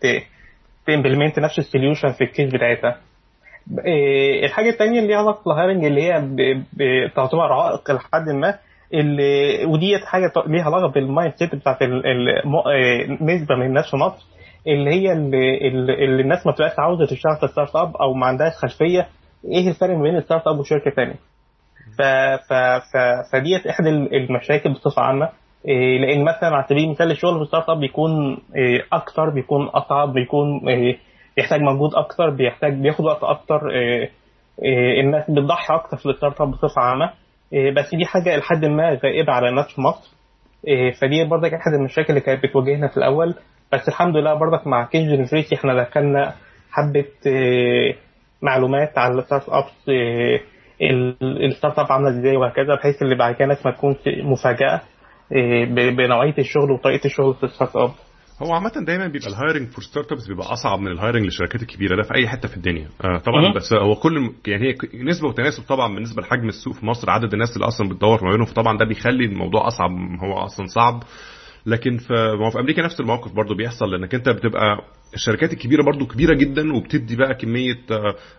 ت 0.88 0.93
implement 0.93 1.39
نفس 1.39 1.59
ال 1.59 1.65
solution 1.65 2.12
في 2.11 2.23
ال 2.23 2.29
case 2.29 2.53
بتاعتها. 2.53 2.97
الحاجة 4.43 4.69
الثانية 4.69 4.99
اللي 4.99 5.15
علاقة 5.15 5.43
بال 5.45 5.55
hiring 5.55 5.85
اللي 5.85 6.01
هي 6.03 6.21
تعتبر 7.15 7.53
عائق 7.53 7.91
لحد 7.91 8.29
ما 8.29 8.55
اللي 8.93 9.65
هو 9.65 9.81
ديت 9.81 10.05
حاجة 10.05 10.31
ليها 10.47 10.63
علاقة 10.63 10.87
بال 10.88 11.33
mindset 11.35 11.55
بتاعت 11.55 11.83
نسبة 13.21 13.55
من 13.55 13.65
الناس 13.65 13.91
في 13.91 13.97
مصر 13.97 14.25
اللي 14.67 14.89
هي 14.89 15.11
اللي, 15.13 15.67
اللي 16.05 16.21
الناس 16.21 16.45
ما 16.45 16.51
بتبقاش 16.51 16.79
عاوزة 16.79 17.05
تشتغل 17.05 17.37
في 17.41 17.47
startup 17.47 17.95
أو 17.97 18.13
ما 18.13 18.25
عندهاش 18.25 18.53
خلفية 18.53 19.07
إيه 19.45 19.69
الفرق 19.69 19.95
بين 19.97 20.15
ال 20.17 20.47
startup 20.47 20.59
وشركه 20.59 20.91
ثانية 20.91 21.15
فديت 23.31 23.67
احد 23.67 23.85
المشاكل 23.87 24.73
بصفة 24.73 25.01
عامة. 25.01 25.25
إيه 25.25 25.31
لأن 25.65 26.23
مثلا 26.23 26.49
على 26.55 26.65
سبيل 26.69 26.83
المثال 26.83 27.11
الشغل 27.11 27.35
في 27.35 27.41
ال 27.41 27.69
startup 27.69 27.79
بيكون 27.79 28.37
إيه 28.55 28.85
أكتر 28.93 29.29
بيكون 29.29 29.65
أصعب 29.67 30.13
بيكون 30.13 30.67
إيه 30.69 30.97
بيحتاج 31.37 31.61
مجهود 31.61 31.95
أكتر 31.95 32.29
بيحتاج 32.29 32.73
بياخد 32.73 33.05
وقت 33.05 33.23
إيه 33.71 34.09
إيه 34.63 35.01
الناس 35.01 35.31
بتضحي 35.31 35.73
أكتر 35.75 35.97
في 35.97 36.05
ال 36.09 36.41
startup 36.41 36.51
بصفة 36.51 36.81
عامة. 36.81 37.11
إيه 37.53 37.71
بس 37.71 37.95
دي 37.95 38.05
حاجة 38.05 38.37
لحد 38.37 38.65
ما 38.65 38.99
غائبة 39.03 39.33
على 39.33 39.49
الناس 39.49 39.65
في 39.75 39.81
مصر. 39.81 40.09
إيه 40.67 40.91
فدي 40.91 41.23
برضك 41.23 41.53
أحد 41.53 41.73
المشاكل 41.73 42.09
اللي 42.09 42.21
كانت 42.21 42.43
بتواجهنا 42.43 42.87
في 42.87 42.97
الأول. 42.97 43.35
بس 43.73 43.87
الحمد 43.87 44.15
لله 44.17 44.33
برضك 44.33 44.67
مع 44.67 44.85
Kngine 44.85 45.12
University 45.12 45.55
إحنا 45.55 45.83
دخلنا 45.83 46.33
حبة 46.71 47.05
إيه 47.25 47.95
معلومات 48.41 48.97
على 48.97 49.13
ال 49.19 49.49
startups 49.49 49.89
ال 51.21 51.79
startup 51.79 51.91
عاملة 51.91 52.09
إزاي 52.09 52.37
وهكذا 52.37 52.75
بحيث 52.75 53.01
اللي 53.01 53.15
بعد 53.15 53.35
كده 53.35 53.43
الناس 53.43 53.65
ما 53.65 53.71
تكون 53.71 53.95
مفاجأة. 54.07 54.81
بنوعية 55.97 56.35
الشغل 56.39 56.71
وطريقة 56.71 57.05
الشغل 57.05 57.33
في 57.33 57.43
ال 57.43 57.75
startup. 57.75 57.91
هو 58.43 58.53
عامة 58.53 58.71
دايما 58.87 59.07
بيبقى 59.07 59.27
ال 59.27 59.67
hiring 59.67 59.83
for 59.83 60.12
startups 60.12 60.27
بيبقى 60.27 60.53
أصعب 60.53 60.79
من 60.79 60.87
ال 60.91 60.96
hiring 60.96 61.23
للشركات 61.25 61.61
الكبيرة. 61.61 61.95
ده 61.95 62.03
في 62.03 62.15
أي 62.15 62.27
حتة 62.27 62.47
في 62.47 62.57
الدنيا. 62.57 62.87
آه 63.03 63.17
طبعا 63.17 63.53
بس 63.55 63.73
هو 63.73 63.95
كل 63.95 64.31
يعني 64.47 64.67
هي 64.67 64.75
نسبة 65.03 65.27
وتناسب 65.27 65.63
طبعا 65.63 65.93
بالنسبة 65.95 66.21
لحجم 66.21 66.47
السوق 66.47 66.73
في 66.73 66.85
مصر. 66.85 67.09
عدد 67.09 67.33
الناس 67.33 67.49
اللي 67.55 67.67
أصلا 67.67 67.89
بتدور 67.89 68.23
ما 68.23 68.31
بينهم 68.31 68.45
فطبعا 68.45 68.77
ده 68.77 68.85
بيخلي 68.85 69.25
الموضوع 69.25 69.67
أصعب 69.67 69.91
هو 70.23 70.33
أصلا 70.37 70.65
صعب. 70.65 71.03
لكن 71.65 71.97
في 71.97 72.07
في 72.51 72.59
أمريكا 72.59 72.81
نفس 72.81 72.99
الموقف 72.99 73.31
برضو 73.33 73.55
بيحصل 73.55 73.85
لأنك 73.91 74.15
أنت 74.15 74.29
بتبقى 74.29 74.77
الشركات 75.13 75.53
الكبيرة 75.53 75.83
برضو 75.83 76.05
كبيرة 76.07 76.33
جدا 76.35 76.73
وبتدي 76.73 77.15
بقى 77.15 77.35
كمية 77.35 77.77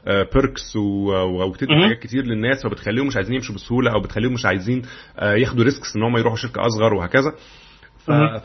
perks 0.07 0.77
وبتدي 0.77 1.71
حاجات 1.83 1.99
كتير 1.99 2.25
للناس 2.25 2.63
فبتخليهم 2.63 3.07
مش 3.07 3.17
عايزين 3.17 3.35
يمشوا 3.35 3.55
بسهولة 3.55 3.93
أو 3.93 4.01
بتخليهم 4.01 4.33
مش 4.33 4.47
عايزين 4.47 4.83
ياخدوا 5.23 5.65
risks 5.65 5.97
إن 5.97 6.03
هم 6.03 6.17
يروحوا 6.17 6.37
شركة 6.37 6.67
أصغر 6.67 6.95
وهكذا. 6.95 7.33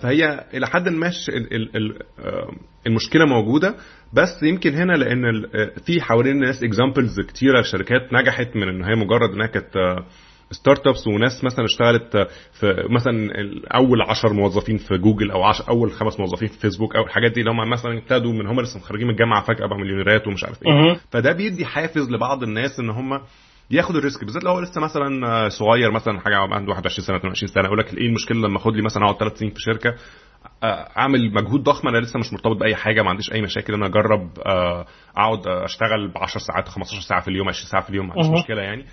فهي 0.01 0.45
إلى 0.53 0.67
حد 0.67 0.89
ما 0.89 1.11
المشكلة 2.87 3.25
موجودة. 3.25 3.75
بس 4.13 4.43
يمكن 4.43 4.73
هنا 4.73 4.93
لأن 4.93 5.21
في 5.85 6.01
حوالين 6.01 6.31
الناس 6.35 6.63
examples 6.63 7.19
كتيرة 7.19 7.61
لشركات 7.61 8.13
نجحت 8.13 8.55
من 8.55 8.69
ان 8.69 8.83
هي 8.83 8.95
مجرد 8.95 9.29
إنها 9.29 9.47
كانت 9.47 9.99
startups 10.51 11.07
وناس 11.07 11.43
مثلا 11.43 11.65
اشتغلت 11.65 12.27
في 12.59 12.85
مثلا 12.89 13.29
أول 13.75 14.01
10 14.01 14.33
موظفين 14.33 14.77
في 14.77 14.97
جوجل 14.97 15.31
أو 15.31 15.43
عشر 15.43 15.69
أول 15.69 15.91
خمس 15.91 16.19
موظفين 16.19 16.47
في 16.47 16.59
فيسبوك 16.59 16.95
أو 16.95 17.03
الحاجات 17.03 17.31
دي 17.31 17.39
اللي 17.39 17.51
هم 17.51 17.69
مثلا 17.69 17.97
ابتدوا 17.97 18.33
من 18.33 18.47
هم 18.47 18.61
لسه 18.61 18.77
متخرجين 18.79 19.07
من 19.07 19.13
الجامعة 19.13 19.43
فجأة 19.43 19.67
بقى 19.67 19.77
مليونيرات 19.77 20.27
ومش 20.27 20.43
عارف 20.43 20.57
إيه. 20.63 20.71
فده 21.11 21.31
بيدي 21.31 21.65
حافز 21.65 22.09
لبعض 22.11 22.43
الناس 22.43 22.79
إن 22.79 22.89
هم 22.89 23.21
ياخد 23.71 23.95
ال 23.95 24.01
risk 24.01 24.23
بالذات 24.23 24.43
لو 24.43 24.51
هو 24.51 24.59
لسه 24.59 24.81
مثلا 24.81 25.49
صغير 25.49 25.91
مثلا 25.91 26.19
حاجة 26.19 26.35
عنده 26.37 26.71
21 26.71 27.05
سنة 27.07 27.17
22 27.17 27.47
سنة 27.53 27.65
يقول 27.65 27.77
لك 27.79 27.93
إيه 27.93 28.07
المشكلة 28.07 28.37
لما 28.37 28.57
أخد 28.57 28.75
لي 28.75 28.81
مثلا 28.81 29.03
أقعد 29.03 29.17
ثلاث 29.17 29.37
سنين 29.37 29.51
في 29.51 29.59
شركة؟ 29.59 29.93
أعمل 30.97 31.33
مجهود 31.33 31.63
ضخم 31.63 31.87
أنا 31.87 31.97
لسه 31.97 32.19
مش 32.19 32.33
مرتبط 32.33 32.57
بأي 32.57 32.75
حاجة 32.75 33.01
ما 33.01 33.09
عنديش 33.09 33.31
أي 33.33 33.41
مشاكل 33.41 33.73
إن 33.73 33.83
أنا 33.83 33.91
أجرب 33.91 34.29
أقعد 35.17 35.47
أشتغل 35.47 36.07
ب 36.07 36.17
10 36.17 36.39
ساعات 36.39 36.67
15 36.67 37.01
ساعة 37.01 37.21
في 37.21 37.27
اليوم 37.27 37.49
20 37.49 37.69
ساعة 37.71 37.83
في 37.83 37.89
اليوم 37.89 38.07
ما 38.07 38.13
عنديش 38.13 38.31
مشكلة 38.41 38.61
يعني. 38.61 38.85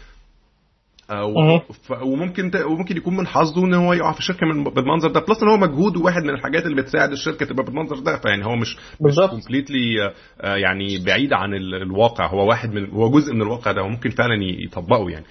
وممكن 2.02 2.50
وممكن 2.64 2.96
يكون 2.96 3.16
من 3.16 3.26
حظه 3.26 3.64
إن 3.64 3.74
هو 3.74 3.92
يقع 3.92 4.12
في 4.12 4.22
شركة 4.22 4.46
من 4.46 4.64
بالمنظر 4.64 5.10
ده. 5.10 5.20
plus 5.20 5.42
إن 5.42 5.48
هو 5.48 5.56
مجهود 5.56 5.96
وواحد 5.96 6.22
من 6.22 6.30
الحاجات 6.30 6.66
اللي 6.66 6.82
بتساعد 6.82 7.12
الشركة 7.12 7.46
تبقى 7.46 7.64
بالمنظر 7.64 7.98
ده. 7.98 8.16
فيعني 8.18 8.44
هو 8.44 8.56
مش 8.56 8.76
بالظبط. 9.00 9.30
completely 9.30 10.12
يعني 10.42 10.98
بعيد 10.98 11.32
عن 11.32 11.54
الواقع. 11.54 12.26
هو 12.26 12.48
واحد 12.48 12.72
من 12.74 12.90
هو 12.90 13.10
جزء 13.10 13.34
من 13.34 13.42
الواقع 13.42 13.72
ده 13.72 13.80
هو 13.82 13.88
ممكن 13.88 14.10
فعلا 14.10 14.34
يطبقه 14.64 15.10
يعني. 15.10 15.24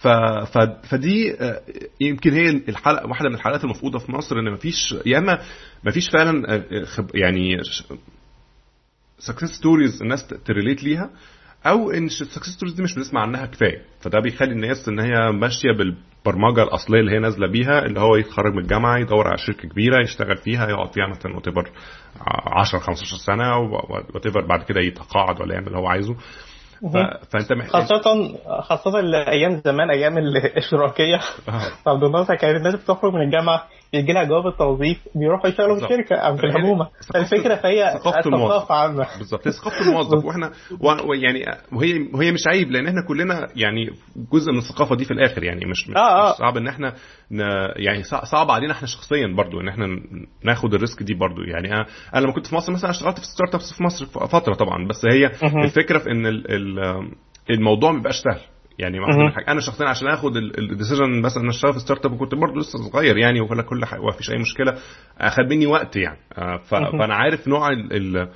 ف... 0.00 0.08
ف... 0.52 0.58
فدي 0.88 1.36
يمكن 2.00 2.32
هي 2.32 2.50
الحلقة 2.50 3.08
واحدة 3.08 3.28
من 3.28 3.34
الحلقات 3.34 3.64
المفقوده 3.64 3.98
في 3.98 4.12
مصر 4.12 4.38
إن 4.38 4.52
مفيش 4.52 4.94
يا 5.06 5.18
إما 5.18 5.38
مفيش 5.84 6.10
فعلا 6.10 6.62
يعني 7.14 7.56
success 9.18 9.52
stories 9.52 10.02
الناس 10.02 10.26
ت 10.26 10.34
relate 10.34 10.84
ليها 10.84 11.10
أو 11.66 11.90
إن 11.90 12.06
ال 12.06 12.11
success 12.11 12.48
stories 12.56 12.74
دي 12.74 12.82
مش 12.82 12.94
بنسمع 12.94 13.20
عنها 13.20 13.46
كفاية. 13.46 13.82
فده 14.00 14.20
بيخلي 14.20 14.52
الناس 14.52 14.88
إن 14.88 14.98
هي 15.00 15.32
ماشية 15.32 15.72
بالبرمجة 15.72 16.62
الأصلية 16.62 17.00
اللي 17.00 17.12
هي 17.12 17.18
نازلة 17.18 17.46
بيها 17.46 17.78
اللي 17.78 18.00
هو 18.00 18.16
يتخرج 18.16 18.52
من 18.52 18.58
الجامعة 18.58 18.98
يدور 18.98 19.28
على 19.28 19.38
شركة 19.38 19.68
كبيرة 19.68 20.02
يشتغل 20.02 20.36
فيها 20.36 20.68
يقعد 20.68 20.92
فيها 20.92 21.06
مثلا 21.06 21.36
وات 21.36 21.48
10 22.46 22.78
15 22.78 23.16
سنة 23.16 23.58
وات 23.58 24.28
بعد 24.48 24.62
كده 24.62 24.80
يتقاعد 24.80 25.40
ولا 25.40 25.54
يعمل 25.54 25.66
اللي 25.66 25.78
هو 25.78 25.86
عايزه. 25.86 26.16
فأنت 27.30 27.52
محتاج 27.52 27.82
خاصة 27.82 28.38
خاصة 28.60 28.98
أيام 29.28 29.60
زمان 29.64 29.90
أيام 29.90 30.18
الاشتراكية. 30.18 31.20
عبد 31.86 32.04
الناصر 32.04 32.34
كانت 32.34 32.56
الناس 32.56 32.74
بتخرج 32.74 33.12
من 33.12 33.22
الجامعة 33.22 33.68
يجي 33.92 34.12
لها 34.12 34.24
جواب 34.24 34.46
التوظيف 34.46 34.98
بيروحوا 35.14 35.50
يشتغلوا 35.50 35.76
في 35.76 35.84
الشركة 35.84 36.16
أو 36.16 36.36
في 36.36 36.46
الحكومة 36.46 36.88
الفكرة 37.16 37.54
فهي 37.54 37.98
ثقافة 38.04 38.74
عامة. 38.74 39.06
بالظبط 39.18 39.48
ثقافة 39.48 39.88
الموظف. 39.88 40.24
وإحنا 40.24 40.52
يعني 41.14 41.44
وهي 41.72 42.08
وهي 42.14 42.32
مش 42.32 42.46
عيب 42.46 42.70
لأن 42.70 42.86
إحنا 42.86 43.04
كلنا 43.08 43.48
يعني 43.56 43.90
جزء 44.32 44.52
من 44.52 44.58
الثقافة 44.58 44.96
دي 44.96 45.04
في 45.04 45.10
الآخر 45.10 45.42
يعني 45.42 45.64
مش, 45.66 45.88
مش, 45.88 45.96
آه 45.96 46.28
آه. 46.28 46.30
مش 46.30 46.36
صعب 46.36 46.56
إن 46.56 46.68
إحنا 46.68 46.94
يعني 47.76 48.02
صعب 48.02 48.50
علينا 48.50 48.72
إحنا 48.72 48.86
شخصيا 48.88 49.26
برضو 49.36 49.60
إن 49.60 49.68
إحنا 49.68 49.86
ناخد 50.44 50.74
ال 50.74 50.80
risk 50.80 51.02
دي 51.02 51.14
برضو 51.14 51.42
يعني. 51.42 51.72
أنا 51.72 51.86
أنا 52.14 52.20
لما 52.20 52.32
كنت 52.32 52.46
في 52.46 52.54
مصر 52.54 52.72
مثلا 52.72 52.90
اشتغلت 52.90 53.18
في 53.18 53.24
startups 53.26 53.72
في 53.76 53.82
مصر 53.82 54.06
فترة 54.06 54.54
طبعا 54.54 54.88
بس 54.88 55.06
هي 55.12 55.26
الفكرة 55.64 55.98
في 55.98 56.10
إن 56.10 56.26
الموضوع 57.50 57.90
ما 57.90 57.96
بيبقاش 57.96 58.16
سهل. 58.16 58.40
يعني 58.78 58.98
أنا 59.48 59.60
شخصيا 59.60 59.88
عشان 59.88 60.08
آخد 60.08 60.36
ال 60.36 60.45
decision 60.45 61.20
مثلا 61.20 61.42
إن 61.42 61.48
أشتغل 61.48 61.72
في 61.72 61.78
startup 61.78 62.12
وكنت 62.12 62.34
برضه 62.34 62.60
لسه 62.60 62.78
صغير 62.90 63.16
يعني 63.16 63.40
ولا 63.40 63.62
كل 63.62 63.84
حاجة 63.84 64.00
ما 64.00 64.12
فيش 64.12 64.30
أي 64.30 64.38
مشكلة. 64.38 64.78
اخد 65.18 65.44
مني 65.50 65.66
وقت 65.66 65.96
يعني. 65.96 66.18
فأنا 66.68 67.14
عارف 67.14 67.48
نوع 67.48 67.68
ال 67.70 68.28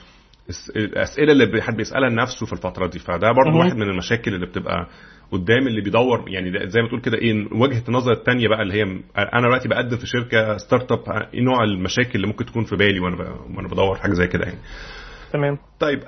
الأسئلة 0.77 1.33
اللي 1.33 1.63
حد 1.63 1.77
بيسالها 1.77 2.09
لنفسه 2.11 2.47
في 2.47 2.53
الفترة 2.53 2.87
دي. 2.87 2.99
فده 2.99 3.33
برضه 3.33 3.59
واحد 3.59 3.77
من 3.77 3.91
المشاكل 3.91 4.35
اللي 4.35 4.47
بتبقى 4.47 4.87
قدام 5.33 5.67
اللي 5.67 5.81
بيدور. 5.81 6.25
يعني 6.29 6.71
زي 6.71 6.81
ما 6.83 6.89
تقول 6.89 7.01
كده 7.01 7.19
إيه 7.19 7.49
وجهة 7.53 7.83
النظر 7.89 8.13
الثانية 8.13 8.49
بقى 8.49 8.63
اللي 8.63 8.75
هي 8.75 8.83
أنا 9.19 9.41
دلوقتي 9.43 9.69
بقدم 9.69 9.97
في 9.97 10.07
شركة 10.07 10.57
startup 10.57 10.99
إيه 11.35 11.41
نوع 11.43 11.65
المشاكل 11.65 12.11
اللي 12.15 12.27
ممكن 12.27 12.45
تكون 12.45 12.65
في 12.65 12.77
بالي 12.77 13.01
وأنا 13.01 13.17
وأنا 13.57 13.69
بدور 13.69 13.97
حاجة 13.97 14.13
زي 14.13 14.27
كده 14.27 14.45
يعني. 14.45 14.59
تمام. 15.33 15.59
طيب 15.81 16.01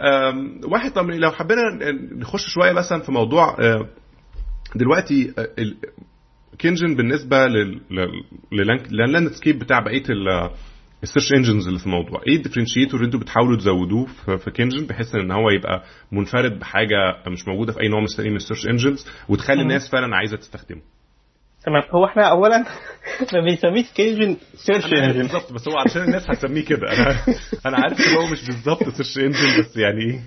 واحد 0.72 0.90
طب 0.92 1.10
لو 1.10 1.30
حبينا 1.30 1.62
نخش 2.18 2.46
شوية 2.48 2.72
مثلا 2.72 3.00
في 3.00 3.12
موضوع 3.12 3.56
آه، 3.60 3.86
دلوقتي 4.76 5.34
آه، 5.38 5.48
Kngine 6.58 6.94
بالنسبة 6.96 7.46
لل 8.52 8.71
landscape 8.71 9.58
بتاع 9.58 9.80
بقية 9.80 10.02
ال- 10.10 10.50
ال 11.02 11.06
search 11.06 11.32
engines 11.32 11.66
اللي 11.66 11.78
في 11.78 11.86
الموضوع. 11.86 12.22
إيه 12.28 12.36
ال 12.36 12.40
differentiator 12.40 12.94
اللي 12.96 13.06
أنتوا 13.06 13.20
بتحاولوا 13.20 13.56
تزودوه 13.56 14.06
في 14.36 14.50
Kngine؟ 14.50 14.86
بحيث 14.86 15.14
ان 15.14 15.30
هو 15.30 15.50
يبقى 15.50 15.82
منفرد 16.12 16.58
بحاجة 16.58 16.96
مش 17.28 17.48
موجودة 17.48 17.72
في 17.72 17.80
أي 17.82 17.88
نوع 17.88 18.00
من 18.00 18.06
التاني 18.06 18.30
من 18.30 18.36
ال 18.36 18.40
search 18.40 18.66
engines 18.66 19.06
وتخلي. 19.28 19.62
الناس 19.62 19.90
فعلا 19.90 20.16
عايزة 20.16 20.36
تستخدمه. 20.36 20.80
تمام. 21.66 21.82
هو 21.90 22.04
إحنا 22.06 22.30
اولا 22.30 22.58
ما 23.32 23.40
بنسميش 23.40 23.92
Kngine 23.92 24.36
search 24.54 24.84
engine 24.92 25.18
بالظبط 25.22 25.52
بس 25.52 25.68
هو 25.68 25.76
علشان 25.78 26.02
الناس 26.02 26.30
هتسميه 26.30 26.64
كده. 26.64 26.92
أنا 26.92 27.16
أنا 27.66 27.76
عارف 27.76 28.00
إن 28.00 28.16
هو 28.16 28.26
مش 28.26 28.46
بالظبط 28.46 28.88
search 28.88 29.18
engine 29.18 29.60
بس 29.60 29.76
يعني 29.76 30.02
إيه؟ 30.04 30.20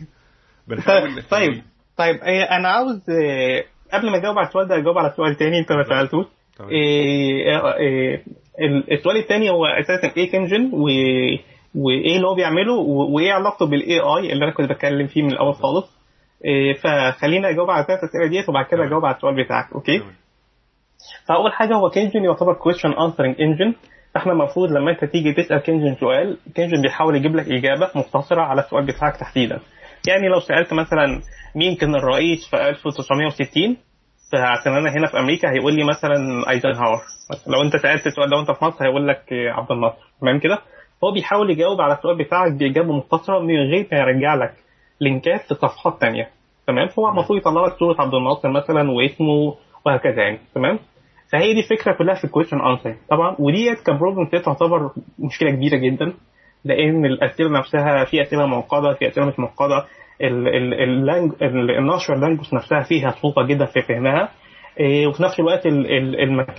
بنحاول 0.67 1.23
طيب 1.31 1.61
طيب 1.97 2.15
إيه، 2.15 2.43
أنا 2.43 2.67
عاوز 2.69 3.09
إيه، 3.09 3.65
قبل 3.93 4.11
ما 4.11 4.17
اجاوب 4.17 4.37
على 4.37 4.47
السؤال 4.47 4.67
ده 4.67 4.77
اجاوب 4.77 4.97
على 4.97 5.13
سؤال 5.17 5.35
تاني 5.35 5.59
انت 5.59 5.71
ما 5.71 5.83
سألتوش 5.83 6.25
تمام. 6.57 6.69
إيه، 6.69 7.75
إيه، 7.77 8.23
ال- 8.61 8.93
السؤال 8.93 9.17
الثاني 9.17 9.49
هو 9.49 9.65
أساسا 9.65 10.13
إيه 10.17 10.31
Kngine 10.31 10.69
و 10.73 10.83
وايه 11.75 12.15
اللي 12.15 12.27
هو 12.27 12.35
بيعمله 12.35 12.73
وايه 13.13 13.33
علاقته 13.33 13.65
بال 13.65 13.99
AI 13.99 14.33
اللي 14.33 14.45
أنا 14.45 14.53
كنت 14.53 14.69
بتكلم 14.69 15.07
فيه 15.07 15.21
من 15.23 15.31
الأول 15.31 15.53
خالص 15.53 15.95
إيه، 16.45 16.73
فخلينا 16.73 17.49
أجاوب 17.49 17.69
على 17.69 17.81
الثلاث 17.81 17.99
أسئلة 18.03 18.27
ديت 18.29 18.49
وبعد 18.49 18.65
كده. 18.65 18.83
أجاوب 18.85 19.05
على 19.05 19.15
السؤال 19.15 19.43
بتاعك 19.43 19.73
okay. 19.75 20.01
فأول 21.27 21.53
حاجة 21.53 21.73
هو 21.75 21.89
Kngine 21.89 22.23
يعتبر 22.23 22.53
question 22.53 22.89
answering 22.93 23.41
engine 23.41 23.73
فإحنا 24.13 24.31
المفروض 24.31 24.71
لما 24.71 24.91
أنت 24.91 25.05
تيجي 25.05 25.33
تسأل 25.33 25.57
Kngine 25.59 25.95
سؤال 25.95 26.37
Kngine 26.55 26.81
بيحاول 26.81 27.15
يجيب 27.15 27.35
لك 27.35 27.45
إجابة 27.51 27.89
مختصره 27.95 28.41
على 28.41 28.61
السؤال 28.61 28.85
بتاعك 28.85 29.17
تحديدا 29.17 29.59
يعني 30.07 30.27
لو 30.27 30.39
سألت 30.39 30.73
مثلا 30.73 31.21
مين 31.55 31.75
كان 31.75 31.95
الرئيس 31.95 32.49
في 32.49 32.69
1960 32.69 33.77
فعشان 34.31 34.73
أنا 34.73 34.89
هنا 34.91 35.07
في 35.07 35.19
أمريكا 35.19 35.51
هيقول 35.51 35.73
لي 35.75 35.83
مثلا 35.83 36.15
أيزنهاور. 36.49 36.99
لو 37.47 37.61
أنت 37.61 37.75
سألت 37.75 38.07
السؤال 38.07 38.29
ده 38.29 38.37
وانت 38.37 38.51
في 38.51 38.65
مصر 38.65 38.85
هيقول 38.85 39.07
لك 39.07 39.23
عبد 39.31 39.71
الناصر. 39.71 39.97
تمام 40.21 40.39
كده؟ 40.39 40.59
هو 41.03 41.11
بيحاول 41.11 41.49
يجاوب 41.49 41.81
على 41.81 41.93
السؤال 41.93 42.17
بتاعك 42.17 42.51
بإجابة 42.51 42.93
مختصرة 42.93 43.39
من 43.39 43.55
غير 43.55 43.87
ما 43.91 43.97
يرجع 43.97 44.35
لك 44.35 44.53
link 45.01 45.41
ات 45.41 45.51
لصفحات 45.51 46.01
تانية. 46.01 46.29
تمام؟ 46.67 46.87
فهو 46.87 47.09
المفروض 47.09 47.39
يطلع 47.39 47.65
لك 47.65 47.73
صورة 47.79 48.01
عبد 48.01 48.13
الناصر 48.13 48.49
مثلا 48.51 48.91
واسمه 48.91 49.55
وهكذا 49.85 50.21
يعني. 50.23 50.39
تمام؟ 50.55 50.79
فهي 51.31 51.53
دي 51.53 51.59
الفكرة 51.59 51.93
كلها 51.97 52.15
في 52.15 52.23
ال 52.23 52.27
question 52.27 52.57
answer 52.61 52.95
طبعا 53.09 53.35
وديت 53.39 53.79
ك 53.85 53.90
problem 53.90 54.25
تعتبر 54.25 54.91
مشكلة 55.19 55.51
كبيرة 55.51 55.77
جدا. 55.77 56.13
لأن 56.65 57.05
الأسئلة 57.05 57.49
نفسها 57.49 58.05
في 58.05 58.21
أسئلة 58.21 58.45
معقده 58.45 58.93
في 58.93 59.07
أسئلة 59.07 59.25
مش 59.25 59.39
معقده 59.39 59.85
ال 61.77 61.82
natural 61.82 62.15
language 62.15 62.55
نفسها 62.55 62.81
فيها 62.83 63.11
صعوبه 63.11 63.43
جدا 63.47 63.65
في 63.65 63.81
فهمها. 63.81 64.29
إيه، 64.79 65.07
وفي 65.07 65.23
نفس 65.23 65.39
الوقت 65.39 65.65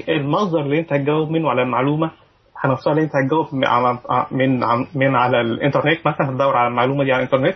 المصدر 0.08 0.60
اللي 0.60 0.78
أنت 0.78 0.92
هتجاوب 0.92 1.30
منه 1.30 1.50
على 1.50 1.62
المعلومة 1.62 2.10
هنفترض 2.60 2.96
إن 2.96 3.02
أنت 3.02 3.12
هتجاوب 3.24 3.46
من 3.54 3.66
على 3.66 3.98
من 4.30 4.60
من 4.94 5.16
على 5.16 5.40
الإنترنت 5.40 6.06
مثلا 6.06 6.30
هتدور 6.30 6.56
على 6.56 6.68
المعلومة 6.68 7.04
دي 7.04 7.12
على 7.12 7.22
الإنترنت. 7.24 7.54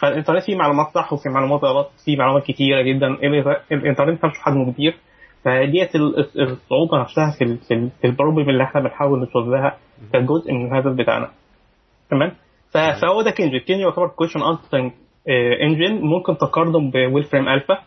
فالإنترنت 0.00 0.42
فيه 0.44 0.56
معلومات 0.56 0.86
صح 0.94 1.12
وفيه 1.12 1.30
معلومات 1.30 1.64
غلط 1.64 1.90
فيه 2.04 2.16
معلومات 2.16 2.42
كتيرة 2.44 2.82
جدا. 2.82 3.06
ال- 3.06 3.56
الإنترنت 3.72 4.24
نفسه 4.24 4.40
حجمه 4.42 4.72
كبير. 4.72 4.94
فديت 5.44 5.94
ال- 5.94 6.18
الصعوبة 6.40 7.00
نفسها 7.00 7.30
في 7.38 7.44
ال- 7.44 7.58
في 7.58 7.74
ال- 7.74 7.90
في 8.00 8.06
ال 8.06 8.11
problem 8.11 8.48
اللي 8.50 8.64
إحنا 8.64 8.80
بنحاول 8.80 9.18
نوصل 9.18 9.50
لها 9.50 9.76
كجزء 10.12 10.52
من 10.52 10.66
الهدف 10.66 10.92
بتاعنا. 10.92 11.28
تمام؟ 12.12 12.32
فهو 13.02 13.22
ده 13.22 13.30
Kngine 13.30 13.58
Kngine 13.58 13.82
يعتبر 13.82 14.08
question 14.08 14.40
answering 14.42 14.92
engine 15.62 16.00
ممكن 16.02 16.36
تقارنه 16.36 16.90
ب 16.90 17.24
Wolfram 17.24 17.48
Alpha 17.48 17.78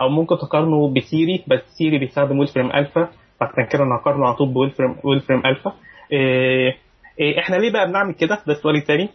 أو 0.00 0.08
ممكن 0.08 0.36
تقارنه 0.38 0.94
ب 0.94 1.04
Siri 1.04 1.44
بس 1.48 1.60
Siri 1.78 1.98
بيستخدم 1.98 2.38
Wolfram 2.38 2.66
Alpha 2.70 3.08
فعشان 3.40 3.66
كده 3.72 3.82
أنا 3.84 3.96
هقارنه 3.96 4.26
على 4.26 4.36
طول 4.36 4.48
ب 4.48 4.70
Wolfram 4.70 4.96
Wolfram 5.04 5.42
Alpha 5.46 5.72
إحنا 7.38 7.56
ليه 7.56 7.72
بقى 7.72 7.86
بنعمل 7.88 8.14
كده؟ 8.14 8.38
ده 8.46 8.52
السؤال 8.52 8.76
التاني 8.76 9.08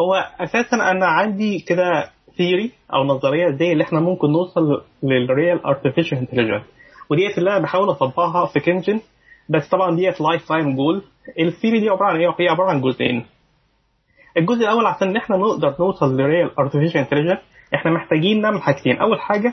هو 0.00 0.14
أساسا 0.40 0.76
أنا 0.90 1.06
عندي 1.06 1.58
كده 1.68 2.10
theory 2.36 2.70
أو 2.94 3.04
نظرية 3.04 3.48
إزاي 3.48 3.72
اللي 3.72 3.84
إحنا 3.84 4.00
ممكن 4.00 4.32
نوصل 4.32 4.82
لل 5.02 5.66
real 5.66 5.81
artificial 5.81 6.18
intelligence 6.18 6.62
وديت 7.10 7.38
اللي 7.38 7.50
أنا 7.50 7.58
بحاول 7.62 7.90
أطبقها 7.90 8.46
في 8.46 8.60
Kngine 8.60 9.00
بس 9.48 9.68
طبعا 9.68 9.96
ديت 9.96 10.20
lifetime 10.20 10.48
goal 10.48 10.76
ال 10.76 11.02
theory 11.38 11.80
دي 11.80 11.88
عبارة 11.88 12.06
عن 12.06 12.16
إيه؟ 12.20 12.34
هي 12.40 12.48
عبارة 12.48 12.70
عن 12.70 12.80
جزئين. 12.80 13.26
الجزء 14.36 14.62
الأول 14.64 14.86
عشان 14.86 15.16
إحنا 15.16 15.36
نقدر 15.36 15.74
نوصل 15.80 16.16
ل 16.20 16.50
real 16.58 16.70
artificial 16.70 17.00
intelligence 17.00 17.38
إحنا 17.74 17.90
محتاجين 17.90 18.40
نعمل 18.40 18.62
حاجتين. 18.62 18.98
أول 18.98 19.20
حاجة 19.20 19.52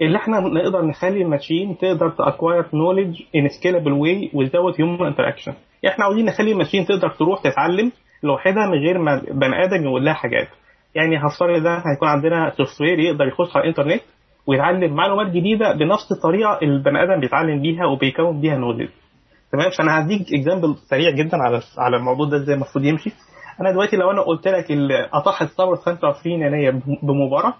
اللي 0.00 0.18
إحنا 0.18 0.40
نقدر 0.40 0.84
نخلي 0.84 1.22
ال 1.22 1.29
machine 1.29 1.78
تقدر 1.78 2.10
ت 2.10 2.17
acquire 2.17 2.66
knowledge 2.74 3.20
in 3.36 3.48
scalable 3.48 3.92
way 3.92 4.30
without 4.34 4.74
human 4.76 5.14
interaction. 5.14 5.52
إحنا 5.88 6.04
عاوزين 6.04 6.24
نخلي 6.24 6.52
ال 6.52 6.56
machine 6.56 6.84
تقدر 6.86 7.08
تروح 7.10 7.42
تتعلم 7.42 7.92
لوحدها 8.22 8.66
من 8.66 8.78
غير 8.78 8.98
ما 8.98 9.22
بني 9.30 9.64
آدم 9.64 9.82
يقول 9.84 10.04
لها 10.04 10.14
حاجات. 10.14 10.48
يعني 10.94 11.16
هفترض 11.18 11.62
ده 11.62 11.74
هيكون 11.76 12.08
عندنا 12.08 12.50
software 12.56 12.98
يقدر 12.98 13.26
يخش 13.26 13.56
على 13.56 13.62
الإنترنت 13.62 14.02
ويتعلم 14.46 14.94
معلومات 14.94 15.26
جديدة 15.32 15.72
بنفس 15.72 16.12
الطريقة 16.16 16.58
اللي 16.62 16.74
البني 16.76 17.02
آدم 17.02 17.20
بيتعلم 17.20 17.62
بيها 17.62 17.86
وبيكون 17.86 18.40
بيها 18.40 18.56
knowledge 18.56 18.90
تمام؟ 19.52 19.70
فأنا 19.78 20.00
هديك 20.06 20.20
example 20.34 20.74
سريع 20.90 21.10
جدا 21.10 21.36
على 21.42 21.60
على 21.78 21.96
الموضوع 21.96 22.28
ده 22.28 22.36
إزاي 22.36 22.54
المفروض 22.54 22.84
يمشي. 22.84 23.10
أنا 23.60 23.70
دلوقتي 23.70 23.96
لو 23.96 24.10
أنا 24.10 24.20
قلت 24.22 24.48
لك 24.48 24.66
اطاحت 25.14 25.46
ثوره 25.46 25.76
25 25.76 26.34
يناير 26.42 26.80
بمبارك 27.02 27.54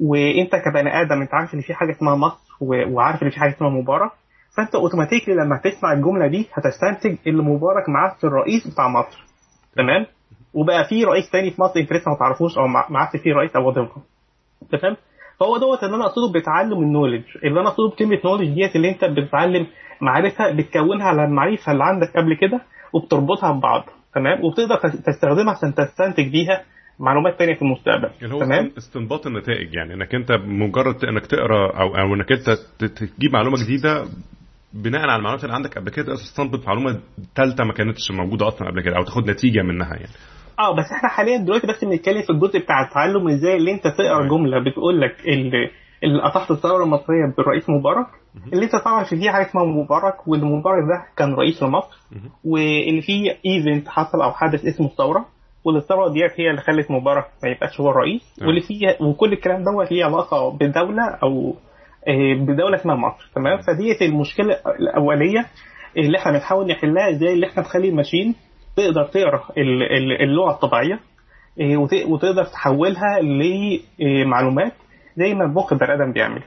وأنت 0.00 0.50
كبني 0.56 1.00
آدم 1.00 1.20
أنت 1.22 1.34
عارف 1.34 1.54
إن 1.54 1.60
في 1.60 1.74
حاجة 1.74 1.90
اسمها 1.90 2.14
مصر 2.16 2.50
وعارف 2.60 3.22
إن 3.22 3.30
في 3.30 3.40
حاجة 3.40 3.50
اسمها 3.50 3.70
مبارك 3.70 4.10
فأنت 4.56 4.74
automatically 4.74 5.34
لما 5.34 5.60
تسمع 5.64 5.92
الجملة 5.92 6.26
دي 6.26 6.48
هتستنتج 6.52 7.16
إن 7.28 7.36
مبارك 7.36 7.88
ما 7.88 7.94
عادش 7.94 8.16
الرئيس 8.24 8.66
بتاع 8.66 8.88
مصر. 8.88 9.24
تمام؟ 9.76 10.06
وبقى 10.54 10.84
في 10.84 11.04
رئيس 11.04 11.30
تاني 11.30 11.50
في 11.50 11.60
مصر 11.62 11.80
أنت 11.80 11.92
لسه 11.92 12.10
ما 12.10 12.16
تعرفوش 12.18 12.58
أو 12.58 12.66
ما 12.66 12.84
ما 12.90 12.98
عادش 12.98 13.20
في 13.22 13.32
رئيس 13.32 13.56
أو 13.56 13.66
what 13.66 13.74
تمام؟ 14.72 14.96
فهو 15.40 15.56
دوت 15.56 15.84
اللي 15.84 15.96
أنا 15.96 16.04
أقصده 16.06 16.40
بتعلم 16.40 16.82
النولج 16.82 17.22
اللي 17.44 17.60
أنا 17.60 17.68
أقصده 17.68 17.88
بكلمة 17.88 18.18
نولج 18.24 18.54
ديت 18.54 18.76
اللي 18.76 18.90
أنت 18.90 19.04
بتتعلم 19.04 19.66
معرفة 20.00 20.52
بتكونها 20.52 21.06
على 21.06 21.24
المعرفه 21.24 21.72
اللي 21.72 21.84
عندك 21.84 22.16
قبل 22.16 22.34
كده 22.40 22.60
وبتربطها 22.92 23.52
ببعض. 23.52 23.84
تمام؟ 24.14 24.44
وبتقدر 24.44 24.76
تس- 24.76 25.02
تستخدمها 25.02 25.54
عشان 25.54 25.74
تستنتج 25.74 26.28
بيها 26.32 26.62
معلومات 26.98 27.38
تانية 27.38 27.54
في 27.54 27.62
المستقبل. 27.62 28.10
اللي 28.22 28.34
هو 28.34 28.40
تمام؟ 28.40 28.70
استنباط 28.78 29.26
النتائج 29.26 29.74
يعني 29.74 29.94
إنك 29.94 30.14
أنت 30.14 30.32
مجرد 30.32 31.04
إنك 31.04 31.26
تقرأ 31.26 31.80
أو 31.80 31.96
أو 31.96 32.14
إنك 32.14 32.32
أنت 32.32 32.50
تجيب 32.92 33.32
معلومة 33.32 33.56
جديدة 33.64 34.04
بناء 34.74 35.00
على 35.02 35.16
المعلومات 35.16 35.44
اللي 35.44 35.54
عندك 35.54 35.78
قبل 35.78 35.90
كده 35.90 36.04
تقدر 36.04 36.16
تستنبط 36.16 36.66
معلومة 36.66 37.00
ثالثه 37.36 37.64
ما 37.64 37.72
كانتش 37.72 38.10
موجودة 38.10 38.48
أصلا 38.48 38.68
قبل 38.68 38.80
كده 38.80 38.96
أو 38.96 39.02
تاخد 39.02 39.30
نتيجة 39.30 39.62
منها 39.62 39.94
يعني. 39.94 40.12
آه 40.58 40.76
بس 40.76 40.84
إحنا 40.96 41.08
حاليا 41.08 41.36
دلوقتي 41.38 41.66
بس 41.66 41.84
بنتكلم 41.84 42.22
في 42.22 42.30
الجزء 42.30 42.58
بتاع 42.58 42.84
التعلم 42.88 43.28
إزاي 43.28 43.56
اللي 43.56 43.72
أنت 43.72 43.82
تقرأ. 43.86 44.28
جملة 44.28 44.64
بتقول 44.70 45.00
لك 45.00 45.16
اللي 45.28 45.70
اللي 46.04 46.22
اطاحت 46.26 46.50
الثورة 46.50 46.84
المصرية 46.84 47.34
بالرئيس 47.36 47.70
مبارك؟ 47.70 48.06
اللي 48.52 48.64
انت 48.64 48.72
تعرف 48.84 49.12
ان 49.12 49.18
في 49.20 49.30
حاجة 49.30 49.46
اسمها 49.46 49.64
مبارك 49.64 50.28
وان 50.28 50.40
مبارك 50.44 50.82
ده 50.88 51.04
كان 51.16 51.34
رئيس 51.34 51.62
لمصر. 51.62 51.96
وإن 52.44 53.00
في 53.00 53.30
ايفنت 53.46 53.88
حصل 53.88 54.22
أو 54.22 54.32
حدث 54.32 54.64
اسمه 54.64 54.86
الثورة 54.86 55.26
والثورة 55.64 56.08
ديت 56.12 56.40
هي 56.40 56.50
اللي 56.50 56.60
خلت 56.60 56.90
مبارك 56.90 57.24
ما 57.44 57.50
يبقاش 57.50 57.80
هو 57.80 57.90
الرئيس. 57.90 58.34
تمام. 58.36 58.48
واللي 58.48 58.60
فيها 58.60 59.02
وكل 59.02 59.32
الكلام 59.32 59.62
دوت 59.64 59.92
ليه 59.92 60.04
علاقة 60.04 60.50
بدولة 60.50 61.02
أو 61.22 61.54
آه، 62.08 62.34
بدولة 62.34 62.76
اسمها 62.76 62.96
مصر. 62.96 63.30
تمام؟ 63.34 63.58
فديت 63.60 64.02
المشكلة 64.02 64.56
الأولية 64.80 65.46
اللي 65.96 66.18
إحنا 66.18 66.32
بنحاول 66.32 66.66
نحلها 66.70 67.10
إزاي؟ 67.10 67.32
اللي 67.32 67.46
إحنا 67.46 67.62
نخلي 67.62 67.88
ال 67.88 67.94
machine 67.94 68.34
تقدر 68.76 69.04
تقرأ 69.04 69.42
ال- 69.58 69.82
ال- 69.82 70.22
اللغة 70.22 70.50
الطبيعية 70.50 71.00
وت- 71.76 72.06
وتقدر 72.08 72.44
تحولها 72.44 73.18
لمعلومات 73.98 74.72
زي 75.16 75.34
ما 75.34 75.44
المخ 75.44 75.72
البني 75.72 75.94
آدم 75.94 76.12
بيعمل. 76.12 76.42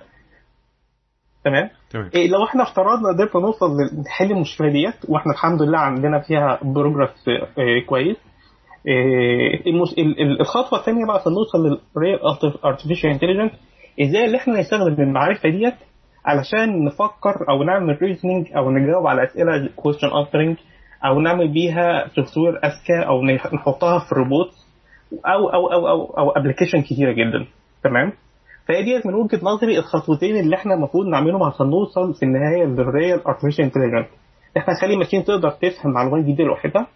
تمام؟ 1.46 1.70
تمام. 1.94 2.10
إيه، 2.16 2.28
لو 2.30 2.44
إحنا 2.46 2.64
افترضنا 2.64 3.10
قدرنا 3.10 3.46
نوصل 3.46 3.68
نحل 4.08 4.32
المشكلة 4.32 4.70
ديت 4.70 5.10
وإحنا 5.10 5.34
الحمد 5.34 5.62
لله 5.62 5.78
عندنا 5.80 6.20
فيها 6.20 6.60
progress 6.64 7.26
إيه، 7.58 7.86
كويس 7.86 8.18
إيه، 8.88 9.62
الخطوة 10.42 10.80
الثانية 10.80 11.06
بقى 11.06 11.16
عشان 11.16 11.32
نوصل 11.32 11.58
لل 11.58 12.20
real 12.66 12.78
artificial 12.78 13.10
intelligence 13.10 13.52
إزاي 14.02 14.26
اللي 14.26 14.38
إحنا 14.38 14.60
نستخدم 14.60 15.04
المعرفة 15.04 15.50
ديت 15.50 15.74
علشان 16.26 16.86
نفكر 16.86 17.50
أو 17.50 17.64
نعمل 17.64 17.98
reasoning 18.02 18.48
أو 18.58 18.72
نجاوب 18.72 19.08
على 19.08 19.24
أسئلة 19.24 19.70
question 19.76 20.08
answering 20.08 20.58
أو 21.06 21.20
نعمل 21.20 21.48
بيها 21.54 22.08
software 22.16 22.58
أذكى 22.58 23.08
أو 23.08 23.22
نح- 23.22 23.54
نحطها 23.54 24.00
في 24.00 24.12
الروبوت 24.12 24.50
أو 25.26 25.50
أو 25.50 25.68
أو 25.74 25.88
أو 25.90 26.06
أو 26.18 26.32
application 26.32 26.82
كتيرة 26.82 27.12
جدا. 27.12 27.46
تمام؟ 27.84 28.12
فهي 28.68 28.84
ديت 28.84 29.06
من 29.06 29.14
وجهة 29.14 29.40
نظري 29.44 29.80
الخطوتين 29.80 30.36
اللي 30.40 30.56
إحنا 30.56 30.74
المفروض 30.74 31.06
نعملهم 31.08 31.44
عشان 31.44 31.70
نوصل 31.70 32.14
في 32.14 32.24
النهاية 32.26 32.64
لل 32.66 33.28
real 33.28 33.39
artificial 33.39 33.66
intelligence 33.66 34.06
إحنا 34.58 34.74
نخلي 34.74 34.94
ال 34.94 34.98
machine 34.98 35.24
تقدر 35.24 35.50
تفهم 35.50 35.94
معلومات 35.94 36.24
جديدة 36.24 36.44
لوحدها. 36.44 36.88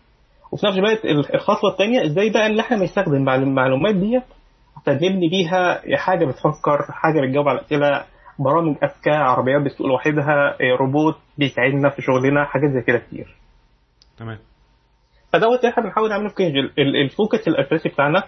وفي 0.51 0.65
نفس 0.67 0.77
الوقت 0.77 1.05
الخطوة 1.35 1.71
الثانية 1.71 2.05
إزاي 2.05 2.29
بقى 2.29 2.45
ان 2.45 2.59
إحنا 2.59 2.77
نستخدم 2.77 3.29
المعلومات 3.29 3.95
ديت 3.95 4.23
نبني 4.87 5.29
بيها 5.29 5.81
حاجة 5.97 6.25
بتفكر 6.25 6.77
حاجة 6.91 7.21
بتجاوب 7.21 7.47
على 7.47 7.61
أسئلة 7.61 8.05
برامج 8.39 8.75
أذكى 8.83 9.09
عربيات 9.11 9.61
بتسوق 9.61 9.87
لوحدها 9.87 10.57
روبوت 10.79 11.15
بيساعدنا 11.37 11.89
في 11.89 12.01
شغلنا 12.01 12.45
حاجات 12.45 12.69
زي 12.71 12.81
كده 12.81 12.97
كتير. 12.97 13.35
تمام. 14.17 14.37
فدوت 15.33 15.65
إحنا 15.65 15.83
بنحاول 15.83 16.09
نعمله 16.09 16.29
في 16.29 16.35
Kngine 16.35 16.53
ال 16.79 16.91
focus 16.91 17.47
الأساسي 17.47 17.89
بتاعنا 17.89 18.23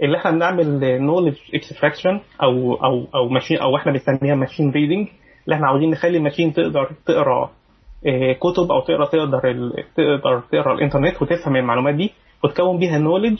اللي 0.00 0.16
إحنا 0.18 0.30
بنعمل 0.30 0.80
knowledge 1.02 1.34
extraction 1.54 2.20
أو 2.42 2.74
أو 2.74 3.06
أو 3.14 3.28
machine 3.28 3.58
أو 3.58 3.76
إحنا 3.76 3.92
بنسميها 3.92 4.34
machine 4.34 4.70
reading 4.70 5.08
اللي 5.44 5.54
إحنا 5.56 5.66
عاوزين 5.66 5.90
نخلي 5.90 6.16
ال 6.18 6.22
machine 6.22 6.52
تقدر 6.52 6.90
تقرأ 7.06 7.50
كتب 8.40 8.72
أو 8.72 8.80
تقرا 8.80 9.04
تقدر 9.06 9.40
تقدر 9.96 10.40
تقرأ 10.52 10.74
الإنترنت 10.74 11.22
وتفهم 11.22 11.56
المعلومات 11.56 11.94
دي 11.94 12.10
وتكون 12.44 12.78
بيها 12.78 12.98
knowledge 12.98 13.38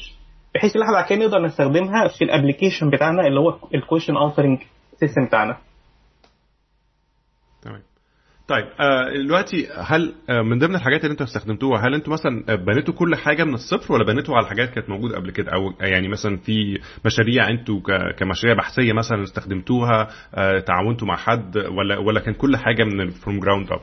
بحيث 0.54 0.76
إن 0.76 0.82
إحنا 0.82 0.94
بعد 0.94 1.04
كده 1.04 1.18
نقدر 1.18 1.42
نستخدمها 1.42 2.08
في 2.18 2.24
ال 2.24 2.30
application 2.30 2.90
بتاعنا 2.90 3.26
اللي 3.26 3.40
هو 3.40 3.54
ال 3.74 3.79
question 3.79 4.16
answering 4.16 4.58
system 4.96 5.26
بتاعنا. 5.26 5.56
طيب 8.48 8.64
دلوقتي 9.14 9.66
هل 9.78 10.12
من 10.28 10.58
ضمن 10.58 10.74
الحاجات 10.74 11.00
اللي 11.04 11.12
أنتوا 11.12 11.26
استخدمتوها 11.26 11.80
هل 11.88 11.94
أنتوا 11.94 12.12
مثلا 12.12 12.54
بنيتوا 12.54 12.94
كل 12.94 13.14
حاجة 13.16 13.44
من 13.44 13.54
الصفر 13.54 13.92
ولا 13.94 14.04
بنيتوا 14.04 14.36
على 14.36 14.46
حاجات 14.46 14.70
كانت 14.70 14.90
موجوده 14.90 15.16
قبل 15.16 15.30
كده 15.30 15.52
أو 15.52 15.72
يعني 15.80 16.08
مثلا 16.08 16.36
في 16.36 16.78
مشاريع 17.04 17.48
أنتوا 17.50 17.80
كمشاريع 18.18 18.56
بحثيه 18.56 18.92
مثلا 18.92 19.22
استخدمتوها 19.22 20.08
تعاونتوا 20.66 21.08
مع 21.08 21.16
حد 21.16 21.56
ولا 21.56 21.98
ولا 21.98 22.20
كان 22.20 22.34
كل 22.34 22.56
حاجة 22.56 22.84
من 22.84 23.10
from 23.10 23.40
ground 23.40 23.68
up 23.72 23.80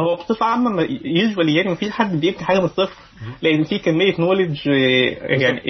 هو 0.00 0.16
بصفه 0.16 0.46
عامه 0.46 0.82
usually 1.04 1.56
يعني 1.56 1.70
مفيش 1.70 1.90
حد 1.90 2.20
بيبني 2.20 2.44
حاجة 2.44 2.58
من 2.58 2.64
الصفر 2.64 2.96
لأن 3.42 3.64
في 3.64 3.78
كميه 3.78 4.14
knowledge 4.18 4.66
يعني 4.66 5.60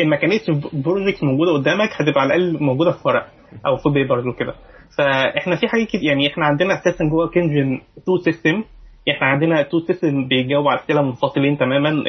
ان 0.00 0.08
ما 0.08 0.16
كانتش 0.16 0.50
project 0.72 1.24
موجوده 1.24 1.52
قدامك 1.52 1.88
هتبقى 1.92 2.20
على 2.20 2.34
الاقل 2.34 2.62
موجوده 2.64 2.90
في 2.92 3.08
ورق 3.08 3.26
أو 3.66 3.76
في 3.76 3.88
papers 3.88 4.26
وكده 4.26 4.54
فإحنا 4.98 5.56
في 5.56 5.68
حاجات 5.68 5.94
يعني 5.94 6.26
إحنا 6.26 6.46
عندنا 6.46 6.74
أساسا 6.74 7.04
جوه 7.04 7.30
Kngine 7.30 7.80
two 8.06 8.16
system 8.18 8.64
إحنا 9.10 9.26
عندنا 9.26 9.62
two 9.62 9.80
system 9.80 10.28
بيجاوب 10.28 10.68
على 10.68 10.80
أسئلة 10.80 11.02
منفصلين 11.02 11.58
تماما 11.58 12.04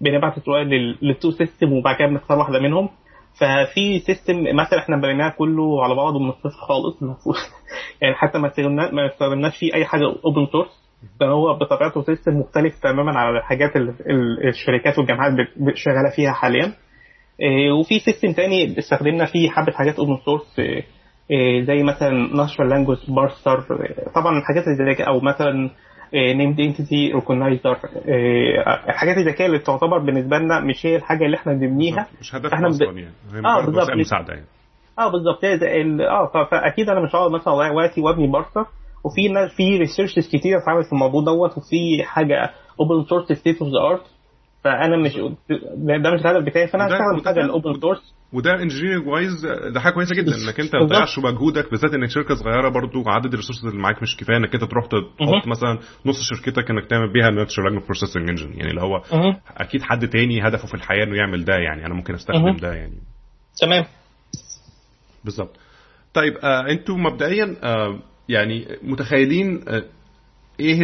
بنبعت 0.00 0.36
السؤال 0.36 0.66
لل 1.02 1.13
two 1.13 1.30
system 1.30 1.72
وبعد 1.72 1.96
كده 1.96 2.08
بنختار 2.08 2.38
واحدة 2.38 2.58
منهم. 2.58 2.88
ففي 3.34 3.98
system 3.98 4.42
مثلا 4.42 4.78
إحنا 4.78 4.96
بنيناه 4.96 5.28
كله 5.28 5.84
على 5.84 5.94
بعضه 5.94 6.18
من 6.18 6.28
الصفر 6.28 6.60
خالص 6.68 6.96
يعني 8.02 8.14
حتى 8.14 8.38
ما 8.38 8.48
استخدمناش 8.48 8.92
ما 8.92 9.06
استخدمناش 9.06 9.58
فيه 9.58 9.74
أي 9.74 9.84
حاجة 9.84 10.04
open 10.24 10.46
source 10.52 10.90
فهو 11.20 11.58
بطبيعته 11.58 12.02
system 12.02 12.32
مختلف 12.32 12.80
تماما 12.82 13.18
على 13.18 13.38
الحاجات 13.38 13.76
اللي 13.76 13.94
الشركات 14.48 14.98
والجامعات 14.98 15.32
شغالة 15.74 16.10
فيها 16.16 16.32
حاليا. 16.32 16.72
وفي 17.80 17.98
system 17.98 18.32
تاني 18.32 18.78
استخدمنا 18.78 19.24
فيه 19.24 19.50
حبة 19.50 19.72
حاجات 19.72 19.98
open 19.98 20.16
source 20.24 20.60
زي 21.66 21.82
مثلا 21.82 22.36
natural 22.36 22.70
language 22.70 22.96
parser 23.08 23.60
طبعا 24.14 24.38
الحاجات 24.38 24.64
اللي 24.64 24.76
زي 24.76 24.94
كده 24.94 25.08
أو 25.08 25.20
مثلا 25.20 25.70
named 26.14 26.60
entity 26.60 27.12
recognizer 27.12 27.76
الحاجات 28.88 29.16
الذكيه 29.16 29.46
اللي 29.46 29.58
تعتبر 29.58 29.98
بالنسبة 29.98 30.38
لنا 30.38 30.60
مش 30.60 30.86
هي 30.86 30.96
الحاجة 30.96 31.24
اللي 31.26 31.36
إحنا 31.36 31.52
بنبنيها. 31.52 32.06
مش 32.20 32.34
هدف 32.34 32.52
إحنا 32.52 32.68
أصلا 32.68 32.98
يعني. 32.98 33.14
آه 33.46 33.66
بالظبط. 33.66 33.90
مساعدة 34.00 34.32
يعني. 34.34 34.46
آه 34.98 35.10
بالظبط. 35.10 35.44
آه 35.44 36.44
فأكيد 36.50 36.88
أنا 36.88 37.00
مش 37.00 37.14
هقعد 37.14 37.30
مثلا 37.30 37.54
أضيع 37.54 37.72
وقتي 37.72 38.00
وأبني 38.00 38.26
parser 38.26 38.66
وفي 39.04 39.28
ناس 39.28 39.50
في 39.56 39.76
researches 39.78 40.28
كتير 40.28 40.58
اتعملت 40.58 40.86
في 40.86 40.92
الموضوع 40.92 41.22
دوت 41.24 41.58
وفي 41.58 42.02
حاجة 42.04 42.50
open 42.80 43.04
source 43.08 43.32
state 43.32 43.62
of 43.62 43.68
the 43.72 43.80
art 43.90 44.02
فأنا 44.64 44.96
مش 44.96 45.16
ده 46.02 46.10
مش 46.14 46.20
الهدف 46.20 46.44
بتاعي 46.46 46.66
فأنا 46.66 46.86
هستخدم 46.86 47.24
حاجة 47.24 47.40
ال 47.40 47.48
open 47.48 47.80
source 47.80 48.14
وده 48.32 48.62
engineering 48.62 49.06
wise 49.06 49.46
ده 49.74 49.80
حاجة 49.80 49.92
كويسة 49.92 50.14
جدا 50.14 50.32
إنك 50.44 50.60
أنت 50.60 50.76
ما 50.76 50.86
تضيعش 50.86 51.18
مجهودك 51.18 51.70
بالذات 51.70 51.94
إنك 51.94 52.10
شركة 52.10 52.34
صغيرة 52.34 52.68
برضو 52.68 53.02
عدد 53.06 53.32
ال 53.32 53.35
resources 53.35 53.66
اللي 53.66 53.78
معاك 53.82 54.02
مش 54.02 54.16
كفاية 54.16 54.36
إنك 54.36 54.54
أنت 54.54 54.64
تروح 54.64 54.86
تحط 54.86 55.46
مثلا 55.46 55.78
نص 56.06 56.16
شركتك 56.22 56.70
إنك 56.70 56.86
تعمل 56.86 57.12
بيها 57.12 57.30
natural 57.30 57.66
language 57.66 57.84
processing 57.84 58.28
engine 58.28 58.52
يعني 58.52 58.70
اللي 58.70 58.80
هو 58.80 59.02
أكيد 59.56 59.82
حد 59.82 60.08
تاني 60.08 60.48
هدفه 60.48 60.66
في 60.66 60.74
الحياة 60.74 61.04
إنه 61.04 61.16
يعمل 61.16 61.44
ده 61.44 61.54
يعني 61.54 61.86
أنا 61.86 61.94
ممكن 61.94 62.14
أستخدم 62.14 62.56
ده 62.56 62.72
يعني. 62.74 62.98
تمام. 63.62 63.84
بالظبط. 65.24 65.56
طيب 66.14 66.36
آه 66.36 66.70
أنتوا 66.70 66.96
مبدئيا 66.96 67.56
آه 67.62 67.98
يعني 68.28 68.66
متخيلين 68.82 69.64
آه 69.68 69.82
إيه 70.60 70.78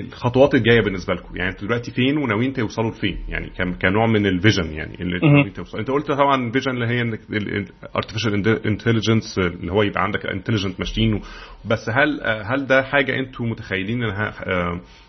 الخطوات 0.00 0.54
الجاية 0.54 0.80
بالنسبة 0.80 1.14
لكم؟ 1.14 1.36
يعني 1.36 1.50
أنتوا 1.50 1.68
دلوقتي 1.68 1.90
فين 1.90 2.18
وناويين 2.18 2.52
توصلوا 2.52 2.90
لفين؟ 2.90 3.18
يعني 3.28 3.50
كنوع 3.82 4.06
من 4.06 4.26
ال 4.26 4.33
vision 4.33 4.72
يعني 4.72 4.94
اللي 5.00 5.18
ناويين 5.28 5.52
توصلوا 5.52 5.80
أنت 5.80 5.90
قلت 5.90 6.06
طبعا 6.12 6.50
vision 6.50 6.70
اللي 6.70 6.86
هي 6.86 7.02
ال 7.02 7.15
artificial 7.15 8.48
intelligence 8.66 9.38
اللي 9.38 9.72
هو 9.72 9.82
يبقى 9.82 10.02
عندك 10.02 10.26
intelligent 10.26 10.78
machine 10.80 11.20
بس 11.64 11.88
هل 11.88 12.20
هل 12.44 12.66
ده 12.66 12.82
حاجة 12.82 13.18
أنتوا 13.18 13.46
متخيلين 13.46 14.02
إنها 14.02 14.32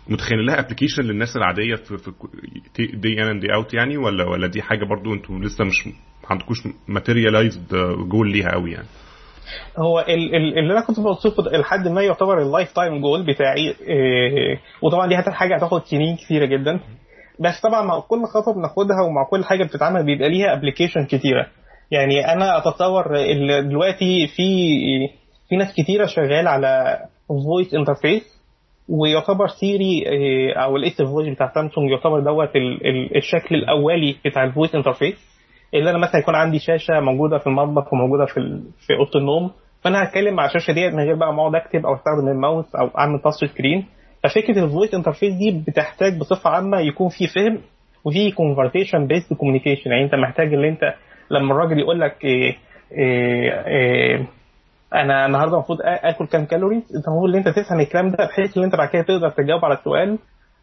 متخيلين 0.08 0.46
لها 0.46 0.60
application 0.60 1.02
للناس 1.02 1.36
العادية 1.36 1.74
في, 1.74 1.98
في 1.98 2.86
day 2.86 3.22
in 3.22 3.38
day 3.40 3.54
out 3.54 3.74
يعني؟ 3.74 3.96
ولا 3.96 4.24
ولا 4.24 4.46
دي 4.46 4.62
حاجة 4.62 4.84
برضو 4.84 5.14
أنتوا 5.14 5.38
لسه 5.38 5.64
مش 5.64 5.86
ما 5.86 5.92
عندكوش 6.30 6.58
materialized 6.88 7.74
goal 8.08 8.32
ليها 8.32 8.48
قوي 8.52 8.72
يعني؟ 8.72 8.86
هو 9.78 10.04
اللي 10.08 10.72
أنا 10.72 10.80
كنت 10.86 11.00
بوصفه 11.00 11.42
لحد 11.42 11.88
ما 11.88 12.02
يعتبر 12.02 12.42
ال 12.42 12.72
lifetime 12.72 13.00
goal 13.00 13.26
بتاعي 13.26 13.74
إيه 13.80 14.60
وطبعا 14.82 15.06
دي 15.06 15.16
حاجة 15.16 15.56
هتاخد 15.56 15.82
سنين 15.84 16.16
كثيره 16.16 16.46
جدا. 16.46 16.80
بس 17.40 17.60
طبعا 17.60 17.82
مع 17.82 18.00
كل 18.00 18.24
خطوة 18.24 18.54
بناخدها 18.54 19.02
ومع 19.06 19.24
كل 19.30 19.44
حاجة 19.44 19.64
بتتعمل 19.64 20.04
بيبقى 20.04 20.28
ليها 20.28 20.52
application 20.52 21.04
كتيرة. 21.04 21.46
يعني 21.90 22.32
أنا 22.32 22.58
أتصور 22.58 23.04
دلوقتي 23.60 24.26
في 24.26 24.48
في 25.48 25.56
ناس 25.56 25.74
كتيرة 25.74 26.06
شغال 26.06 26.48
على 26.48 26.98
voice 27.28 27.74
interface 27.74 28.38
ويعتبر 28.88 29.48
Siri 29.48 30.04
أو 30.52 30.76
ال 30.76 30.89
S 30.89 31.02
Voice 31.02 31.34
بتاع 31.34 31.52
سامسونج 31.54 31.90
يعتبر 31.90 32.20
دوت 32.20 32.50
الشكل 33.16 33.54
الأولي 33.54 34.16
بتاع 34.24 34.44
ال 34.44 34.49
voice 34.49 34.74
interface 34.74 35.37
اللي 35.74 35.90
أنا 35.90 35.98
مثلا 35.98 36.20
يكون 36.20 36.34
عندي 36.34 36.58
شاشة 36.58 37.00
موجودة 37.00 37.38
في 37.38 37.46
المطبخ 37.46 37.92
وموجودة 37.92 38.24
في. 38.26 38.60
في 38.86 38.94
أوضة 38.98 39.18
النوم 39.20 39.50
فأنا 39.82 40.04
هتكلم 40.04 40.40
على 40.40 40.48
الشاشة 40.48 40.72
ديت 40.72 40.92
من 40.94 41.00
غير 41.00 41.14
بقى 41.14 41.32
ما 41.34 41.40
أقعد 41.42 41.54
أكتب 41.54 41.86
أو 41.86 41.94
أستخدم 41.94 42.28
الماوس 42.28 42.74
أو 42.76 42.86
أعمل 42.98 43.20
touch 43.20 43.50
screen 43.52 43.86
ففكرة 44.24 44.64
ال 44.64 44.69
voice 44.69 44.94
interface 44.94 45.34
دي 45.34 45.64
بتحتاج 45.68 46.18
بصفة 46.18 46.50
عامة 46.50 46.80
يكون 46.80 47.08
في 47.08 47.26
فهم 47.26 47.58
وفي 48.04 48.30
conversation 48.30 49.06
based 49.06 49.34
communication 49.34 49.90
يعني 49.90 50.04
أنت 50.04 50.14
محتاج 50.14 50.54
إن 50.54 50.64
أنت 50.64 50.94
لما 51.30 51.52
الراجل 51.54 51.78
يقول 51.78 52.00
لك 52.00 52.24
إيه 52.24 52.56
إيه 52.92 53.66
إيه 53.66 54.26
أنا 54.94 55.26
النهارده 55.26 55.54
المفروض 55.54 55.78
آكل 55.84 56.26
كام 56.26 56.44
calories 56.44 56.82
أنت 56.96 57.08
المفروض 57.08 57.30
إن 57.30 57.36
أنت 57.36 57.48
تفهم 57.48 57.80
الكلام 57.80 58.10
ده 58.10 58.16
بحيث 58.26 58.58
إن 58.58 58.64
أنت 58.64 58.76
بعد 58.76 58.88
كده 58.88 59.02
تقدر 59.02 59.28
تجاوب 59.30 59.64
على 59.64 59.74
السؤال 59.74 60.18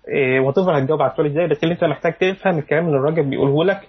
إيه 0.08 0.40
وتفضل 0.40 0.74
هتجاوب 0.76 1.02
على 1.02 1.12
السؤال 1.12 1.28
إزاي 1.28 1.48
بس 1.48 1.64
اللي 1.64 1.74
أنت 1.74 1.84
محتاج 1.84 2.14
تفهم 2.14 2.58
الكلام 2.58 2.86
اللي 2.86 2.98
الراجل 2.98 3.30
بيقوله 3.30 3.64
لك. 3.66 3.80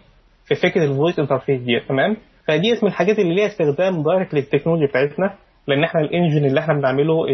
في 0.48 0.54
فكرة 0.54 0.84
ال 0.84 0.90
voice 0.90 1.18
interface 1.18 1.60
دي 1.60 1.80
تمام؟ 1.88 2.16
فدي 2.48 2.72
من 2.82 2.88
الحاجات 2.88 3.18
اللي 3.18 3.34
ليها 3.34 3.46
استخدام 3.46 4.02
direct 4.02 4.34
للتكنولوجيا 4.34 4.86
بتاعتنا 4.86 5.34
لأن 5.68 5.84
إحنا 5.84 6.00
ال 6.00 6.06
engine 6.06 6.44
اللي 6.44 6.60
إحنا 6.60 6.74
بنعمله 6.74 7.24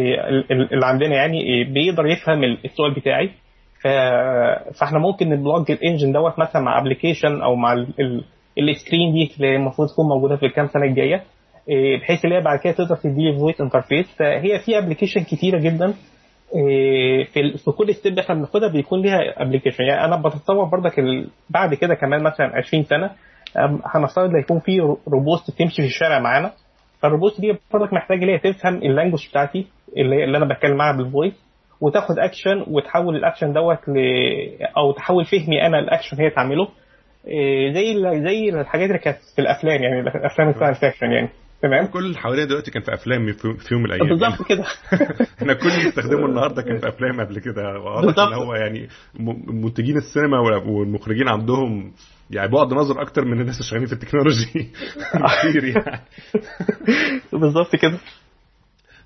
اللي 0.51 0.87
عندنا 0.87 1.15
يعني 1.17 1.65
بيقدر 1.65 2.07
يفهم 2.07 2.45
السؤال 2.45 2.95
بتاعي. 2.95 3.31
فإحنا 4.79 4.99
ممكن 4.99 5.29
ن 5.29 5.37
plug 5.37 5.71
ال 5.71 5.77
engine 5.77 6.13
دوت 6.13 6.39
مثلا 6.39 6.63
مع 6.63 6.79
application 6.79 7.43
أو 7.43 7.55
مع 7.57 7.73
ال 8.59 8.66
screen 8.66 9.13
دي 9.13 9.31
اللي 9.37 9.57
المفروض 9.57 9.89
تكون 9.89 10.09
موجودة 10.09 10.37
في 10.37 10.47
الكام 10.47 10.67
سنة 10.67 10.85
الجاية 10.85 11.23
بحيث 12.01 12.25
ان 12.25 12.33
هي 12.33 12.41
بعد 12.41 12.59
كده 12.59 12.73
تقدر 12.73 12.97
تدي 12.97 13.33
voice 13.39 13.61
interface 13.61 14.07
فهي 14.19 14.59
في 14.67 14.79
applications 14.79 15.21
كتيرة 15.21 15.59
جدا 15.59 15.95
في 17.33 17.57
في 17.65 17.71
كل 17.79 17.95
step 17.95 18.19
إحنا 18.19 18.35
بناخدها 18.35 18.69
بيكون 18.69 19.03
ليها 19.03 19.43
application 19.43 19.85
يعني 19.85 20.05
أنا 20.05 20.17
بتصور 20.17 20.65
برضك 20.65 20.95
بعد 21.51 21.75
كده 21.75 21.95
كمان 21.95 22.23
مثلا 22.23 22.47
20 22.57 22.85
سنة 22.85 23.11
هنفترض 23.95 24.37
يكون 24.37 24.61
في 24.61 24.81
robots 25.09 25.51
تمشي 25.59 25.83
في 25.83 25.89
الشارع 25.89 26.19
معانا. 26.19 26.53
فال 27.03 27.12
robots 27.12 27.41
دي 27.41 27.59
برضك 27.73 27.93
محتاج 27.93 28.19
اللي 28.21 28.33
هي 28.33 28.39
تفهم 28.39 28.75
ال 28.77 28.82
language 28.82 29.29
بتاعتي 29.31 29.67
اللي, 29.97 30.25
اللي 30.25 30.39
أنا 30.39 30.55
بتكلم 30.55 30.77
معاها 30.77 30.97
بال 30.97 31.07
voice 31.07 31.35
وتاخد 31.81 32.19
اكشن 32.19 32.65
وتحول 32.69 33.17
الاكشن 33.17 33.53
دوت 33.53 33.89
ل 33.89 33.97
أو 34.77 34.93
تحول 34.93 35.25
فهمي 35.25 35.67
أنا 35.67 35.79
الاكشن 35.79 36.17
هي 36.21 36.31
تعمله. 36.31 36.69
زي 37.75 37.95
زي 38.25 38.49
الحاجات 38.61 38.87
اللي 38.89 38.99
كانت 38.99 39.19
في 39.37 39.43
الأفلام 39.43 39.83
يعني 39.83 40.01
الأفلام 40.01 40.49
ال 40.49 40.53
science 40.53 40.81
fiction 40.81 41.13
يعني. 41.13 41.29
تمام؟ 41.63 41.87
كل 41.87 42.05
اللي 42.05 42.19
حوالينا 42.19 42.49
دلوقتي 42.49 42.71
كان 42.71 42.83
في 42.83 42.95
أفلام 42.95 43.33
في 43.33 43.75
يوم 43.75 43.83
من 43.83 43.93
الأيام. 43.93 44.09
بالظبط 44.09 44.49
كده. 44.49 44.65
إحنا 45.39 45.53
كل 45.55 45.69
اللي 45.69 45.85
بنستخدمه 45.85 46.27
النهارده 46.27 46.63
كان 46.63 46.79
في 46.79 46.89
أفلام 46.89 47.21
قبل 47.21 47.39
كده. 47.39 47.63
واضح 47.79 48.23
إن 48.23 48.33
هو 48.33 48.55
يعني 48.55 48.89
منتجين 49.47 49.97
السينما 49.97 50.39
والمخرجين 50.67 51.29
عندهم 51.29 51.93
يعني 52.31 52.51
بعد 52.53 52.73
نظر 52.75 53.03
أكتر 53.03 53.25
من 53.25 53.41
الناس 53.41 53.57
اللي 53.57 53.69
شغالين 53.69 53.87
في 53.87 53.93
التكنولوجي 53.93 54.45
كتير 55.41 55.65
يعني. 55.65 56.01
بالظبط 57.43 57.77
كده. 57.77 57.99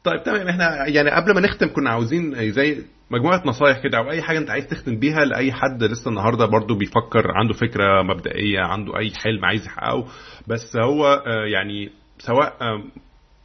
طيب 0.05 0.23
تمام. 0.23 0.49
إحنا 0.49 0.87
يعني 0.87 1.11
قبل 1.11 1.35
ما 1.35 1.41
نختم 1.41 1.67
كنا 1.67 1.91
عاوزين 1.91 2.53
زي 2.53 2.83
مجموعة 3.11 3.43
نصايح 3.47 3.79
كده 3.79 3.99
أو 3.99 4.11
أي 4.11 4.23
حاجة 4.23 4.39
أنت 4.39 4.51
عايز 4.51 4.67
تختم 4.67 4.99
بيها 4.99 5.25
لأي 5.25 5.53
حد 5.53 5.83
لسه 5.85 6.09
النهارده 6.09 6.47
برضو 6.47 6.75
بيفكر 6.75 7.31
عنده 7.35 7.55
فكرة 7.55 8.03
مبدئية 8.03 8.61
عنده 8.61 8.99
أي 8.99 9.13
حلم 9.17 9.45
عايز 9.45 9.67
يحققه. 9.67 10.07
بس 10.49 10.77
هو 10.77 11.07
آه، 11.07 11.45
يعني 11.53 11.91
سواء 12.19 12.53
آه، 12.61 12.83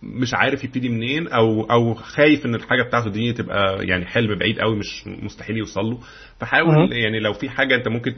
مش 0.04 0.34
عارف 0.34 0.64
يبتدي 0.64 0.90
منين 0.90 1.28
أو 1.28 1.62
أو 1.64 1.94
خايف 1.94 2.46
إن 2.46 2.56
الحاجة 2.56 2.84
بتاعته 2.84 3.10
دي 3.10 3.34
تبقى 3.34 3.86
يعني 3.86 4.06
حلم 4.06 4.36
بعيد 4.40 4.60
قوي 4.60 4.76
مش 4.76 5.08
مستحيل 5.08 5.58
يوصل 5.58 5.82
له. 5.82 5.98
فحاول. 6.40 6.94
يعني 6.94 7.20
لو 7.20 7.34
في 7.34 7.50
حاجة 7.50 7.76
أنت 7.76 7.88
ممكن 7.88 8.16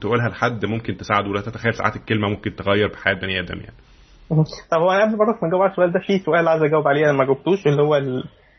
تقولها 0.00 0.28
لحد 0.28 0.64
ممكن 0.64 0.96
تساعده. 0.96 1.28
ولا 1.28 1.40
تتخيل 1.40 1.74
ساعات 1.74 1.96
الكلمة 1.96 2.28
ممكن 2.28 2.54
تغير 2.56 2.88
في 2.88 2.98
حياة 2.98 3.14
بني 3.14 3.40
آدم 3.40 3.58
يعني. 3.58 3.74
طب 4.70 4.78
هو 4.80 4.90
قبل 4.90 5.16
برضك 5.18 5.42
ما 5.42 5.48
اجاوب 5.48 5.62
على 5.62 5.70
السؤال 5.70 5.92
ده 5.92 6.00
في 6.06 6.18
سؤال 6.18 6.48
عايز 6.48 6.62
أجاوب 6.62 6.88
عليه 6.88 7.04
أنا 7.04 7.12
ما 7.12 7.24
جاوبتوش 7.24 7.66
اللي 7.66 7.82
هو 7.82 7.96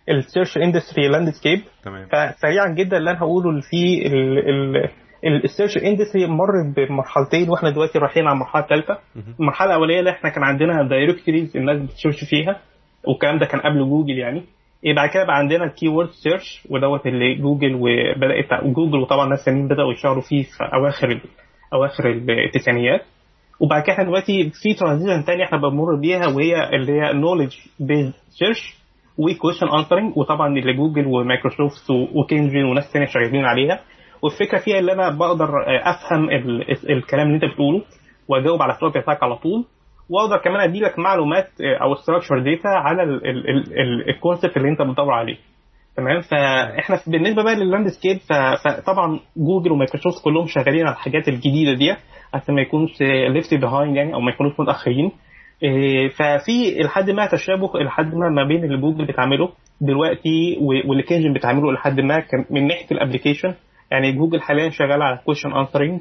ال 0.10 0.16
search 0.16 0.58
industry 0.58 1.08
landscape 1.08 1.60
تمام. 1.84 2.08
فسريعا 2.08 2.76
جدا 2.78 2.98
اللي 2.98 3.12
أنا 3.12 3.20
هقوله 3.20 3.50
اللي 3.50 3.62
في 3.62 4.10
ال 5.28 5.35
search 5.35 5.78
industry 5.78 6.28
مر 6.28 6.52
بمرحلتين 6.78 7.50
وإحنا 7.50 7.70
دلوقتي 7.70 8.00
رايحين 8.00 8.24
على 8.28 8.34
المرحله 8.34 8.64
الثالثه 8.64 8.98
المرحلة 9.40 9.70
الأولية 9.70 10.00
اللي 10.00 10.10
إحنا 10.10 10.30
كان 10.30 10.44
عندنا 10.44 10.88
directories 10.90 11.58
الناس 11.58 11.78
بت 11.82 11.92
search 11.92 12.24
فيها 12.30 12.60
والكلام 13.08 13.40
ده 13.40 13.46
كان 13.46 13.60
قبل 13.62 13.90
جوجل 13.90 14.18
يعني. 14.18 14.44
إيه 14.86 14.96
بعد 14.96 15.10
كده 15.10 15.24
بقى 15.24 15.36
عندنا 15.38 15.64
ال 15.66 15.88
keyword 15.88 16.10
search 16.10 16.64
ودوت 16.70 17.08
اللي 17.08 17.36
جوجل 17.36 17.76
وبدأت 17.76 18.64
جوجل 18.64 18.98
وطبعا 19.00 19.30
ناس 19.30 19.46
تانيين 19.46 19.68
بدأوا 19.68 19.92
يشتغلوا 19.94 20.22
فيه 20.22 20.44
في 20.44 20.64
أواخر 20.74 21.10
ال- 21.12 21.22
أواخر 21.74 22.10
التسعينيات. 22.46 23.02
وبعد 23.60 23.84
كده 23.84 23.94
إحنا 23.94 24.04
دلوقتي 24.04 24.52
في 24.64 24.74
transition 24.74 25.26
تاني 25.26 25.44
إحنا 25.44 25.58
بنمر 25.58 25.96
بيها 26.02 26.28
وهي 26.28 26.70
اللي 26.76 26.92
هي 26.92 27.14
knowledge 27.14 27.54
base 27.80 28.14
search 28.40 28.76
و 29.18 29.23
question 29.23 29.68
answering 29.78 30.18
وطبعا 30.18 30.48
اللي 30.58 30.74
جوجل 30.74 31.06
ومايكروسوفت 31.08 31.90
وكينجن 32.16 32.64
وناس 32.64 32.92
تانية 32.94 33.06
شغالين 33.08 33.46
عليها. 33.46 33.80
والفكرة 34.22 34.58
فيها 34.60 34.80
اللي 34.80 34.94
أنا 34.94 35.10
بقدر 35.10 35.50
أفهم 35.84 36.30
ال- 36.30 36.90
الكلام 36.92 37.28
اللي 37.28 37.36
أنت 37.36 37.54
بتقوله 37.54 37.82
وأجاوب 38.28 38.62
على 38.62 38.74
السؤال 38.74 38.92
بتاعك 38.92 39.24
على 39.24 39.36
طول 39.36 39.66
وأقدر 40.10 40.38
كمان 40.38 40.60
ادي 40.70 40.80
لك 40.80 41.00
معلومات 41.00 41.48
أو 41.82 41.96
structured 41.96 42.40
data 42.40 42.68
على 42.68 43.04
ال 44.10 44.16
concept 44.16 44.58
اللي 44.58 44.70
أنت 44.70 44.82
بتدور 44.82 45.12
عليه. 45.14 45.38
تمام؟ 45.98 46.22
فإحنا 46.22 47.00
بالنسبة 47.08 47.44
بقى 47.44 47.56
لل 47.56 47.67
landscape 47.67 48.18
فطبعا 48.18 49.20
جوجل 49.38 49.72
ومايكروسوفت 49.72 50.24
كلهم 50.24 50.46
شغالين 50.48 50.88
على 50.88 50.96
الحاجات 50.96 51.28
الجديدة 51.28 51.74
دي 51.74 51.96
عشان 52.34 52.56
ما 52.56 52.62
يكونوش 52.62 53.02
left 53.02 53.54
behind 53.54 53.96
يعني 53.96 54.14
أو 54.14 54.20
ما 54.20 54.32
يكونوش 54.32 54.60
متأخرين. 54.60 55.12
إيه، 55.64 56.10
ففي 56.10 56.80
لحد 56.84 57.10
ما 57.10 57.26
تشابه 57.28 57.70
لحد 57.80 58.16
ما 58.16 58.30
ما 58.30 58.44
بين 58.44 58.64
اللي 58.64 58.78
جوجل 58.78 59.06
بتعمله 59.06 59.50
دلوقتي 59.82 60.58
واللي 60.62 61.04
كينجن 61.04 61.34
بتعمله 61.34 61.72
لحد 61.72 62.00
ما 62.00 62.24
من 62.50 62.68
ناحية 62.68 62.86
ال 62.92 62.97
application 62.97 63.54
يعني 63.92 64.12
جوجل 64.12 64.42
حاليا 64.42 64.70
شغال 64.70 65.02
على 65.02 65.20
question 65.26 65.52
answering 65.54 66.00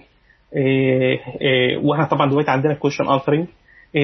وإحنا 1.83 2.05
طبعا 2.05 2.31
دلوقتي 2.31 2.51
عندنا 2.51 2.75
question 2.75 3.09
answering 3.09 3.47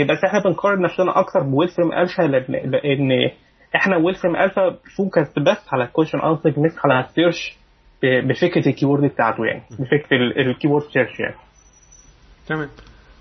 بس 0.08 0.24
إحنا 0.26 0.38
بنقارن 0.44 0.82
نفسنا 0.82 1.20
أكتر 1.20 1.40
ب 1.42 1.48
Wolfram 1.48 1.92
Alpha 1.92 2.22
لأن 2.22 3.30
إحنا 3.76 3.96
Wolfram 3.96 4.36
Alpha 4.36 4.70
focus 4.96 5.38
بس 5.38 5.68
على 5.72 5.84
ال 5.84 5.88
question 5.88 6.18
answering 6.20 6.58
مش 6.58 6.70
على 6.84 7.04
ال 7.04 7.11
search 7.11 7.56
بفكرة 8.02 8.68
ال 8.68 8.73
keyword 8.73 9.04
بتاعته 9.12 9.44
يعني 9.44 9.62
بفكرة 9.70 10.16
ال 10.50 10.54
keyword 10.54 10.84
search 10.92 11.20
يعني. 11.20 11.34
تمام. 12.46 12.68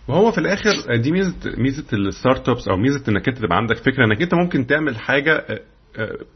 وهو 0.07 0.31
في 0.31 0.37
الآخر 0.37 0.95
دي 0.95 1.11
ميزه 1.11 1.35
ميزة 1.57 1.85
ال 1.93 2.49
startups 2.49 2.67
أو 2.67 2.77
ميزة 2.77 3.03
إنك 3.09 3.27
أنت 3.27 3.37
تبقى 3.37 3.57
عندك 3.57 3.75
فكرة 3.77 4.05
إنك 4.05 4.21
أنت 4.21 4.33
ممكن 4.33 4.67
تعمل 4.67 4.97
حاجة 4.97 5.45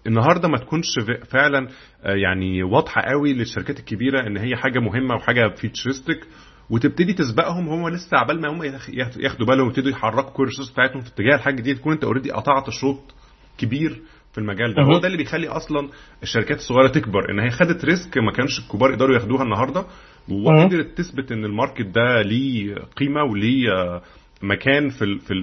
النهارده 0.08 0.48
ما 0.48 0.58
تكونش 0.58 1.00
فعلا 1.32 1.68
آه، 2.04 2.14
يعني 2.16 2.64
واضحة 2.64 3.02
قوي 3.02 3.34
للشركات 3.34 3.80
الكبيرة 3.80 4.28
إن 4.28 4.38
هي 4.38 4.56
حاجة 4.56 4.80
مهمة 4.80 5.16
وحاجة 5.16 5.48
futuristic 5.56 6.28
وتبتدي 6.70 7.14
تسبقهم 7.14 7.70
هم 7.70 7.90
لسه 7.90 8.18
عبال 8.18 8.42
ما 8.42 8.50
هم 8.52 8.64
ياخ- 8.64 8.90
ياخ- 8.90 9.18
ياخدوا 9.18 9.48
بالهم 9.48 9.68
ويبتدوا 9.68 9.92
يحركوا 9.92 10.30
كل 10.32 10.44
ال 10.44 10.47
resources 10.47 10.72
بتاعتهم 10.72 11.02
في 11.02 11.08
اتجاه 11.10 11.36
الحاجة 11.36 11.62
دي 11.62 11.74
تكون 11.74 11.94
أنت 11.94 12.04
already 12.04 12.32
قطعت 12.32 12.70
شوط 12.70 13.14
كبير 13.58 14.02
في 14.32 14.38
المجال 14.38 14.74
ده. 14.76 14.82
هو 14.84 15.00
ده 15.00 15.08
اللي 15.08 15.18
بيخلي 15.18 15.48
أصلا 15.48 15.90
الشركات 16.24 16.58
الصغيرة 16.58 16.88
تكبر. 16.88 17.32
إن 17.32 17.40
هي 17.40 17.50
خدت 17.52 17.86
risk 17.86 18.18
ما 18.18 18.32
كانش 18.32 18.60
الكبار 18.60 18.92
يقدروا 18.92 19.16
ياخدوها 19.16 19.44
النهارده 19.44 19.86
وقدرت 20.30 20.98
تثبت 20.98 21.32
إن 21.32 21.46
ال 21.46 21.51
market 21.51 21.86
ده 21.86 22.22
ليه 22.22 22.76
قيمة 22.76 23.24
وليه 23.24 23.72
آه، 23.72 24.02
مكان 24.44 24.90
في 24.90 25.20
في 25.20 25.34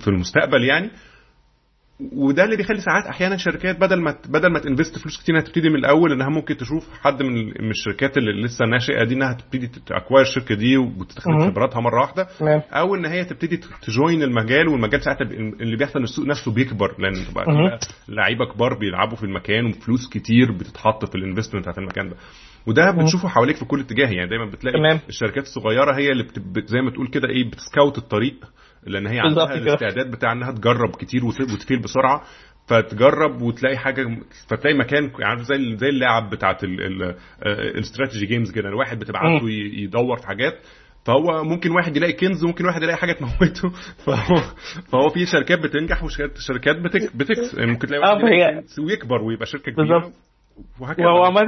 في 0.00 0.08
المستقبل 0.08 0.64
يعني. 0.64 0.90
وده 2.12 2.44
اللي 2.44 2.56
بيخلي 2.56 2.80
ساعات 2.80 3.04
أحيانا 3.06 3.36
شركات 3.36 3.80
بدل 3.80 4.00
ما 4.00 4.16
بدل 4.28 4.52
ما 4.52 4.58
ت 4.58 4.64
invest 4.64 4.98
فلوس 4.98 5.22
كتير 5.22 5.34
إنها 5.34 5.46
تبتدي 5.46 5.68
من 5.70 5.76
الأول 5.76 6.12
إنها 6.12 6.28
ممكن 6.28 6.56
تشوف 6.56 6.88
حد 7.00 7.22
من 7.22 7.34
من 7.46 7.70
الشركات 7.70 8.16
اللي 8.16 8.42
لسه 8.42 8.64
ناشئة 8.66 9.04
دي 9.04 9.14
إنها 9.14 9.32
تبتدي 9.32 9.66
ت 9.86 9.91
acquire 9.91 10.26
الشركة 10.26 10.54
دي 10.54 10.76
وتستخدم. 10.76 11.50
خبراتها 11.50 11.80
مرة 11.80 12.00
واحدة 12.00 12.28
أو 12.72 12.94
إن 12.94 13.06
هي 13.06 13.24
تبتدي 13.24 13.60
ت 13.82 13.90
join 13.90 14.22
المجال 14.22 14.68
والمجال 14.68 15.02
ساعتها 15.02 15.24
بي- 15.24 15.36
اللي 15.36 15.76
بيحصل 15.76 15.98
إن 15.98 16.04
السوق 16.04 16.26
نفسه 16.26 16.52
بيكبر 16.52 16.94
لأن. 16.98 17.14
تبقى 17.30 17.78
لعيبة 18.08 18.44
كبار 18.54 18.78
بيلعبوا 18.78 19.16
في 19.16 19.22
المكان 19.24 19.66
وفلوس 19.66 20.08
كتير 20.08 20.52
بتتحط 20.52 21.04
في 21.04 21.14
ال 21.14 21.18
investment 21.18 21.62
بتاعت 21.62 21.78
المكان 21.78 22.08
ده 22.08 22.16
وده 22.66 22.90
بتشوفه 22.90 23.28
حواليك 23.28 23.56
في 23.56 23.64
كل 23.64 23.80
اتجاه 23.80 24.08
يعني 24.10 24.28
دايما 24.28 24.50
بتلاقي 24.50 24.78
تمام. 24.78 24.98
الشركات 25.08 25.44
الصغيرة 25.44 25.96
هي 25.96 26.12
اللي. 26.12 26.22
بت- 26.22 26.68
زي 26.68 26.80
ما 26.80 26.90
تقول 26.90 27.08
كده 27.08 27.28
إيه 27.28 27.50
بت 27.50 27.64
scout 27.64 27.98
الطريق 27.98 28.34
لأن 28.86 29.06
هي 29.06 29.20
عندها. 29.20 29.54
الاستعداد 29.54 30.10
بتاع 30.10 30.32
انها 30.32 30.50
تجرب 30.52 30.96
كتير 30.96 31.24
وت- 31.24 31.40
وت 31.40 31.53
fail 31.53 31.78
بسرعة 31.82 32.22
فتجرب 32.68 33.42
وتلاقي 33.42 33.76
حاجة 33.76 34.06
فتلاقي 34.48 34.76
مكان 34.78 35.10
عارف 35.22 35.40
زي 35.40 35.76
زي 35.76 35.88
اللعب 35.88 36.30
بتاعت 36.30 36.64
ال 37.42 37.51
strategy 37.51 38.26
games 38.26 38.50
كده 38.52 38.68
الواحد 38.68 38.98
بتبعته 38.98 39.42
مم. 39.44 39.48
ي- 39.48 39.82
يدور 39.82 40.16
في 40.16 40.26
حاجات 40.26 40.54
فهو 41.06 41.44
ممكن 41.44 41.70
واحد 41.70 41.96
يلاقي 41.96 42.12
كنز 42.12 42.44
وممكن 42.44 42.66
واحد 42.66 42.82
يلاقي 42.82 42.96
حاجة 42.96 43.12
تموته 43.20 43.68
فهو 44.06 44.36
فهو 44.92 45.08
في 45.08 45.26
شركات 45.26 45.58
بتنجح 45.58 46.04
وشركات 46.04 46.76
بتك 46.76 47.16
بتكس 47.16 47.54
ممكن 47.58 47.86
تلاقي 47.86 48.00
واحد 48.02 48.24
آه، 48.24 48.60
كنز 48.60 48.80
ويكبر 48.80 49.22
ويبقى 49.22 49.46
شركة 49.46 49.72
كبيرة 49.72 49.98
بالظبط. 49.98 50.12
وهكذا 50.80 51.06
وهو 51.06 51.24
عامة 51.24 51.40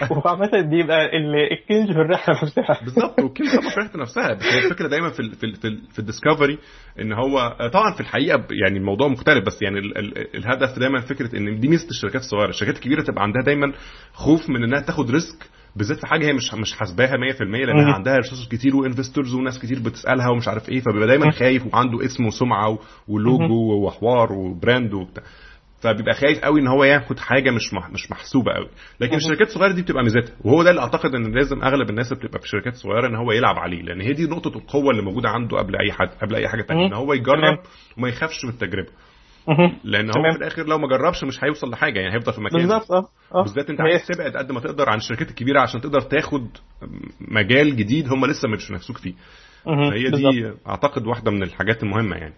وهو 0.10 0.22
عامة 0.26 0.50
بيبقى 0.70 1.04
ال- 1.06 1.52
الكنج 1.52 1.92
في 1.92 1.98
الرحلة 2.00 2.34
نفسها. 2.42 2.80
بالظبط 2.84 3.20
والكلمة 3.22 3.50
طبعا 3.56 3.68
في 3.70 3.80
ريحه 3.80 3.98
نفسها. 3.98 4.32
بس 4.34 4.42
هي 4.42 4.64
الفكرة 4.66 4.88
دايما 4.88 5.10
في 5.10 5.20
ال 5.20 5.34
في 5.34 5.44
ال 5.46 5.54
في, 5.54 5.66
ال 5.68 5.80
في 5.92 5.98
ال 5.98 6.04
discovery 6.04 6.58
إن 7.00 7.12
هو 7.12 7.56
طبعا 7.72 7.92
في 7.94 8.00
الحقيقة 8.00 8.44
يعني 8.64 8.78
الموضوع 8.78 9.08
مختلف 9.08 9.44
بس 9.46 9.62
يعني 9.62 9.78
ال 9.78 9.98
ال 9.98 10.36
الهدف 10.36 10.78
دايما 10.78 11.00
فكرة 11.00 11.36
إن 11.38 11.60
دي 11.60 11.68
ميزة 11.68 11.88
الشركات 11.90 12.20
الصغيرة. 12.22 12.48
الشركات 12.48 12.74
الكبيرة 12.76 13.02
تبقى 13.02 13.22
عندها 13.22 13.42
دايما 13.42 13.72
خوف 14.12 14.50
من 14.50 14.64
إنها 14.64 14.80
تاخد 14.80 15.10
risk 15.10 15.46
بالذات 15.76 15.98
في 16.00 16.06
حاجة 16.06 16.26
هي 16.26 16.32
مش 16.32 16.54
مش 16.54 16.72
حاسباها 16.72 17.12
100% 17.16 17.40
لأنها. 17.42 17.94
عندها 17.94 18.16
resources 18.16 18.48
كتير 18.48 18.76
و 18.76 18.82
investors 18.82 19.34
وناس 19.34 19.58
كتير 19.58 19.78
بتسألها 19.84 20.28
ومش 20.28 20.48
عارف 20.48 20.68
إيه 20.68 20.80
فبيبقى 20.80 21.06
دايما 21.08 21.30
خايف 21.30 21.66
وعنده 21.66 22.04
اسم 22.04 22.26
وسمعة 22.26 22.78
ولوجو 23.08 23.86
وحوار 23.86 24.32
و 24.32 24.42
brand 24.42 24.94
وبتاع. 24.94 25.22
فبيبقى 25.80 26.14
خايف 26.14 26.38
قوي 26.44 26.60
إن 26.60 26.66
هو 26.66 26.84
ياخد 26.84 27.18
حاجة 27.18 27.50
مش 27.50 27.74
مح- 27.74 27.90
مش 27.90 28.10
محسوبة 28.10 28.52
قوي. 28.52 28.68
لكن 29.00 29.16
الشركات 29.16 29.48
الصغيرة 29.48 29.72
دي 29.72 29.82
بتبقى 29.82 30.02
ميزتها. 30.02 30.34
وهو 30.44 30.62
ده 30.62 30.70
اللي 30.70 30.80
أعتقد 30.82 31.14
إن 31.14 31.32
لازم 31.34 31.62
أغلب 31.62 31.90
الناس 31.90 32.12
اللي 32.12 32.22
بتبقى 32.24 32.38
في 32.38 32.44
الشركات 32.44 32.72
الصغيرة 32.72 33.06
إن 33.08 33.14
هو 33.16 33.32
يلعب 33.32 33.56
عليه. 33.58 33.82
لأن 33.82 34.00
هي 34.00 34.12
دي 34.12 34.26
نقطة 34.26 34.58
القوة 34.58 34.90
اللي 34.90 35.02
موجودة 35.02 35.28
عنده 35.28 35.58
قبل 35.58 35.76
أي 35.76 35.92
حد 35.92 36.08
قبل 36.22 36.34
أي 36.34 36.48
حاجة 36.48 36.62
ثانية. 36.62 36.86
إن 36.86 36.92
هو 36.92 37.12
يجرب. 37.12 37.58
وما 37.98 38.08
يخافش 38.08 38.44
من 38.44 38.50
التجربة. 38.50 38.88
لأن 39.84 40.06
هو. 40.06 40.32
في 40.32 40.38
الآخر 40.38 40.66
لو 40.66 40.78
ما 40.78 40.88
جربش 40.88 41.24
مش 41.24 41.44
هيوصل 41.44 41.70
لحاجة. 41.70 42.00
يعني 42.00 42.14
هيفضل 42.14 42.32
في 42.32 42.40
مكانه. 42.40 42.62
بالظبط. 42.62 42.92
أه. 42.92 43.08
أه. 43.34 43.42
بالذات 43.42 43.70
أنت 43.70 43.80
عايز 43.80 44.06
تبعد 44.06 44.36
قد 44.36 44.52
ما 44.52 44.60
تقدر 44.60 44.88
عن 44.88 44.98
الشركات 44.98 45.30
الكبيرة 45.30 45.60
عشان 45.60 45.80
تقدر 45.80 46.00
تاخد 46.00 46.48
مجال 47.20 47.76
جديد 47.76 48.08
هم 48.12 48.26
لسه 48.26 48.48
مش 48.48 48.70
نفسوك 48.70 48.98
فيه. 48.98 49.14
فهي. 49.90 50.10
دي 50.10 50.52
أعتقد 50.68 51.06
واحدة 51.06 51.30
من 51.30 51.42
الحاجات 51.42 51.82
المهمة 51.82 52.16
يعني. 52.16 52.34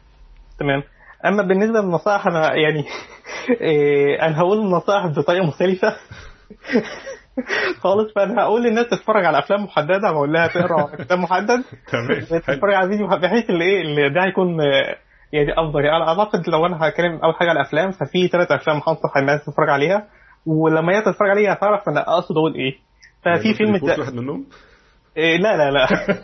تمام. 0.61 0.83
أما 1.27 1.43
بالنسبة 1.43 1.81
للنصائح 1.81 2.27
أنا 2.27 2.55
يعني 2.55 2.85
إيه 3.61 4.23
أنا 4.23 4.39
هقول 4.41 4.59
النصائح 4.59 5.07
بطريقة 5.07 5.47
مختلفة 5.47 5.97
خالص. 7.83 8.13
فأنا 8.15 8.43
هقول 8.43 8.63
للناس 8.63 8.87
تتفرج 8.89 9.25
على 9.25 9.39
أفلام 9.39 9.65
محددة 9.65 10.13
واقول 10.13 10.33
لها 10.33 10.47
تقرأ 10.47 10.97
كتاب 11.05 11.19
محدد. 11.19 11.65
تمام 11.93 12.21
تتفرج 12.41 12.75
على 12.75 12.89
فيديو 12.89 13.07
بحيث 13.07 13.51
اللي 13.51 13.65
إيه 13.65 13.83
اللي 13.83 14.09
ده 14.11 14.25
هيكون 14.25 14.61
يعني 15.33 15.53
أفضل. 15.57 15.85
يعني 15.85 15.97
أنا 15.97 16.09
أعتقد 16.09 16.49
لو 16.49 16.67
أنا 16.67 16.89
هتكلم 16.89 17.19
أول 17.25 17.35
حاجة 17.35 17.49
على 17.49 17.61
الأفلام 17.61 17.91
ففي 17.91 18.29
ثلاث 18.29 18.53
أفلام 18.53 18.77
هنصح 18.77 19.17
الناس 19.17 19.45
تتفرج 19.45 19.69
عليها. 19.71 20.07
ولما 20.47 20.93
هي 20.97 21.03
تتفرج 21.03 21.31
عليها 21.31 21.53
هتعرف 21.53 21.89
أنا 21.89 22.01
أقصد 22.01 22.37
أقول 22.37 22.55
إيه. 22.55 22.75
ففي 23.25 23.55
فيلم 23.55 23.73
ريبورت 23.73 23.99
واحد 23.99 24.15
منهم؟ 24.15 24.47
إيه 25.19 25.37
لا 25.37 25.57
لا 25.57 25.71
لا. 25.71 25.87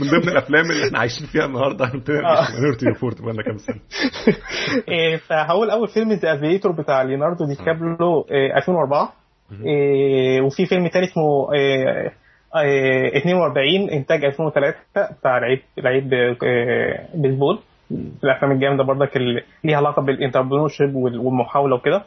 من 0.00 0.08
ضمن 0.10 0.28
الأفلام 0.28 0.70
اللي 0.70 0.86
إحنا 0.86 0.98
عايشين 0.98 1.26
فيها 1.26 1.44
النهارده 1.44 1.84
آه. 1.84 1.90
Minority 2.52 2.86
Report 2.86 3.22
بقالنا 3.22 3.42
كام 3.42 3.56
سنة. 3.56 3.80
إيه، 4.88 5.16
فهقول 5.16 5.70
أول 5.70 5.88
فيلم 5.88 6.12
The 6.12 6.34
Aviator 6.34 6.72
بتاع 6.72 7.02
ليوناردو 7.02 7.44
دي 7.44 7.52
إيه، 8.30 8.56
2004 8.56 9.12
إيه، 9.66 10.40
وفي 10.40 10.66
فيلم 10.66 10.86
تاني 10.86 11.04
اسمه 11.06 11.52
إيه، 11.54 12.12
إيه، 12.56 13.16
42 13.18 13.90
إنتاج 13.90 14.24
2003 14.24 14.76
بتاع 15.20 15.38
لعيب 15.38 15.60
لعيب 15.78 16.12
إيه، 16.42 17.08
بيسبول. 17.14 17.58
الأفلام 18.24 18.52
الجامدة 18.52 18.84
برضك 18.84 19.16
اللي 19.16 19.42
ليها 19.64 19.76
علاقة 19.76 20.02
بال 20.02 20.68
entrepreneurship 20.68 20.94
والمحاولة 20.94 21.76
وكده. 21.76 22.04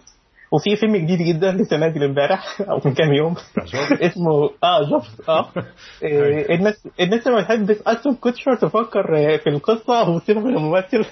وفي 0.52 0.76
فيلم 0.76 0.96
جديد 0.96 1.22
جدا 1.22 1.52
لسه 1.52 1.78
نازل 1.78 2.04
امبارح 2.04 2.44
أو 2.72 2.82
من 2.86 2.94
كام 2.94 3.14
يوم. 3.14 3.36
اسمه 4.08 4.50
آه 4.64 4.90
Jobs 4.90 5.22
آه. 5.30 5.50
إيه، 6.04 6.56
الناس 6.56 6.88
الناس 7.00 7.28
اللي 7.28 7.38
ما 7.38 7.44
بتحبش 7.44 7.76
أصلا 7.88 8.16
كوتشر 8.16 8.56
تفكر 8.56 9.18
آه، 9.18 9.38
في 9.38 9.50
القصة 9.50 10.10
وتسيبها 10.10 10.44
من 10.44 10.58
الممثل. 10.58 11.04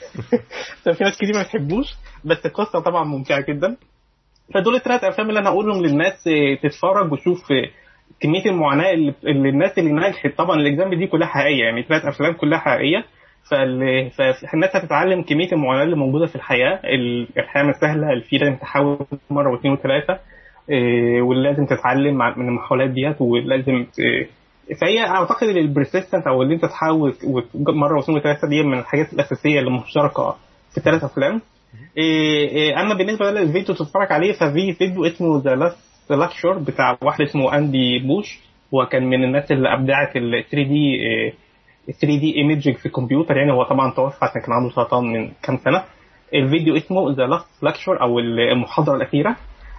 في 0.83 1.03
ناس 1.03 1.17
كتير 1.17 1.35
ما 1.35 1.41
بتحبوش 1.43 1.87
بس 2.25 2.45
القصة 2.45 2.79
طبعا 2.79 3.03
ممتعة 3.03 3.41
جدا. 3.49 3.77
فدول 4.53 4.75
الثلاث 4.75 5.03
أفلام 5.03 5.29
اللي 5.29 5.39
أنا 5.39 5.49
أقولهم 5.49 5.83
للناس 5.83 6.27
آه، 6.27 6.55
تتفرج 6.63 7.11
وشوف 7.11 7.51
آه، 7.51 7.69
كمية 8.19 8.45
المعاناة 8.45 8.91
اللي, 8.91 9.13
الناس 9.49 9.77
اللي 9.77 9.91
نجحت. 9.91 10.37
طبعا 10.37 10.55
الإكزام 10.55 10.93
دي 10.99 11.07
كلها 11.07 11.27
حقيقية 11.27 11.63
يعني 11.63 11.83
ثلاث 11.83 12.05
أفلام 12.05 12.33
كلها 12.33 12.59
حقيقية. 12.59 13.05
فالناس 13.49 14.75
هتتعلم 14.75 15.21
كمية 15.21 15.51
المعاناة 15.51 15.83
اللي 15.83 15.95
موجودة 15.95 16.25
في 16.25 16.35
الحياة. 16.35 16.79
الحياة 17.37 17.63
مش 17.63 17.75
سهلة 17.81 18.19
في 18.29 18.37
لازم 18.37 18.55
تحاول 18.55 18.97
مرة 19.29 19.51
واثنين 19.51 19.73
وثلاثة 19.73 20.19
إيه، 20.69 21.21
ولازم 21.21 21.65
تتعلم 21.65 22.17
من 22.17 22.47
المحاولات 22.47 22.89
ديت 22.89 23.21
ولازم 23.21 23.85
فهي 24.81 24.99
أعتقد 25.07 25.47
ال 25.47 25.55
persistent 25.55 26.27
أو 26.27 26.41
اللي 26.41 26.55
أنت 26.55 26.65
تحاول 26.65 27.13
مرة 27.65 27.97
واثنين 27.97 28.17
وثلاثة 28.17 28.47
دي 28.49 28.63
من 28.63 28.79
الحاجات 28.79 29.13
الأساسية 29.13 29.59
اللي 29.59 29.71
مشتركة 29.71 30.35
في 30.71 30.77
الثلاث 30.77 31.03
أفلام. 31.03 31.41
إيه، 31.97 32.81
أما 32.81 32.93
بالنسبة 32.93 33.31
للفيديو 33.31 33.75
تتفرج 33.75 34.11
عليه 34.11 34.31
ففي 34.33 34.73
فيديو 34.73 35.05
اسمه 35.05 35.41
The 35.43 35.55
Last 35.55 36.11
Lecture 36.11 36.57
بتاع 36.57 36.97
واحد 37.01 37.21
اسمه 37.21 37.57
راندي 37.57 37.99
بوش 37.99 38.39
وكان 38.71 39.05
من 39.05 39.23
الناس 39.23 39.51
اللي 39.51 39.73
أبدعت 39.73 40.15
ال 40.15 40.43
3D 40.51 40.97
3D 41.85 42.35
imaging 42.35 42.75
في 42.75 42.85
الكمبيوتر 42.85 43.37
يعني 43.37 43.51
هو 43.51 43.63
طبعا 43.63 43.91
توفى 43.91 44.17
عشان 44.21 44.41
كان 44.41 44.53
عنده 44.53 44.69
سرطان 44.75 45.03
من 45.03 45.31
كام 45.43 45.57
سنة. 45.57 45.83
الفيديو 46.33 46.75
اسمه 46.75 47.11
The 47.15 47.23
Last 47.25 47.63
Lecture 47.63 48.01
أو 48.01 48.19
المحاضرة 48.19 48.95
الأخيرة. 48.95 49.35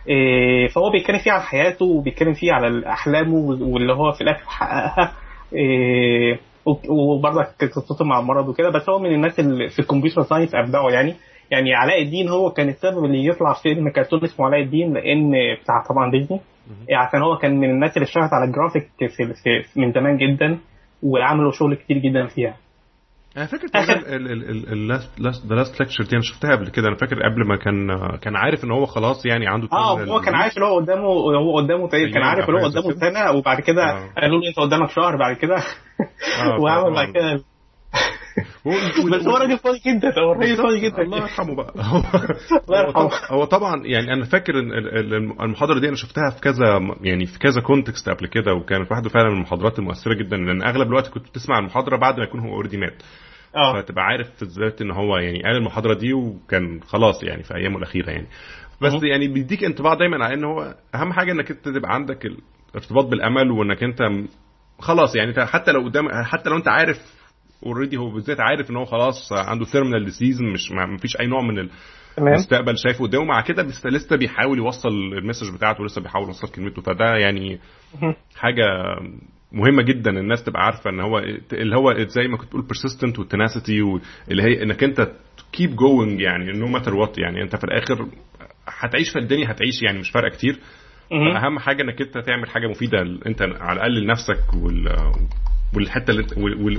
إيه، 0.09 0.69
فهو 0.69 0.91
بيتكلم 0.91 1.19
فيه 1.19 1.33
عن 1.33 1.41
حياته 1.41 1.85
وبيتكلم 1.87 2.33
فيه 2.33 2.53
على 2.53 2.87
احلامه 2.89 3.35
واللي 3.61 3.93
هو 3.93 4.13
في 4.13 4.21
الآخر 4.21 4.45
حققها. 4.47 5.13
إيه، 5.53 6.39
وبرضك 6.89 7.65
قصته 7.77 8.05
مع 8.05 8.19
المرض 8.21 8.49
وكده. 8.49 8.71
بس 8.71 8.89
هو 8.89 8.99
من 8.99 9.15
الناس 9.15 9.41
اللي 9.41 9.69
في 9.69 9.79
ال 9.79 9.84
computer 9.84 10.23
science 10.23 10.55
أبدعوا 10.55 10.91
يعني. 10.91 11.15
يعني 11.51 11.75
علاء 11.75 12.03
الدين 12.03 12.29
هو 12.29 12.51
كان 12.51 12.69
السبب 12.69 13.05
اللي 13.05 13.27
يطلع 13.27 13.53
فيلم 13.53 13.89
كرتون 13.89 14.25
اسمه 14.25 14.47
علاء 14.47 14.61
الدين 14.61 14.93
لأن 14.95 15.33
بتاع 15.63 15.83
طبعا 15.89 16.11
ديزني. 16.11 16.41
عشان 16.93 17.23
هو 17.23 17.37
كان 17.37 17.57
من 17.61 17.71
الناس 17.71 17.97
اللي 17.97 18.05
اشتغلت 18.05 18.33
على 18.33 18.45
الجرافيك 18.45 18.89
في, 18.99 19.35
في 19.73 19.81
من 19.81 19.93
زمان 19.93 20.17
جدا. 20.17 20.59
وعملوا 21.03 21.53
شغل 21.53 21.75
كتير 21.75 21.99
جدا 21.99 22.27
فيها. 22.27 22.57
أنا 23.37 23.47
فاكر 23.47 23.67
The 25.47 25.55
Last 25.55 25.81
Lecture 25.81 26.05
دي 26.05 26.17
أنا 26.17 26.23
شفتها 26.23 26.57
قبل 26.57 26.69
كده. 26.69 26.89
أنا 26.89 26.97
فاكر 26.97 27.23
قبل 27.23 27.47
ما 27.47 27.57
كان 27.57 27.89
كان 28.19 28.37
عارف 28.37 28.65
إن 28.65 28.71
هو 28.71 28.87
خلاص 28.87 29.27
يعني 29.27 29.47
عنده 29.47 29.69
آه 29.73 30.05
هو 30.05 30.21
كان 30.21 30.35
عارف 30.35 30.59
إن 30.59 30.63
هو 30.63 30.77
قدامه 30.81 31.03
هو 31.03 31.57
قدامه 31.57 31.89
كان 31.89 32.23
عارف 32.23 32.49
إن 32.49 32.55
هو 32.55 32.65
قدامه 32.65 32.91
سنة 32.91 33.31
وبعد 33.39 33.61
كده 33.61 33.83
آه. 33.83 34.11
قالوا 34.21 34.39
له 34.41 34.49
أنت 34.49 34.59
قدامك 34.59 34.91
شهر 34.91 35.17
بعد 35.17 35.37
كده. 35.37 35.57
آه، 35.57 36.61
وعمل 36.63 36.95
بعد 36.95 37.09
كده. 37.09 37.45
بس 39.13 39.27
هو 39.27 39.37
راجل 39.37 39.59
فظيع 39.59 39.79
جدا 39.87 40.09
هو 40.19 40.33
راجل 40.33 40.57
فظيع 40.57 40.81
جدا. 40.81 41.03
الله 41.03 41.19
يرحمه 41.19 41.55
بقى. 41.55 41.75
الله 42.69 42.81
يرحمه. 42.81 43.11
هو 43.31 43.45
طبعا 43.45 43.87
يعني 43.87 44.13
أنا 44.13 44.25
فاكر 44.25 44.59
إن 44.59 44.73
المحاضرة 45.43 45.79
دي 45.79 45.89
أنا 45.89 45.97
شفتها 45.97 46.31
في 46.31 46.41
كذا 46.41 46.81
يعني 47.01 47.27
في 47.27 47.39
كذا 47.39 47.61
context 47.61 48.09
قبل 48.09 48.27
كده 48.27 48.55
وكانت 48.55 48.91
واحدة 48.91 49.09
فعلا 49.09 49.29
من 49.29 49.37
المحاضرات 49.37 49.79
المؤثرة 49.79 50.15
جدا 50.15 50.37
لأن 50.37 50.63
أغلب 50.63 50.89
الوقت 50.89 51.09
كنت 51.09 51.29
بتسمع 51.29 51.59
المحاضرة 51.59 51.97
بعد 51.97 52.19
ما 52.19 52.25
يكون 52.25 52.41
هو 52.41 52.55
already 52.55 52.77
مات. 52.77 53.03
آه. 53.57 53.81
فتبقى 53.81 54.05
عارف 54.05 54.31
في 54.37 54.43
الذات 54.43 54.81
إن 54.81 54.91
هو 54.91 55.17
يعني 55.17 55.43
قال 55.43 55.57
المحاضرة 55.57 55.95
دي 55.95 56.13
وكان 56.13 56.81
خلاص 56.83 57.23
يعني 57.23 57.43
في 57.43 57.55
أيامه 57.55 57.79
الأخيرة 57.79 58.11
يعني. 58.11 58.27
بس 58.81 58.93
أوه. 58.93 59.07
يعني 59.07 59.29
بيديك 59.29 59.65
انطباع 59.65 59.95
دايما 59.95 60.25
على 60.25 60.35
إن 60.35 60.45
هو 60.45 60.75
أهم 60.95 61.13
حاجة 61.13 61.33
إنك 61.33 61.51
أنت 61.51 61.69
تبقى 61.69 61.95
عندك 61.95 62.27
الارتباط 62.75 63.05
بالأمل 63.05 63.51
وإنك 63.51 63.83
أنت 63.83 63.99
خلاص 64.79 65.17
يعني 65.17 65.47
حتى 65.47 65.73
لو 65.73 65.81
قدام 65.81 66.09
حتى 66.25 66.51
لو 66.51 66.57
أنت 66.57 66.69
عارف 66.69 67.26
already 67.67 67.97
هو 67.97 68.11
بالذات 68.11 68.41
عارف 68.41 68.71
إن 68.71 68.77
هو 68.77 68.85
خلاص 68.85 69.33
عنده 69.33 69.65
terminal 69.65 70.05
disease 70.05 70.41
مش 70.43 70.73
ما 70.73 70.97
فيش 70.97 71.21
أي 71.21 71.27
نوع 71.27 71.43
من 71.43 71.69
المستقبل 72.19 72.75
شايفه 72.79 73.05
قدامه. 73.05 73.25
مع 73.25 73.41
كده 73.41 73.63
لسه 73.85 74.17
بيحاول 74.17 74.59
يوصل 74.59 74.89
ال 74.89 74.97
message 74.97 75.55
بتاعته 75.55 75.85
لسه 75.85 76.03
بيحاول 76.03 76.27
يوصل 76.27 76.49
كلمته. 76.49 76.83
فده 76.83 77.17
يعني 77.17 77.59
حاجة 78.37 78.65
مهمة 79.53 79.83
جدا 79.83 80.11
الناس 80.11 80.45
تبقى 80.45 80.63
عارفة 80.65 80.91
إن 80.91 81.01
هو 81.01 81.19
اللي 81.53 81.77
هو 81.77 81.95
زي 82.07 82.29
ما 82.29 82.37
كنت 82.37 82.49
بتقول 82.49 82.65
persistent 82.65 83.19
وال 83.19 83.32
tenacity 83.32 83.83
واللي 83.83 84.43
هي 84.43 84.63
إنك 84.63 84.85
أنت 84.85 85.13
keep 85.53 85.77
going 85.77 86.21
يعني 86.21 86.53
no 86.53 86.67
matter 86.67 86.95
what 86.95 87.19
يعني. 87.19 87.43
أنت 87.43 87.57
في 87.57 87.65
الآخر 87.65 88.09
هتعيش 88.69 89.11
في 89.13 89.19
الدنيا 89.19 89.51
هتعيش 89.51 89.83
يعني 89.83 89.99
مش 89.99 90.11
فارقة 90.11 90.31
كتير. 90.37 90.59
أهم 91.37 91.59
حاجة 91.59 91.83
إنك 91.83 92.01
أنت 92.01 92.19
تعمل 92.19 92.49
حاجة 92.51 92.67
مفيدة 92.67 93.03
أنت 93.27 93.43
على 93.43 93.73
الأقل 93.73 94.01
لنفسك 94.03 94.55
وال 94.63 94.89
والحتة 95.77 96.11
اللي 96.11 96.27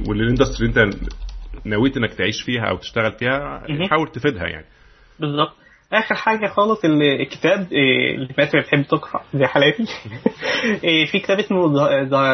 وال 0.07 0.20
industry 0.20 0.69
اللي 0.69 0.83
انت 0.83 0.95
نويت 1.65 1.97
انك 1.97 2.13
تعيش 2.13 2.41
فيها 2.41 2.69
أو 2.69 2.77
تشتغل 2.77 3.11
فيها 3.11 3.63
حاول 3.89 4.07
تفيدها 4.07 4.47
يعني. 4.47 4.65
بالظبط. 5.19 5.53
آخر 5.93 6.15
حاجة 6.15 6.47
خالص 6.47 6.85
الكتاب 6.85 7.67
إيه، 7.71 8.15
اللي 8.15 8.29
الناس 8.31 8.55
اللي 8.55 8.61
بتحب 8.61 8.81
تقرأ 8.81 9.21
زي 9.33 9.45
حالاتي. 9.45 9.83
إيه، 10.83 11.05
في 11.05 11.19
كتاب 11.19 11.39
اسمه 11.39 11.73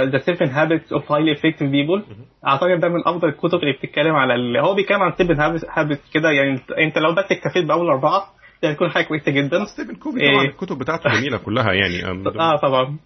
The 0.04 0.18
Seven 0.18 0.50
Habits 0.50 0.94
of 0.94 1.12
Highly 1.12 1.32
Effective 1.32 1.70
People 1.70 2.04
أعتقد 2.48 2.80
ده 2.80 2.90
من 2.90 3.08
أفضل 3.08 3.28
الكتب 3.28 3.60
اللي 3.60 3.74
بتتكلم 3.74 4.16
على 4.16 4.36
اللي 4.36 4.62
هو 4.62 4.76
بيتكلم 4.76 5.02
عن 5.02 5.12
seven 5.18 5.40
habits 5.70 6.12
كده. 6.14 6.32
يعني 6.32 6.60
انت 6.78 6.98
لو 6.98 7.12
بس 7.14 7.26
اكتفيت 7.32 7.66
بأول 7.66 7.88
أربعة 7.88 8.26
ده 8.64 8.70
هيكون 8.70 8.90
حاجة 8.90 9.04
كويسة 9.04 9.32
جدا. 9.32 9.66
ستيفن 9.66 9.96
كوفي 9.96 10.20
طبعا 10.20 10.42
إيه. 10.42 10.50
الكتب 10.50 10.78
بتاعته 10.78 11.20
جميلة 11.20 11.38
كلها 11.38 11.74
يعني. 11.74 12.06
آه 12.40 12.56
طبعا. 12.62 12.98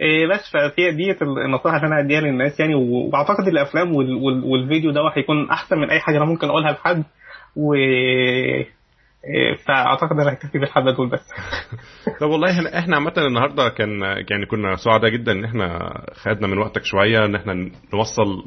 إيه 0.00 0.26
بس 0.26 0.50
ففي 0.52 0.90
ديت 0.90 1.22
النصائح 1.22 1.74
اللي 1.74 1.86
أنا 1.86 2.00
اديها 2.00 2.20
للناس 2.20 2.60
يعني 2.60 2.74
وأعتقد 2.74 3.48
الأفلام 3.48 3.94
والفيديو 4.44 4.90
ده 4.90 5.00
هيكون 5.16 5.50
أحسن 5.50 5.78
من 5.78 5.90
أي 5.90 6.00
حاجة 6.00 6.16
أنا 6.16 6.24
ممكن 6.24 6.48
أقولها 6.48 6.72
لحد 6.72 7.04
و 7.56 7.74
فأعتقد 9.66 10.20
أنا 10.20 10.32
هكتفي 10.32 10.58
بالحبه 10.58 10.92
دول 10.92 11.08
بس. 11.08 11.30
طب 12.20 12.28
والله 12.28 12.78
إحنا 12.78 12.96
عامة 12.96 13.12
النهارده 13.18 13.68
كان 13.68 14.02
يعني 14.02 14.46
كنا 14.46 14.76
سعداء 14.76 15.10
جدا 15.10 15.32
إن 15.32 15.44
إحنا 15.44 16.00
خدنا 16.14 16.46
من 16.46 16.58
وقتك 16.58 16.84
شوية 16.84 17.24
إن 17.24 17.34
إحنا 17.34 17.70
نوصل 17.94 18.44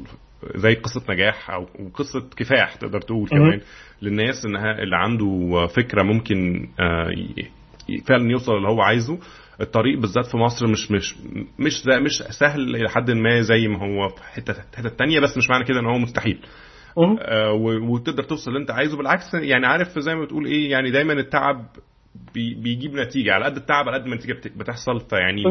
زي 0.54 0.74
قصة 0.74 1.02
نجاح 1.12 1.50
أو 1.50 1.66
قصة 1.94 2.30
كفاح 2.36 2.74
تقدر 2.74 3.00
تقول 3.00 3.28
كمان 3.28 3.60
للناس 4.02 4.44
إنها 4.44 4.82
اللي 4.82 4.96
عنده 4.96 5.66
فكرة 5.76 6.02
ممكن 6.02 6.68
آه، 6.80 7.12
فعلا 8.08 8.30
يوصل 8.30 8.56
اللي 8.56 8.68
هو 8.68 8.80
عايزه. 8.80 9.18
الطريق 9.60 9.98
بالذات 9.98 10.26
في 10.26 10.36
مصر 10.36 10.66
مش 10.66 10.90
مش 10.90 11.14
مش 11.58 11.86
مش 11.86 12.22
سهل 12.38 12.76
إلى 12.76 12.88
حد 12.88 13.10
ما 13.10 13.40
زي 13.40 13.68
ما 13.68 13.78
هو 13.78 14.08
في 14.08 14.22
حتة 14.22 14.54
حتة 14.76 14.88
تانية 14.88 15.20
بس 15.20 15.36
مش 15.36 15.50
معنى 15.50 15.64
كده 15.64 15.80
إن 15.80 15.86
هو 15.86 15.98
مستحيل. 15.98 16.38
آه 17.20 17.52
وتقدر 17.88 18.22
توصل 18.22 18.50
اللي 18.50 18.60
أنت 18.60 18.70
عايزه. 18.70 18.96
بالعكس 18.96 19.34
يعني 19.34 19.66
عارف 19.66 19.98
زي 19.98 20.14
ما 20.14 20.24
بتقول 20.24 20.46
إيه 20.46 20.70
يعني 20.70 20.90
دايما 20.90 21.12
التعب 21.12 21.66
بي 22.34 22.54
بيجيب 22.54 22.94
نتيجة. 22.94 23.32
على 23.32 23.44
قد 23.44 23.56
التعب 23.56 23.88
على 23.88 23.98
قد 23.98 24.06
ما 24.06 24.12
النتيجه 24.12 24.40
بتحصل 24.56 25.00
فيعني 25.00 25.42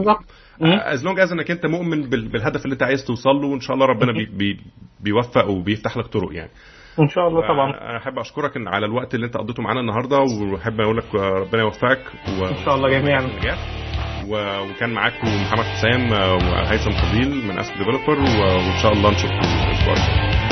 as 0.62 1.06
long 1.06 1.20
as 1.20 1.32
إنك 1.32 1.52
أنت 1.52 1.66
مؤمن 1.66 2.10
بالهدف 2.10 2.66
اللي 2.66 2.74
أنت 2.74 2.84
عايز 2.84 3.06
توصل 3.06 3.30
له 3.30 3.48
وإن 3.48 3.60
شاء 3.60 3.76
الله 3.76 3.86
ربنا 3.86 4.12
بي 4.12 4.26
بي 4.26 4.60
بيوفق 5.00 5.50
وبيفتح 5.50 5.98
لك 5.98 6.08
طرق 6.08 6.34
يعني. 6.34 6.52
إن 7.00 7.08
شاء 7.10 7.28
الله 7.28 7.42
طبعا. 7.42 7.70
أنا 7.70 7.98
أحب 7.98 8.20
أشكرك 8.20 8.52
على 8.68 8.86
الوقت 8.86 9.16
اللي 9.16 9.26
أنت 9.26 9.38
قضيته 9.38 9.64
معانا 9.64 9.80
النهارده 9.80 10.20
وأحب 10.20 10.82
أقول 10.82 10.98
لك 10.98 11.16
ربنا 11.16 11.62
يوفقك 11.62 12.02
و... 12.42 12.46
إن 12.46 12.66
شاء 12.66 12.76
الله 12.76 12.90
جميعا. 12.90 13.28
وكان 14.30 14.90
معاكم 14.90 15.28
محمد 15.42 15.64
حسام 15.66 16.12
وهيثم 16.12 16.90
فضيل 16.92 17.46
من 17.48 17.60
Ask 17.60 17.74
Developer 17.78 18.20
وإن 18.20 18.78
شاء 18.82 18.92
الله 18.94 19.10
نشوفكم 19.12 19.38
الأسبوع 19.38 19.94
الجاي. 19.94 20.49